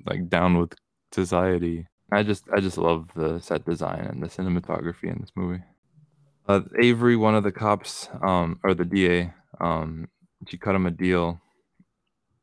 like 0.07 0.29
down 0.29 0.59
with 0.59 0.73
society. 1.13 1.87
I 2.11 2.23
just 2.23 2.45
I 2.51 2.61
just 2.61 2.79
love 2.79 3.11
the 3.15 3.39
set 3.41 3.67
design 3.67 4.07
and 4.07 4.23
the 4.23 4.29
cinematography 4.29 5.05
in 5.05 5.19
this 5.21 5.33
movie. 5.35 5.63
Uh, 6.49 6.61
Avery, 6.81 7.17
one 7.17 7.35
of 7.35 7.43
the 7.43 7.53
cops, 7.53 8.09
um, 8.23 8.61
or 8.63 8.73
the 8.73 8.85
DA, 8.85 9.33
um, 9.61 10.09
she 10.47 10.57
cut 10.57 10.77
him 10.77 10.87
a 10.87 10.91
deal 10.91 11.41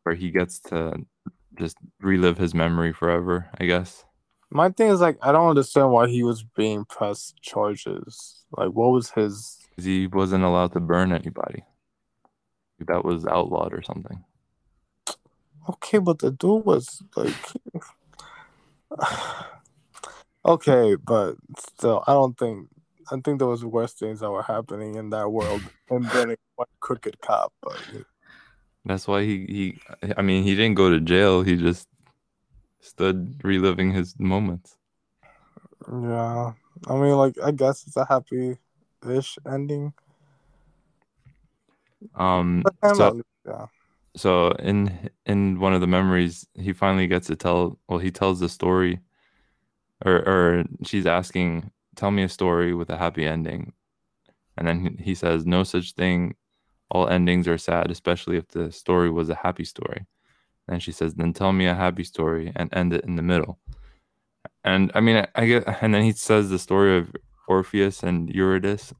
where 0.03 0.15
he 0.15 0.29
gets 0.29 0.59
to 0.59 0.93
just 1.57 1.77
relive 2.01 2.37
his 2.37 2.53
memory 2.53 2.93
forever. 2.93 3.49
I 3.59 3.65
guess. 3.65 4.05
My 4.51 4.69
thing 4.69 4.89
is 4.89 5.01
like 5.01 5.17
I 5.21 5.31
don't 5.31 5.49
understand 5.49 5.91
why 5.91 6.07
he 6.07 6.21
was 6.21 6.43
being 6.43 6.85
pressed 6.85 7.41
charges. 7.41 8.42
Like 8.57 8.69
what 8.69 8.91
was 8.91 9.11
his? 9.11 9.59
he 9.77 10.07
wasn't 10.07 10.43
allowed 10.43 10.73
to 10.73 10.79
burn 10.79 11.11
anybody. 11.11 11.63
That 12.79 13.03
was 13.05 13.25
outlawed 13.25 13.73
or 13.73 13.81
something. 13.81 14.23
Okay, 15.69 15.97
but 15.99 16.19
the 16.19 16.31
dude 16.31 16.65
was 16.65 17.01
like 17.15 17.33
Okay, 20.45 20.95
but 20.95 21.35
still 21.57 22.03
I 22.05 22.13
don't 22.13 22.37
think 22.37 22.67
I 23.11 23.19
think 23.19 23.39
there 23.39 23.47
was 23.47 23.65
worse 23.65 23.93
things 23.93 24.19
that 24.19 24.31
were 24.31 24.43
happening 24.43 24.95
in 24.95 25.09
that 25.09 25.29
world 25.29 25.61
and 25.89 26.09
burning 26.09 26.37
white 26.55 26.67
crooked 26.79 27.19
cop, 27.21 27.53
but 27.61 27.79
That's 28.85 29.07
why 29.07 29.23
he 29.23 29.45
he. 30.01 30.13
I 30.17 30.21
mean, 30.21 30.43
he 30.43 30.55
didn't 30.55 30.75
go 30.75 30.89
to 30.89 30.99
jail. 30.99 31.41
He 31.43 31.55
just 31.55 31.87
stood 32.81 33.41
reliving 33.43 33.91
his 33.91 34.15
moments. 34.19 34.75
yeah. 35.89 36.53
I 36.87 36.95
mean, 36.95 37.15
like 37.15 37.37
I 37.43 37.51
guess 37.51 37.85
it's 37.87 37.97
a 37.97 38.05
happy-ish 38.05 39.37
ending. 39.49 39.93
Um. 42.15 42.63
So 42.95 43.21
yeah. 43.47 43.65
so 44.15 44.51
in 44.59 45.09
in 45.25 45.59
one 45.59 45.73
of 45.73 45.81
the 45.81 45.87
memories, 45.87 46.47
he 46.55 46.73
finally 46.73 47.07
gets 47.07 47.27
to 47.27 47.35
tell. 47.35 47.79
Well, 47.87 47.99
he 47.99 48.11
tells 48.11 48.39
the 48.39 48.49
story, 48.49 48.99
or 50.05 50.15
or 50.27 50.63
she's 50.83 51.05
asking, 51.05 51.71
"Tell 51.95 52.11
me 52.11 52.23
a 52.23 52.29
story 52.29 52.73
with 52.73 52.89
a 52.89 52.97
happy 52.97 53.25
ending," 53.25 53.73
and 54.57 54.67
then 54.67 54.79
he, 54.97 55.03
he 55.03 55.15
says, 55.15 55.45
"No 55.45 55.63
such 55.63 55.93
thing. 55.93 56.35
All 56.91 57.07
endings 57.07 57.47
are 57.47 57.57
sad, 57.57 57.89
especially 57.89 58.37
if 58.37 58.49
the 58.49 58.71
story 58.71 59.09
was 59.09 59.29
a 59.29 59.35
happy 59.35 59.63
story." 59.65 60.05
And 60.67 60.83
she 60.83 60.91
says, 60.91 61.15
"Then 61.15 61.33
tell 61.33 61.53
me 61.53 61.65
a 61.65 61.75
happy 61.75 62.03
story 62.03 62.51
and 62.55 62.69
end 62.73 62.93
it 62.93 63.05
in 63.05 63.15
the 63.15 63.21
middle." 63.21 63.59
And 64.63 64.91
I 64.95 65.01
mean, 65.01 65.17
I, 65.17 65.27
I 65.35 65.45
get, 65.45 65.63
and 65.81 65.93
then 65.93 66.03
he 66.03 66.11
says 66.13 66.49
the 66.49 66.59
story 66.59 66.97
of 66.97 67.11
Orpheus 67.47 68.03
and 68.03 68.29
Eurydice, 68.29 68.93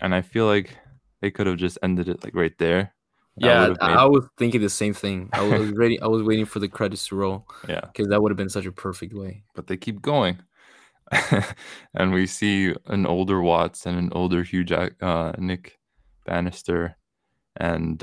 and 0.00 0.14
I 0.14 0.22
feel 0.22 0.46
like 0.46 0.76
they 1.20 1.30
could 1.30 1.46
have 1.46 1.56
just 1.58 1.78
ended 1.82 2.08
it 2.08 2.24
like 2.24 2.34
right 2.34 2.56
there. 2.58 2.94
That 3.36 3.46
Yeah, 3.46 3.62
I, 3.62 3.68
made- 3.68 3.98
I 4.00 4.04
was 4.06 4.26
thinking 4.38 4.60
the 4.60 4.70
same 4.70 4.94
thing. 4.94 5.28
I 5.32 5.42
was 5.46 5.70
ready. 5.76 6.00
I 6.00 6.06
was 6.06 6.22
waiting 6.22 6.46
for 6.46 6.58
the 6.58 6.68
credits 6.68 7.08
to 7.08 7.16
roll 7.16 7.46
yeah. 7.68 7.80
because 7.80 8.08
that 8.08 8.20
would 8.22 8.30
have 8.30 8.36
been 8.38 8.48
such 8.48 8.66
a 8.66 8.72
perfect 8.72 9.14
way. 9.14 9.44
but 9.54 9.66
they 9.66 9.76
keep 9.76 10.00
going. 10.02 10.38
and 11.94 12.12
we 12.12 12.26
see 12.26 12.74
an 12.86 13.04
older 13.06 13.40
Watts 13.42 13.84
and 13.86 13.98
an 13.98 14.10
older 14.12 14.42
Hugh 14.42 14.64
Jack, 14.64 14.92
uh, 15.02 15.32
Nick 15.38 15.78
Bannister, 16.24 16.96
and 17.56 18.02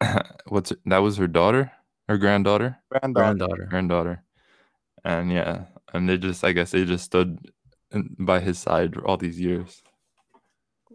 what's 0.48 0.70
it- 0.72 0.80
that 0.86 0.98
was 0.98 1.16
her 1.16 1.26
daughter, 1.26 1.72
her 2.08 2.18
granddaughter, 2.18 2.78
Granddaughter. 2.90 3.24
Granddaughter. 3.24 3.66
granddaughter, 3.70 4.24
and 5.04 5.32
yeah, 5.32 5.64
and 5.92 6.08
they 6.08 6.16
just, 6.18 6.44
I 6.44 6.52
guess, 6.52 6.70
they 6.72 6.84
just 6.84 7.04
stood 7.04 7.38
by 8.18 8.40
his 8.40 8.58
side 8.58 8.96
all 8.98 9.16
these 9.16 9.38
years. 9.40 9.82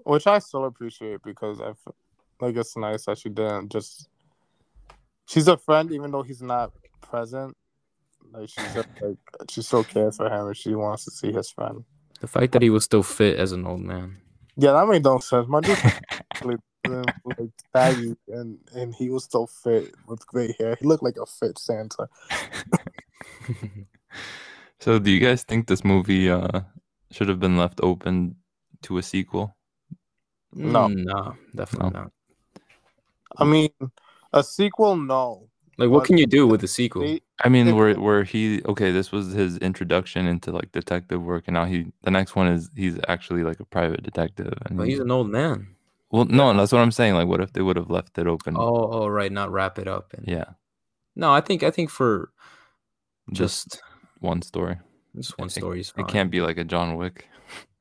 which 0.03 0.25
I 0.27 0.39
still 0.39 0.65
appreciate 0.65 1.21
because 1.23 1.61
I 1.61 1.69
f- 1.69 1.93
like 2.39 2.55
it's 2.55 2.77
nice 2.77 3.05
that 3.05 3.17
she 3.17 3.29
didn't 3.29 3.71
just. 3.71 4.07
She's 5.27 5.47
a 5.47 5.57
friend, 5.57 5.91
even 5.91 6.11
though 6.11 6.23
he's 6.23 6.41
not 6.41 6.71
present. 7.01 7.55
Like 8.31 8.49
she's 8.49 8.73
just 8.73 8.87
like 9.01 9.17
she 9.49 9.61
still 9.61 9.83
cares 9.83 10.17
for 10.17 10.27
him, 10.27 10.47
and 10.47 10.57
she 10.57 10.75
wants 10.75 11.05
to 11.05 11.11
see 11.11 11.31
his 11.31 11.49
friend. 11.49 11.83
The 12.19 12.27
fact 12.27 12.53
that 12.53 12.61
he 12.61 12.69
was 12.69 12.83
still 12.83 13.03
fit 13.03 13.37
as 13.37 13.51
an 13.51 13.65
old 13.65 13.81
man. 13.81 14.17
Yeah, 14.55 14.71
that 14.71 14.87
made 14.87 15.03
no 15.03 15.19
sense. 15.19 15.47
My 15.47 15.61
dude, 15.61 15.77
like, 16.43 16.57
like 17.25 17.49
saggy, 17.75 18.15
and 18.27 18.57
and 18.73 18.95
he 18.95 19.09
was 19.09 19.25
still 19.25 19.47
fit 19.47 19.93
with 20.07 20.25
great 20.25 20.55
hair. 20.59 20.75
He 20.79 20.87
looked 20.87 21.03
like 21.03 21.17
a 21.21 21.25
fit 21.25 21.59
Santa. 21.59 22.07
So, 24.79 24.99
do 24.99 25.09
you 25.11 25.19
guys 25.19 25.43
think 25.43 25.67
this 25.67 25.83
movie 25.83 26.29
uh, 26.29 26.61
should 27.11 27.29
have 27.29 27.39
been 27.39 27.57
left 27.57 27.79
open 27.81 28.35
to 28.83 28.97
a 28.97 29.03
sequel? 29.03 29.55
No. 30.53 30.87
Mm, 30.87 31.05
no, 31.05 31.35
definitely 31.55 31.91
No. 31.91 31.99
not. 32.01 32.11
I 33.37 33.43
mean, 33.43 33.69
a 34.33 34.43
sequel, 34.43 34.95
no. 34.95 35.49
Like, 35.77 35.89
what 35.89 35.99
But 35.99 36.07
can 36.07 36.17
you 36.17 36.25
do 36.25 36.47
with 36.47 36.63
a 36.63 36.67
sequel? 36.67 37.03
They, 37.03 37.21
I 37.43 37.49
mean, 37.49 37.67
If- 37.67 37.75
where 37.75 37.93
where 37.99 38.23
he 38.23 38.63
okay, 38.65 38.91
this 38.91 39.11
was 39.11 39.31
his 39.33 39.57
introduction 39.59 40.25
into 40.25 40.51
like 40.51 40.71
detective 40.71 41.21
work, 41.21 41.43
and 41.47 41.53
now 41.53 41.65
he 41.65 41.91
the 42.01 42.09
next 42.09 42.35
one 42.35 42.47
is 42.47 42.69
he's 42.75 42.97
actually 43.07 43.43
like 43.43 43.59
a 43.59 43.65
private 43.65 44.01
detective. 44.01 44.53
And 44.65 44.77
Well, 44.77 44.85
he- 44.85 44.93
he's 44.93 44.99
an 44.99 45.11
old 45.11 45.29
man. 45.29 45.75
well, 46.09 46.25
no, 46.25 46.51
that's 46.55 46.71
what 46.71 46.81
I'm 46.81 46.91
saying. 46.91 47.13
Like, 47.13 47.27
what 47.27 47.41
if 47.41 47.53
they 47.53 47.61
would 47.61 47.75
have 47.75 47.91
left 47.91 48.17
it 48.17 48.25
open? 48.25 48.55
Oh, 48.57 48.89
oh, 48.91 49.07
right, 49.07 49.31
not 49.31 49.51
wrap 49.51 49.77
it 49.77 49.87
up. 49.87 50.13
And 50.13 50.27
yeah, 50.27 50.45
no, 51.15 51.31
I 51.31 51.41
think 51.41 51.61
I 51.61 51.69
think 51.69 51.91
for 51.91 52.31
just 53.31 53.69
just 53.69 53.81
one 54.21 54.41
story. 54.41 54.77
just 55.15 55.37
one 55.37 55.47
it- 55.47 55.51
story 55.51 55.79
is 55.81 55.89
fine. 55.91 56.05
It 56.05 56.11
can't 56.11 56.31
be 56.31 56.41
like 56.41 56.57
a 56.57 56.63
John 56.63 56.95
Wick. 56.97 57.27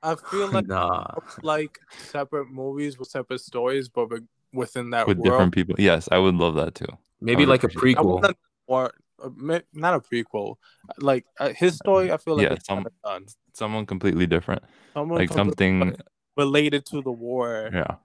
I 0.03 0.15
feel 0.15 0.49
like 0.57 0.67
nah. 0.67 1.05
like 1.43 1.79
separate 1.99 2.51
movies 2.51 2.99
with 2.99 3.09
separate 3.09 3.41
stories, 3.41 3.89
but 3.89 4.09
within 4.53 4.91
that 4.91 5.07
with 5.09 5.19
world. 5.19 5.25
different 5.27 5.55
people. 5.55 5.75
Yes, 5.79 6.09
I 6.13 6.19
would 6.19 6.35
love 6.35 6.55
that 6.57 6.75
too. 6.75 6.87
Maybe 7.21 7.47
like 7.47 7.65
a 7.65 7.69
prequel. 7.69 8.33
or 8.67 8.93
uh, 9.23 9.31
not 9.73 9.95
a 9.95 10.01
prequel. 10.01 10.57
Like 10.99 11.25
uh, 11.41 11.51
his 11.51 11.77
story, 11.77 12.13
I 12.13 12.19
feel 12.19 12.37
like 12.37 12.45
Yeah, 12.45 12.53
it's 12.55 12.67
some- 12.67 12.87
done. 13.05 13.27
Someone 13.55 13.87
completely 13.87 14.27
different, 14.27 14.63
Someone 14.93 15.19
like 15.19 15.31
completely 15.31 15.81
something, 15.81 15.97
related 16.37 16.85
to 16.87 17.01
the 17.01 17.11
war 17.11 17.71
yeah, 17.73 17.97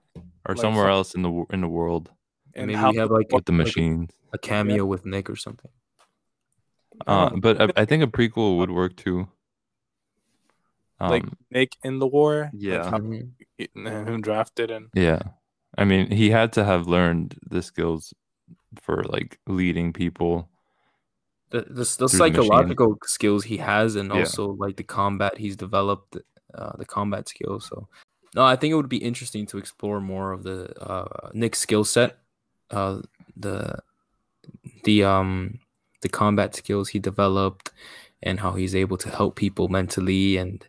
or 0.48 0.54
Like 0.54 0.58
somewhere 0.62 0.84
some- 0.86 0.92
else 0.92 1.14
in 1.14 1.22
the 1.22 1.44
in 1.50 1.60
the 1.60 1.68
world 1.68 2.10
and 2.54 2.66
Maybe 2.68 2.78
how 2.78 2.90
we 2.90 2.96
have 2.96 3.10
like 3.10 3.30
with 3.30 3.44
the 3.44 3.52
like 3.52 3.60
a- 3.60 3.64
machines. 3.64 4.10
a 4.32 4.38
cameo 4.38 4.86
with 4.86 5.04
Nick 5.04 5.28
or 5.28 5.36
something. 5.36 5.70
I 7.06 7.12
Uh, 7.12 7.30
but 7.36 7.60
I, 7.60 7.82
I 7.82 7.84
think 7.84 8.02
a 8.02 8.06
prequel 8.06 8.58
would 8.58 8.70
work 8.70 8.96
too. 8.96 9.28
Um, 11.00 11.10
like 11.10 11.24
Nick 11.50 11.76
in 11.82 11.98
the 11.98 12.06
war. 12.06 12.50
Yeah. 12.52 12.82
like 12.82 12.90
how 12.90 12.98
Mhm. 12.98 14.06
him 14.06 14.20
drafted 14.20 14.70
and 14.70 14.88
Yeah. 14.94 15.22
I 15.76 15.84
mean, 15.84 16.10
he 16.10 16.30
had 16.30 16.52
to 16.54 16.64
have 16.64 16.86
learned 16.86 17.38
the 17.50 17.62
skills 17.62 18.12
for 18.82 19.02
like 19.04 19.38
leading 19.46 19.92
people. 19.92 20.48
The, 21.50 21.62
the, 21.62 21.74
the 21.74 21.84
Through 21.84 22.06
the 22.06 22.08
psychological 22.08 22.98
skills 23.04 23.44
he 23.44 23.56
has, 23.58 23.96
and 23.96 24.10
Yeah. 24.10 24.18
also 24.20 24.52
like 24.52 24.76
the 24.76 24.84
combat 24.84 25.38
he's 25.38 25.56
developed, 25.56 26.16
uh, 26.54 26.76
the 26.76 26.84
combat 26.86 27.28
skills. 27.28 27.66
So, 27.66 27.88
no, 28.34 28.44
I 28.44 28.56
think 28.56 28.72
it 28.72 28.76
would 28.76 28.88
be 28.88 29.02
interesting 29.02 29.46
to 29.46 29.58
explore 29.58 30.00
more 30.00 30.32
of 30.32 30.44
the 30.44 30.72
uh, 30.80 31.30
Nick's 31.34 31.58
skill 31.58 31.84
set, 31.84 32.18
uh, 32.70 33.02
the 33.36 33.78
the 34.84 35.04
um 35.04 35.58
the 36.02 36.08
combat 36.08 36.54
skills 36.54 36.90
he 36.90 36.98
developed, 36.98 37.70
and 38.22 38.40
how 38.40 38.52
he's 38.52 38.74
able 38.74 38.96
to 38.98 39.08
help 39.10 39.36
people 39.36 39.68
mentally. 39.68 40.36
And 40.36 40.66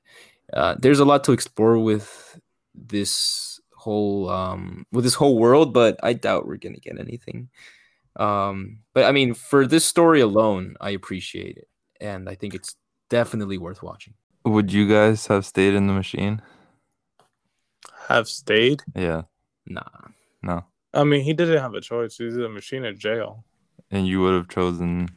uh, 0.54 0.76
there's 0.80 1.00
a 1.00 1.06
lot 1.06 1.24
to 1.26 1.32
explore 1.32 1.78
with 1.78 2.40
this 2.74 3.60
whole 3.76 4.30
um 4.30 4.86
with 4.92 5.04
this 5.04 5.16
whole 5.16 5.38
world, 5.38 5.74
but 5.74 6.00
I 6.02 6.14
doubt 6.14 6.48
we're 6.48 6.58
gonna 6.58 6.78
get 6.78 7.00
anything. 7.00 7.50
Um, 8.16 8.80
but 8.94 9.06
I 9.06 9.12
mean, 9.12 9.34
for 9.34 9.68
this 9.68 9.86
story 9.86 10.22
alone, 10.22 10.76
I 10.80 10.92
appreciate 10.92 11.58
it, 11.58 11.68
and 12.00 12.30
I 12.30 12.36
think 12.36 12.54
it's 12.56 12.76
definitely 13.10 13.58
worth 13.58 13.84
watching. 13.84 14.14
Would 14.46 14.72
you 14.72 14.88
guys 14.88 15.28
have 15.28 15.46
stayed 15.46 15.74
in 15.74 15.88
the 15.88 15.94
machine? 15.94 16.42
have 18.08 18.28
stayed. 18.28 18.82
Yeah. 18.96 19.24
Nah, 19.66 19.84
No. 20.42 20.66
I 20.94 21.04
mean, 21.04 21.22
he 21.22 21.34
didn't 21.34 21.60
have 21.62 21.74
a 21.74 21.82
choice. 21.82 22.18
He's 22.18 22.38
a 22.38 22.50
machine 22.50 22.84
in 22.84 23.00
jail. 23.00 23.44
And 23.90 24.06
you 24.08 24.22
would 24.22 24.34
have 24.34 24.50
chosen 24.50 25.10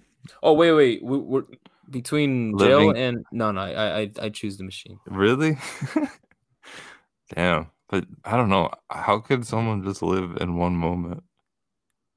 Oh 0.43 0.53
wait, 0.55 0.72
wait. 0.72 1.03
We, 1.05 1.18
we're 1.18 1.45
between 1.91 2.59
jail 2.59 2.87
Living- 2.87 3.03
and 3.03 3.24
no, 3.33 3.53
no. 3.53 3.61
I 3.61 4.01
I 4.01 4.11
I 4.22 4.29
choose 4.31 4.57
the 4.57 4.64
machine. 4.64 4.99
really? 5.07 5.57
Damn. 7.35 7.70
But 7.89 8.05
I 8.24 8.37
don't 8.37 8.49
know. 8.49 8.70
How 8.91 9.18
could 9.20 9.47
someone 9.47 9.85
just 9.85 10.03
live 10.03 10.37
in 10.41 10.57
one 10.57 10.74
moment 10.74 11.22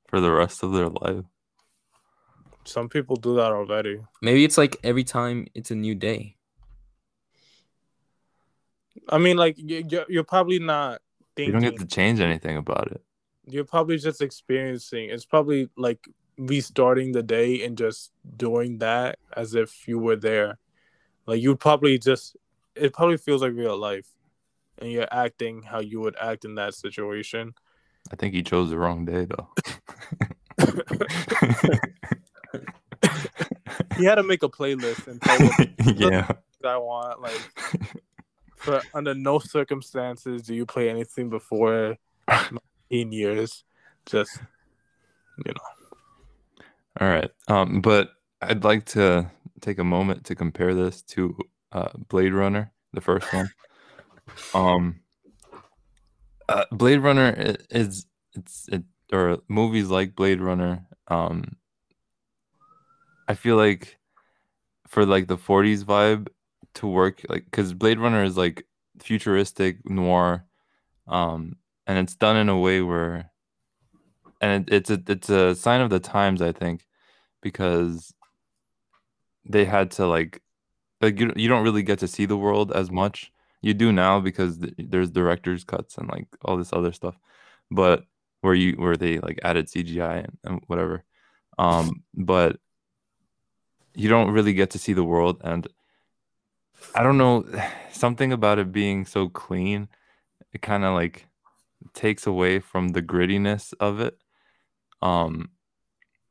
for 0.07 0.20
the 0.20 0.32
rest 0.32 0.64
of 0.64 0.72
their 0.74 0.89
life? 0.89 1.24
Some 2.66 2.89
people 2.89 3.16
do 3.16 3.36
that 3.36 3.51
already. 3.51 3.99
Maybe 4.22 4.43
it's 4.43 4.57
like 4.57 4.78
every 4.84 5.03
time 5.03 5.47
it's 5.53 5.70
a 5.72 5.76
new 5.76 5.93
day. 5.95 6.36
I 9.07 9.18
mean, 9.18 9.38
like 9.38 9.57
you- 9.57 9.86
you're, 9.89 10.05
you're 10.10 10.24
probably 10.24 10.60
not 10.60 11.01
You 11.38 11.51
don't 11.51 11.62
get 11.62 11.78
to 11.80 11.86
change 11.86 12.20
anything 12.20 12.57
about 12.57 12.91
it. 12.91 13.01
You're 13.45 13.66
probably 13.66 13.97
just 13.97 14.22
experiencing. 14.22 15.10
It's 15.10 15.26
probably 15.26 15.70
like 15.78 15.99
restarting 16.40 17.12
the 17.12 17.24
day 17.24 17.64
and 17.64 17.78
just 17.78 18.12
doing 18.38 18.80
that 18.80 19.20
as 19.36 19.54
if 19.54 19.88
you 19.88 20.00
were 20.00 20.16
there. 20.16 20.58
Like 21.26 21.42
you 21.42 21.56
probably 21.56 21.98
just. 22.00 22.36
It 22.76 22.94
probably 22.94 23.18
feels 23.18 23.42
like 23.42 23.54
real 23.54 23.78
life, 23.78 24.08
and 24.78 24.90
you're 24.90 25.08
acting 25.12 25.64
how 25.64 25.82
you 25.82 26.00
would 26.00 26.16
act 26.20 26.46
in 26.46 26.56
that 26.56 26.74
situation. 26.74 27.54
I 28.12 28.16
think 28.16 28.34
he 28.34 28.42
chose 28.42 28.70
the 28.70 28.78
wrong 28.78 29.04
day 29.06 29.26
though. 29.26 29.50
He 34.00 34.06
had 34.06 34.16
to 34.16 34.24
make 34.24 34.44
a 34.44 34.50
playlist 34.50 35.08
and 35.08 35.22
tell 35.22 35.94
yeah. 35.96 36.32
I 36.64 36.78
want. 36.78 37.22
Like, 37.22 37.42
for 38.56 38.82
under 38.94 39.14
no 39.14 39.40
circumstances 39.40 40.44
do 40.44 40.56
you 40.56 40.66
play 40.66 40.90
anything 40.90 41.30
before 41.30 41.98
19 42.90 43.12
years. 43.12 43.66
Just, 44.06 44.40
you 45.46 45.52
know. 45.52 45.78
All 47.00 47.08
right. 47.08 47.32
Um, 47.48 47.82
but 47.82 48.10
I'd 48.42 48.64
like 48.64 48.86
to 48.88 49.30
take 49.62 49.80
a 49.80 49.84
moment 49.84 50.26
to 50.26 50.36
compare 50.36 50.74
this 50.74 51.02
to 51.04 51.38
uh, 51.72 51.90
Blade 52.08 52.34
Runner, 52.34 52.72
the 52.94 53.02
first 53.02 53.32
one. 53.34 53.50
Um, 54.54 55.00
uh, 56.48 56.66
Blade 56.72 57.00
Runner 57.00 57.58
is 57.72 58.06
it's 58.36 58.68
it 58.72 58.84
or 59.12 59.40
movies 59.48 59.88
like 59.88 60.16
Blade 60.16 60.40
Runner. 60.40 60.86
Um, 61.08 61.56
I 63.28 63.34
feel 63.34 63.56
like 63.56 63.98
for 64.88 65.06
like 65.06 65.28
the 65.28 65.38
40s 65.38 65.84
vibe 65.84 66.28
to 66.76 66.88
work, 66.88 67.22
like 67.30 67.46
because 67.46 67.74
Blade 67.74 68.00
Runner 68.00 68.24
is 68.24 68.38
like 68.38 68.66
futuristic 69.00 69.78
noir, 69.90 70.46
um, 71.08 71.56
and 71.88 71.98
it's 71.98 72.16
done 72.16 72.38
in 72.38 72.50
a 72.50 72.60
way 72.60 72.82
where 72.82 73.28
and 74.42 74.70
it's 74.72 74.90
a 74.90 75.02
it's 75.08 75.30
a 75.30 75.56
sign 75.56 75.82
of 75.82 75.90
the 75.90 76.00
times, 76.00 76.42
I 76.42 76.52
think, 76.52 76.86
because 77.42 78.14
they 79.46 79.66
had 79.66 79.92
to 79.92 80.08
like 80.08 80.42
like 81.02 81.20
you, 81.20 81.32
you 81.36 81.48
don't 81.48 81.64
really 81.64 81.84
get 81.84 82.00
to 82.00 82.08
see 82.08 82.26
the 82.26 82.38
world 82.38 82.72
as 82.72 82.92
much. 82.92 83.32
You 83.62 83.74
do 83.74 83.92
now 83.92 84.20
because 84.20 84.60
th- 84.60 84.74
there's 84.78 85.12
director's 85.12 85.64
cuts 85.64 85.98
and 85.98 86.10
like 86.10 86.28
all 86.44 86.58
this 86.58 86.74
other 86.74 86.94
stuff, 86.94 87.16
but 87.72 88.04
where 88.42 88.54
you 88.54 88.74
where 88.74 88.96
they 88.96 89.20
like 89.20 89.40
added 89.44 89.68
CGI 89.68 90.26
and, 90.26 90.38
and 90.44 90.62
whatever. 90.68 91.04
Um, 91.58 92.04
but 92.14 92.58
you 93.96 94.10
don't 94.10 94.32
really 94.32 94.54
get 94.54 94.70
to 94.72 94.80
see 94.80 94.94
the 94.94 95.04
world, 95.04 95.42
and 95.44 95.68
I 96.96 97.04
don't 97.04 97.18
know 97.18 97.46
something 97.92 98.32
about 98.32 98.60
it 98.60 98.72
being 98.72 99.06
so 99.06 99.30
clean. 99.30 99.90
It 100.54 100.62
kind 100.62 100.84
of 100.86 100.94
like 100.94 101.28
takes 101.94 102.26
away 102.28 102.60
from 102.60 102.90
the 102.90 103.02
grittiness 103.02 103.74
of 103.80 104.00
it. 104.00 104.18
Um, 105.02 105.50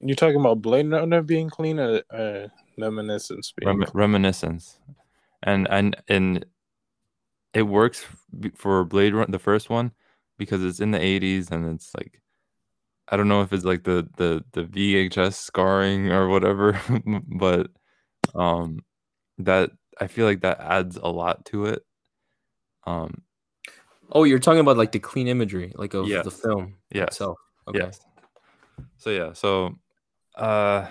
You're 0.01 0.17
talking 0.17 0.41
about 0.41 0.63
Blade 0.63 0.91
Runner 0.91 1.23
being 1.23 1.51
clean 1.51 1.79
or 1.79 2.03
uh, 2.11 2.49
Reminiscence 2.79 3.53
being 3.57 3.79
rem- 3.79 3.91
reminiscence, 3.93 4.79
and 5.43 5.67
and 5.71 5.97
and 6.09 6.45
it 7.55 7.63
works 7.63 8.05
for 8.55 8.85
Blade 8.85 9.15
Run 9.15 9.31
the 9.31 9.39
first 9.39 9.71
one 9.71 9.93
because 10.39 10.63
it's 10.65 10.81
in 10.81 10.93
the 10.93 10.99
80s 10.99 11.51
and 11.51 11.75
it's 11.75 11.93
like 11.97 12.23
I 13.09 13.17
don't 13.17 13.29
know 13.29 13.43
if 13.43 13.53
it's 13.53 13.65
like 13.65 13.85
the 13.85 14.09
the 14.17 14.45
the 14.53 14.65
VHS 14.65 15.35
scarring 15.35 16.13
or 16.13 16.29
whatever, 16.29 16.81
but 17.27 17.71
um 18.35 18.81
that 19.39 19.71
I 20.01 20.07
feel 20.07 20.27
like 20.27 20.43
that 20.43 20.61
adds 20.61 20.97
a 20.97 21.09
lot 21.09 21.45
to 21.47 21.67
it. 21.67 21.83
Um 22.87 23.23
Oh, 24.11 24.25
you're 24.25 24.39
talking 24.39 24.61
about 24.61 24.79
like 24.79 24.93
the 24.93 24.99
clean 24.99 25.29
imagery, 25.29 25.73
like 25.75 25.95
of 25.95 26.09
the 26.09 26.31
film 26.31 26.77
yes. 26.91 27.09
itself. 27.09 27.39
Okay. 27.67 27.81
Yes. 27.81 28.01
So 28.99 29.11
yeah, 29.11 29.33
so 29.33 29.75
uh 30.37 30.87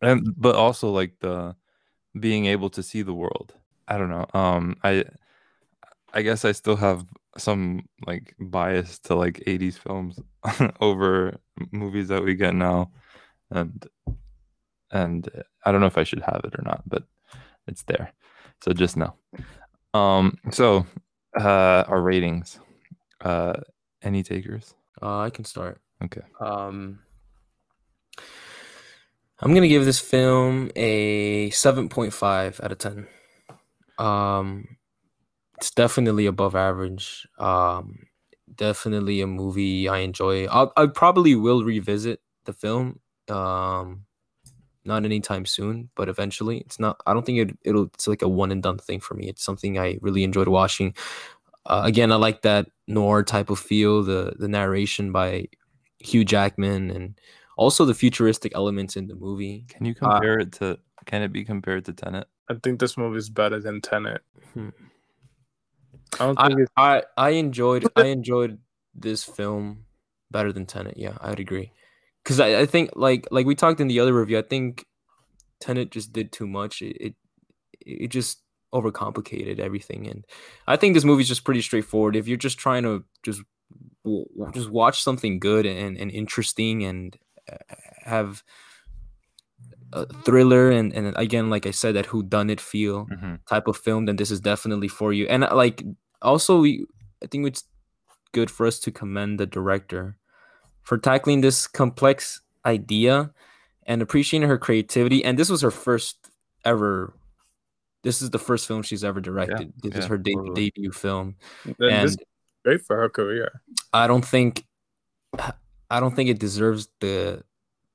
and 0.00 0.34
but 0.36 0.54
also 0.54 0.90
like 0.90 1.14
the 1.20 1.54
being 2.18 2.46
able 2.46 2.70
to 2.70 2.82
see 2.82 3.02
the 3.02 3.14
world. 3.14 3.54
I 3.88 3.98
don't 3.98 4.10
know. 4.10 4.26
Um 4.34 4.76
I 4.84 5.04
I 6.12 6.22
guess 6.22 6.44
I 6.44 6.52
still 6.52 6.76
have 6.76 7.04
some 7.38 7.86
like 8.06 8.34
bias 8.38 8.98
to 9.00 9.14
like 9.14 9.42
80s 9.46 9.78
films 9.78 10.18
over 10.80 11.36
movies 11.70 12.08
that 12.08 12.22
we 12.22 12.34
get 12.34 12.54
now 12.54 12.90
and 13.50 13.86
and 14.90 15.28
I 15.64 15.72
don't 15.72 15.80
know 15.80 15.86
if 15.86 15.98
I 15.98 16.04
should 16.04 16.22
have 16.22 16.42
it 16.44 16.54
or 16.58 16.62
not, 16.64 16.82
but 16.86 17.04
it's 17.66 17.82
there. 17.84 18.12
So 18.62 18.72
just 18.72 18.96
know. 18.96 19.14
Um 19.94 20.38
so 20.50 20.86
uh 21.38 21.84
our 21.88 22.00
ratings. 22.02 22.58
Uh 23.20 23.54
any 24.02 24.22
takers? 24.22 24.74
Uh, 25.00 25.20
I 25.20 25.30
can 25.30 25.44
start. 25.44 25.80
Okay. 26.04 26.22
Um, 26.40 27.00
I'm 29.40 29.54
gonna 29.54 29.68
give 29.68 29.84
this 29.84 30.00
film 30.00 30.70
a 30.76 31.50
7.5 31.50 32.62
out 32.62 32.72
of 32.72 32.78
10. 32.78 33.06
Um, 33.98 34.76
it's 35.58 35.70
definitely 35.70 36.26
above 36.26 36.54
average. 36.56 37.26
Um, 37.38 38.06
definitely 38.54 39.20
a 39.20 39.26
movie 39.26 39.88
I 39.88 39.98
enjoy. 39.98 40.46
I'll, 40.46 40.72
I 40.76 40.86
probably 40.86 41.34
will 41.34 41.64
revisit 41.64 42.20
the 42.44 42.52
film. 42.52 43.00
Um, 43.28 44.04
not 44.84 45.04
anytime 45.04 45.46
soon, 45.46 45.90
but 45.94 46.08
eventually. 46.08 46.58
It's 46.58 46.80
not. 46.80 47.00
I 47.06 47.12
don't 47.12 47.24
think 47.24 47.38
it, 47.38 47.58
it'll. 47.62 47.84
It's 47.94 48.08
like 48.08 48.22
a 48.22 48.28
one 48.28 48.50
and 48.50 48.62
done 48.62 48.78
thing 48.78 49.00
for 49.00 49.14
me. 49.14 49.28
It's 49.28 49.44
something 49.44 49.78
I 49.78 49.98
really 50.00 50.24
enjoyed 50.24 50.48
watching. 50.48 50.94
Uh, 51.66 51.82
again, 51.84 52.10
I 52.10 52.16
like 52.16 52.42
that 52.42 52.66
noir 52.88 53.22
type 53.22 53.50
of 53.50 53.58
feel. 53.60 54.02
The 54.02 54.34
the 54.38 54.48
narration 54.48 55.12
by 55.12 55.46
Hugh 56.02 56.24
Jackman 56.24 56.90
and 56.90 57.20
also 57.56 57.84
the 57.84 57.94
futuristic 57.94 58.52
elements 58.54 58.96
in 58.96 59.06
the 59.06 59.14
movie. 59.14 59.66
Can 59.68 59.86
you 59.86 59.94
compare 59.94 60.38
it 60.38 60.52
to 60.52 60.78
can 61.06 61.22
it 61.22 61.32
be 61.32 61.44
compared 61.44 61.84
to 61.86 61.92
Tenet? 61.92 62.28
I 62.48 62.54
think 62.62 62.80
this 62.80 62.96
movie 62.96 63.18
is 63.18 63.30
better 63.30 63.60
than 63.60 63.80
Tenet. 63.80 64.22
Hmm. 64.54 64.70
I 66.14 66.26
don't 66.26 66.40
I, 66.40 66.48
think 66.48 66.60
it's 66.60 66.72
I 66.76 67.02
I 67.16 67.30
enjoyed 67.30 67.86
I 67.96 68.06
enjoyed 68.06 68.58
this 68.94 69.24
film 69.24 69.84
better 70.30 70.52
than 70.52 70.66
Tenet. 70.66 70.96
Yeah, 70.96 71.16
I'd 71.20 71.40
agree. 71.40 71.72
Because 72.22 72.40
I, 72.40 72.60
I 72.60 72.66
think 72.66 72.90
like 72.94 73.26
like 73.30 73.46
we 73.46 73.54
talked 73.54 73.80
in 73.80 73.88
the 73.88 74.00
other 74.00 74.14
review, 74.14 74.38
I 74.38 74.42
think 74.42 74.86
Tenet 75.60 75.90
just 75.90 76.12
did 76.12 76.32
too 76.32 76.46
much. 76.46 76.82
It 76.82 76.96
it, 77.00 77.14
it 77.80 78.08
just 78.08 78.42
overcomplicated 78.74 79.58
everything, 79.58 80.06
and 80.06 80.24
I 80.66 80.76
think 80.76 80.94
this 80.94 81.04
movie's 81.04 81.28
just 81.28 81.44
pretty 81.44 81.62
straightforward. 81.62 82.16
If 82.16 82.28
you're 82.28 82.36
just 82.36 82.58
trying 82.58 82.82
to 82.84 83.04
just 83.22 83.38
w- 83.38 83.46
w- 83.48 83.61
just 84.52 84.70
watch 84.70 85.02
something 85.02 85.38
good 85.38 85.64
and, 85.66 85.96
and 85.96 86.10
interesting 86.10 86.84
and 86.84 87.16
uh, 87.50 87.56
have 88.04 88.42
a 89.92 90.06
thriller 90.24 90.70
and 90.70 90.92
and 90.94 91.14
again 91.16 91.50
like 91.50 91.66
I 91.66 91.70
said 91.70 91.94
that 91.96 92.06
who 92.06 92.22
done 92.22 92.48
it 92.50 92.60
feel 92.60 93.06
Mhm. 93.06 93.38
type 93.46 93.68
of 93.68 93.76
film, 93.76 94.06
then 94.06 94.16
this 94.16 94.30
is 94.30 94.40
definitely 94.40 94.88
for 94.88 95.12
you. 95.12 95.26
And 95.28 95.44
uh, 95.44 95.54
like 95.54 95.82
also 96.22 96.60
we 96.60 96.86
I 97.22 97.26
think 97.26 97.46
it's 97.46 97.64
good 98.32 98.50
for 98.50 98.66
us 98.66 98.80
to 98.80 98.90
commend 98.90 99.38
the 99.38 99.46
director 99.46 100.16
for 100.82 100.96
tackling 100.98 101.42
this 101.42 101.66
complex 101.66 102.40
idea 102.64 103.32
and 103.86 104.00
appreciating 104.02 104.48
her 104.48 104.56
creativity. 104.58 105.22
And 105.24 105.38
this 105.38 105.50
was 105.50 105.60
her 105.60 105.70
first 105.70 106.16
ever 106.64 107.12
this 108.02 108.22
is 108.22 108.30
the 108.30 108.38
first 108.38 108.66
film 108.66 108.82
she's 108.82 109.04
ever 109.04 109.20
directed. 109.20 109.72
this 109.82 109.94
is 109.94 110.06
her 110.06 110.18
de- 110.18 110.34
totally. 110.34 110.70
debut 110.70 110.90
film. 110.90 111.36
this 111.64 111.76
And 111.92 112.04
is 112.08 112.16
great 112.64 112.80
for 112.82 112.96
her 112.96 113.08
career. 113.08 113.60
I 113.92 114.06
don't 114.06 114.24
think 114.24 114.64
I 115.90 116.00
don't 116.00 116.14
think 116.14 116.30
it 116.30 116.38
deserves 116.38 116.88
the 117.00 117.42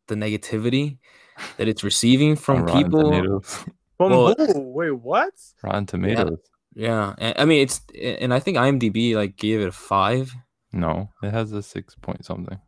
the 0.08 0.16
negativity 0.16 0.98
that 1.58 1.68
it's 1.68 1.84
receiving 1.84 2.36
from 2.36 2.64
Rotten 2.64 2.84
people. 2.84 3.04
Tomatoes. 3.04 3.66
From 3.98 4.12
Well- 4.12 4.36
who? 4.38 4.60
Wait, 4.62 4.92
what? 4.92 5.34
Rotten 5.64 5.86
Tomatoes. 5.86 6.40
Yeah, 6.76 7.16
and, 7.18 7.34
I 7.38 7.46
mean 7.46 7.62
it's 7.62 7.82
and 8.00 8.34
I 8.34 8.40
think 8.40 8.58
IMDb 8.58 9.16
like 9.16 9.36
gave 9.38 9.62
it 9.62 9.68
a 9.68 9.72
five. 9.72 10.34
No, 10.72 11.10
it 11.24 11.32
has 11.32 11.52
a 11.54 11.64
six 11.64 11.96
point 11.96 12.24
something. 12.26 12.60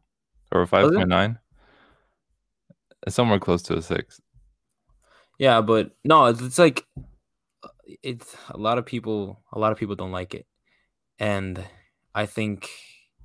Or 0.52 0.62
a 0.62 0.64
Does 0.64 0.70
five 0.72 0.86
it? 0.88 0.96
point 0.96 1.10
nine. 1.10 1.38
It's 3.06 3.16
somewhere 3.16 3.40
close 3.40 3.62
to 3.64 3.78
a 3.78 3.82
six. 3.82 4.20
Yeah, 5.38 5.62
but 5.62 5.92
no, 6.04 6.26
it's, 6.26 6.42
it's 6.42 6.60
like 6.60 6.86
it's 8.04 8.36
a 8.50 8.58
lot 8.58 8.78
of 8.78 8.86
people. 8.86 9.42
A 9.54 9.60
lot 9.60 9.72
of 9.72 9.78
people 9.78 9.96
don't 9.96 10.12
like 10.12 10.34
it, 10.34 10.46
and 11.18 11.64
I 12.20 12.26
think 12.26 12.70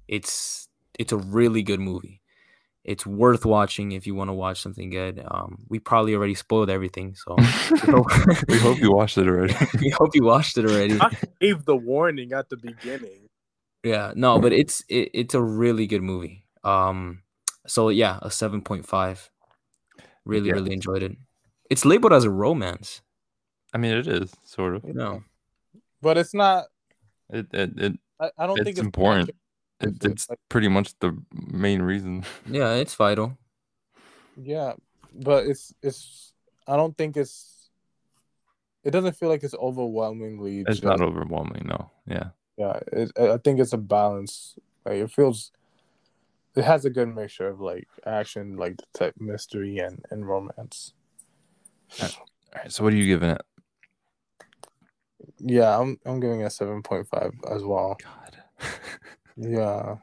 it's 0.06 0.68
it's 0.98 1.12
a 1.12 1.16
really 1.16 1.62
good 1.62 1.80
movie. 1.80 2.20
It's 2.84 3.06
worth 3.06 3.44
watching 3.46 3.92
if 3.92 4.06
you 4.06 4.14
want 4.14 4.28
to 4.28 4.34
watch 4.34 4.60
something 4.60 4.90
good. 4.90 5.22
Um, 5.26 5.64
we 5.68 5.78
probably 5.80 6.14
already 6.14 6.34
spoiled 6.34 6.68
everything, 6.70 7.14
so 7.16 7.34
we 8.48 8.58
hope 8.58 8.78
you 8.78 8.92
watched 8.92 9.16
it 9.18 9.26
already. 9.26 9.54
we 9.80 9.90
hope 9.98 10.14
you 10.14 10.22
watched 10.24 10.58
it 10.58 10.64
already. 10.66 10.98
I 11.00 11.10
gave 11.40 11.64
the 11.64 11.76
warning 11.76 12.32
at 12.32 12.50
the 12.50 12.56
beginning. 12.56 13.28
Yeah, 13.82 14.12
no, 14.14 14.38
but 14.38 14.52
it's 14.52 14.84
it, 14.88 15.10
it's 15.12 15.34
a 15.34 15.42
really 15.42 15.86
good 15.86 16.02
movie. 16.02 16.44
Um, 16.62 17.22
so 17.66 17.88
yeah, 17.88 18.18
a 18.22 18.30
seven 18.30 18.60
point 18.62 18.86
five. 18.86 19.30
Really, 20.24 20.48
Yeah. 20.48 20.54
really 20.54 20.72
enjoyed 20.72 21.02
it. 21.02 21.16
It's 21.70 21.84
labeled 21.84 22.12
as 22.12 22.24
a 22.24 22.30
romance. 22.30 23.02
I 23.74 23.78
mean, 23.78 23.92
it 23.96 24.06
is 24.06 24.32
sort 24.44 24.76
of. 24.76 24.84
You 24.84 24.94
know, 24.94 25.22
But 26.00 26.16
it's 26.18 26.34
not 26.34 26.66
It 27.30 27.46
it, 27.52 27.70
it 27.78 27.92
I, 28.20 28.30
I 28.38 28.46
don't 28.46 28.58
it's 28.58 28.64
think 28.64 28.78
it's 28.78 28.84
important. 28.84 29.30
It, 29.30 29.36
It's 29.80 30.04
it's 30.04 30.30
like- 30.30 30.38
pretty 30.48 30.68
much 30.68 30.94
the 31.00 31.16
main 31.32 31.82
reason. 31.82 32.24
yeah, 32.46 32.74
it's 32.74 32.94
vital. 32.94 33.36
Yeah, 34.36 34.74
but 35.12 35.46
it's 35.46 35.74
it's. 35.82 36.32
I 36.66 36.76
don't 36.76 36.96
think 36.96 37.16
it's. 37.16 37.70
It 38.84 38.90
doesn't 38.90 39.16
feel 39.16 39.28
like 39.30 39.42
it's 39.42 39.54
overwhelmingly. 39.54 40.60
It's 40.60 40.80
just- 40.80 40.84
not 40.84 41.00
overwhelming, 41.00 41.66
no. 41.66 41.90
Yeah. 42.06 42.30
Yeah, 42.56 42.78
it, 42.92 43.10
I 43.18 43.36
think 43.38 43.58
it's 43.58 43.72
a 43.72 43.78
balance. 43.78 44.56
Like 44.84 44.96
it 44.96 45.10
feels. 45.10 45.50
It 46.54 46.62
has 46.64 46.84
a 46.84 46.90
good 46.90 47.12
mixture 47.12 47.48
of 47.48 47.60
like 47.60 47.88
action, 48.06 48.56
like 48.56 48.76
the 48.76 48.84
type 48.96 49.14
mystery 49.18 49.78
and 49.78 50.04
and 50.10 50.28
romance. 50.28 50.92
All 52.00 52.08
right. 52.54 52.70
So 52.70 52.84
what 52.84 52.92
are 52.92 52.96
you 52.96 53.06
giving 53.06 53.30
it? 53.30 53.42
Yeah, 55.38 55.78
I'm 55.78 55.98
I'm 56.06 56.20
giving 56.20 56.40
it 56.40 56.44
a 56.44 56.50
seven 56.50 56.82
point 56.82 57.08
five 57.08 57.32
as 57.50 57.62
well. 57.64 57.96
God. 58.02 58.36
Yeah. 59.36 59.96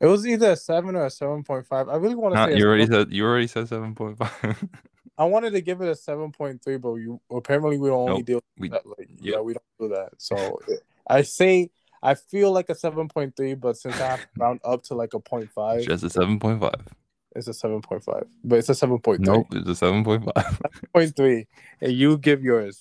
It 0.00 0.06
was 0.06 0.26
either 0.26 0.52
a 0.52 0.56
seven 0.56 0.94
or 0.96 1.06
a 1.06 1.10
seven 1.10 1.42
point 1.42 1.66
five. 1.66 1.88
I 1.88 1.96
really 1.96 2.14
want 2.14 2.34
to 2.34 2.38
Not, 2.40 2.50
say 2.50 2.58
you 2.58 2.66
already 2.66 2.86
seven- 2.86 3.06
said 3.08 3.12
you 3.12 3.24
already 3.24 3.46
said 3.46 3.68
seven 3.68 3.94
point 3.94 4.18
five. 4.18 4.64
I 5.18 5.24
wanted 5.24 5.52
to 5.52 5.60
give 5.60 5.80
it 5.80 5.88
a 5.88 5.94
seven 5.96 6.30
point 6.32 6.62
three, 6.62 6.76
but 6.76 6.94
you 6.94 7.20
apparently 7.30 7.78
we 7.78 7.88
don't 7.88 8.08
only 8.10 8.18
Nope, 8.18 8.26
deal 8.26 8.40
we- 8.58 8.68
with 8.68 8.72
that. 8.72 8.86
Like, 8.86 9.08
yeah, 9.20 9.40
we 9.40 9.54
don't 9.54 9.64
do 9.80 9.88
that. 9.96 10.10
So 10.18 10.60
I 11.08 11.22
say 11.22 11.70
I 12.02 12.14
feel 12.14 12.52
like 12.52 12.68
a 12.68 12.74
seven 12.74 13.08
point 13.08 13.34
three, 13.36 13.54
but 13.54 13.76
since 13.78 14.00
I 14.00 14.06
have 14.10 14.20
to 14.20 14.26
round 14.38 14.60
up 14.64 14.82
to 14.84 14.94
like 14.94 15.14
a 15.14 15.20
point 15.20 15.50
five, 15.50 15.82
Just 15.82 16.04
a 16.04 16.10
seven 16.10 16.38
point 16.38 16.60
five. 16.60 16.86
it's 17.34 17.48
a 17.48 17.54
seven 17.54 17.80
point 17.80 18.04
five. 18.04 18.26
But 18.44 18.58
it's 18.60 18.68
a 18.68 18.74
seven 18.74 18.98
point 19.00 19.24
three. 19.24 19.34
Nope, 19.34 19.46
it's 19.52 19.68
a 19.68 19.74
seven 19.74 20.04
point 20.04 20.24
five. 20.34 20.60
Point 20.92 21.16
three. 21.16 21.46
And 21.80 21.92
you 21.92 22.18
give 22.18 22.44
yours. 22.44 22.80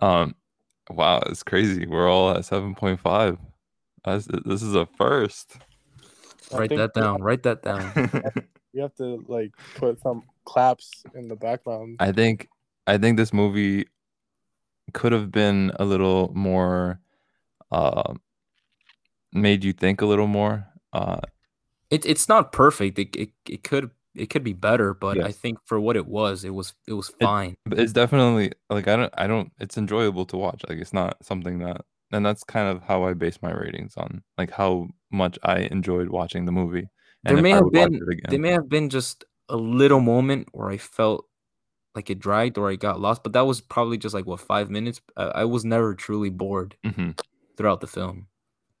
Um, 0.00 0.34
wow, 0.88 1.20
it's 1.26 1.42
crazy. 1.42 1.86
We're 1.86 2.10
all 2.10 2.30
at 2.30 2.44
seven 2.44 2.74
point 2.74 3.00
five. 3.00 3.38
This 4.04 4.62
is 4.62 4.74
a 4.74 4.86
first. 4.86 5.58
I 6.52 6.58
Write 6.58 6.76
that 6.76 6.94
down. 6.94 7.22
Write 7.22 7.42
that 7.44 7.62
down. 7.62 7.92
You 8.72 8.82
have 8.82 8.94
to 8.96 9.24
like 9.26 9.50
put 9.74 10.00
some 10.00 10.22
claps 10.44 11.02
in 11.14 11.26
the 11.26 11.34
background. 11.34 11.96
I 11.98 12.12
think 12.12 12.48
I 12.86 12.98
think 12.98 13.16
this 13.16 13.32
movie 13.32 13.88
could 14.92 15.10
have 15.10 15.32
been 15.32 15.72
a 15.80 15.84
little 15.84 16.30
more 16.34 17.00
uh 17.72 18.14
made 19.32 19.64
you 19.64 19.72
think 19.72 20.00
a 20.00 20.06
little 20.06 20.28
more. 20.28 20.66
Uh 20.92 21.20
It, 21.90 22.06
it's 22.06 22.28
not 22.28 22.52
perfect. 22.52 22.98
It, 22.98 23.16
it 23.16 23.30
it 23.48 23.64
could 23.64 23.90
it 24.14 24.30
could 24.30 24.42
be 24.44 24.52
better, 24.52 24.94
but 24.94 25.20
I 25.22 25.32
think 25.32 25.58
for 25.66 25.78
what 25.80 25.96
it 25.96 26.06
was, 26.06 26.44
it 26.44 26.50
was 26.54 26.74
it 26.88 26.92
was 26.94 27.08
fine. 27.20 27.54
but 27.66 27.78
it's 27.78 27.92
definitely 27.92 28.52
like 28.68 28.88
I 28.88 28.96
don't 28.96 29.14
I 29.16 29.26
don't 29.26 29.52
it's 29.60 29.78
enjoyable 29.78 30.26
to 30.26 30.36
watch. 30.36 30.62
Like 30.68 30.78
it's 30.78 30.92
not 30.92 31.16
something 31.24 31.58
that 31.60 31.82
and 32.12 32.26
that's 32.26 32.42
kind 32.44 32.68
of 32.68 32.82
how 32.82 33.04
I 33.04 33.14
base 33.14 33.38
my 33.42 33.52
ratings 33.52 33.96
on 33.96 34.22
like 34.36 34.50
how 34.50 34.88
much 35.12 35.38
I 35.44 35.60
enjoyed 35.70 36.08
watching 36.08 36.44
the 36.44 36.52
movie. 36.52 36.88
there 37.24 37.40
may 37.42 37.50
have 37.50 37.70
been 37.70 38.00
there 38.28 38.38
may 38.40 38.50
have 38.50 38.68
been 38.68 38.88
just 38.90 39.24
a 39.48 39.56
little 39.56 40.00
moment 40.00 40.48
where 40.52 40.70
I 40.70 40.76
felt 40.76 41.26
like 41.94 42.08
it 42.10 42.18
dragged 42.20 42.56
or 42.56 42.70
I 42.70 42.76
got 42.76 43.00
lost, 43.00 43.22
but 43.24 43.32
that 43.32 43.46
was 43.46 43.60
probably 43.60 43.98
just 43.98 44.14
like 44.14 44.26
what 44.26 44.40
five 44.40 44.70
minutes. 44.70 45.00
I, 45.16 45.42
I 45.42 45.44
was 45.44 45.64
never 45.64 45.94
truly 45.94 46.30
bored 46.30 46.76
Mhm. 46.86 47.18
throughout 47.56 47.80
the 47.80 47.88
film. 47.88 48.26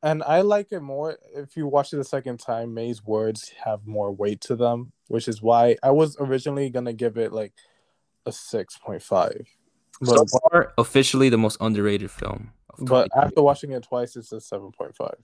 And 0.02 0.22
I 0.22 0.40
like 0.40 0.72
it 0.72 0.80
more 0.80 1.18
if 1.34 1.56
you 1.56 1.66
watch 1.66 1.92
it 1.92 1.96
the 1.96 2.04
second 2.04 2.40
time. 2.40 2.72
Mae's 2.72 3.04
words 3.04 3.52
have 3.64 3.86
more 3.86 4.10
weight 4.10 4.40
to 4.42 4.56
them, 4.56 4.92
which 5.08 5.28
is 5.28 5.42
why 5.42 5.76
I 5.82 5.90
was 5.90 6.16
originally 6.18 6.70
gonna 6.70 6.94
give 6.94 7.18
it 7.18 7.32
like 7.32 7.52
a 8.24 8.32
six 8.32 8.78
point 8.78 9.02
five. 9.02 9.46
So 10.02 10.24
far, 10.26 10.72
officially 10.78 11.28
the 11.28 11.36
most 11.36 11.58
underrated 11.60 12.10
film. 12.10 12.52
Of 12.70 12.86
but 12.86 13.08
after 13.14 13.42
watching 13.42 13.72
it 13.72 13.82
twice, 13.82 14.16
it's 14.16 14.32
a 14.32 14.40
seven 14.40 14.72
point 14.72 14.96
five. 14.96 15.18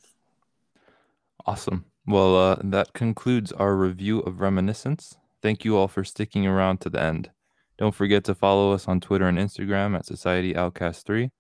Awesome. 1.47 1.87
Well, 2.07 2.37
uh, 2.37 2.57
that 2.63 2.93
concludes 2.93 3.53
our 3.53 3.75
review 3.75 4.21
of 4.21 4.41
Reminiscence. 4.41 5.17
Thank 5.43 5.65
you 5.65 5.77
all 5.77 5.89
for 5.89 6.05
sticking 6.05 6.47
around 6.47 6.81
to 6.83 6.91
the 6.91 7.01
end. 7.01 7.31
Don't 7.79 7.95
forget 7.95 8.25
to 8.25 8.35
follow 8.35 8.73
us 8.73 8.89
on 8.89 9.01
Twitter 9.01 9.27
and 9.27 9.39
Instagram 9.39 9.97
at 9.97 10.07
Society 10.07 10.57
Outcast 10.57 11.07
3 11.07 11.31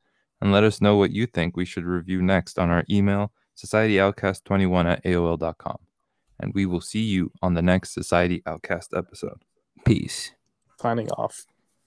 and 0.40 0.52
let 0.52 0.64
us 0.64 0.80
know 0.80 0.96
what 0.96 1.10
you 1.10 1.26
think 1.26 1.56
we 1.56 1.64
should 1.64 1.84
review 1.84 2.22
next 2.22 2.58
on 2.58 2.70
our 2.70 2.84
email, 2.90 3.32
societyoutcast21 3.56 4.86
at 4.86 5.04
AOL.com. 5.04 5.78
And 6.38 6.52
we 6.54 6.66
will 6.66 6.82
see 6.82 7.02
you 7.02 7.32
on 7.42 7.54
the 7.54 7.62
next 7.62 7.94
Society 7.94 8.42
Outcast 8.46 8.92
episode. 8.94 9.42
peace. 9.84 10.32
Signing 10.78 11.10
off. 11.12 11.46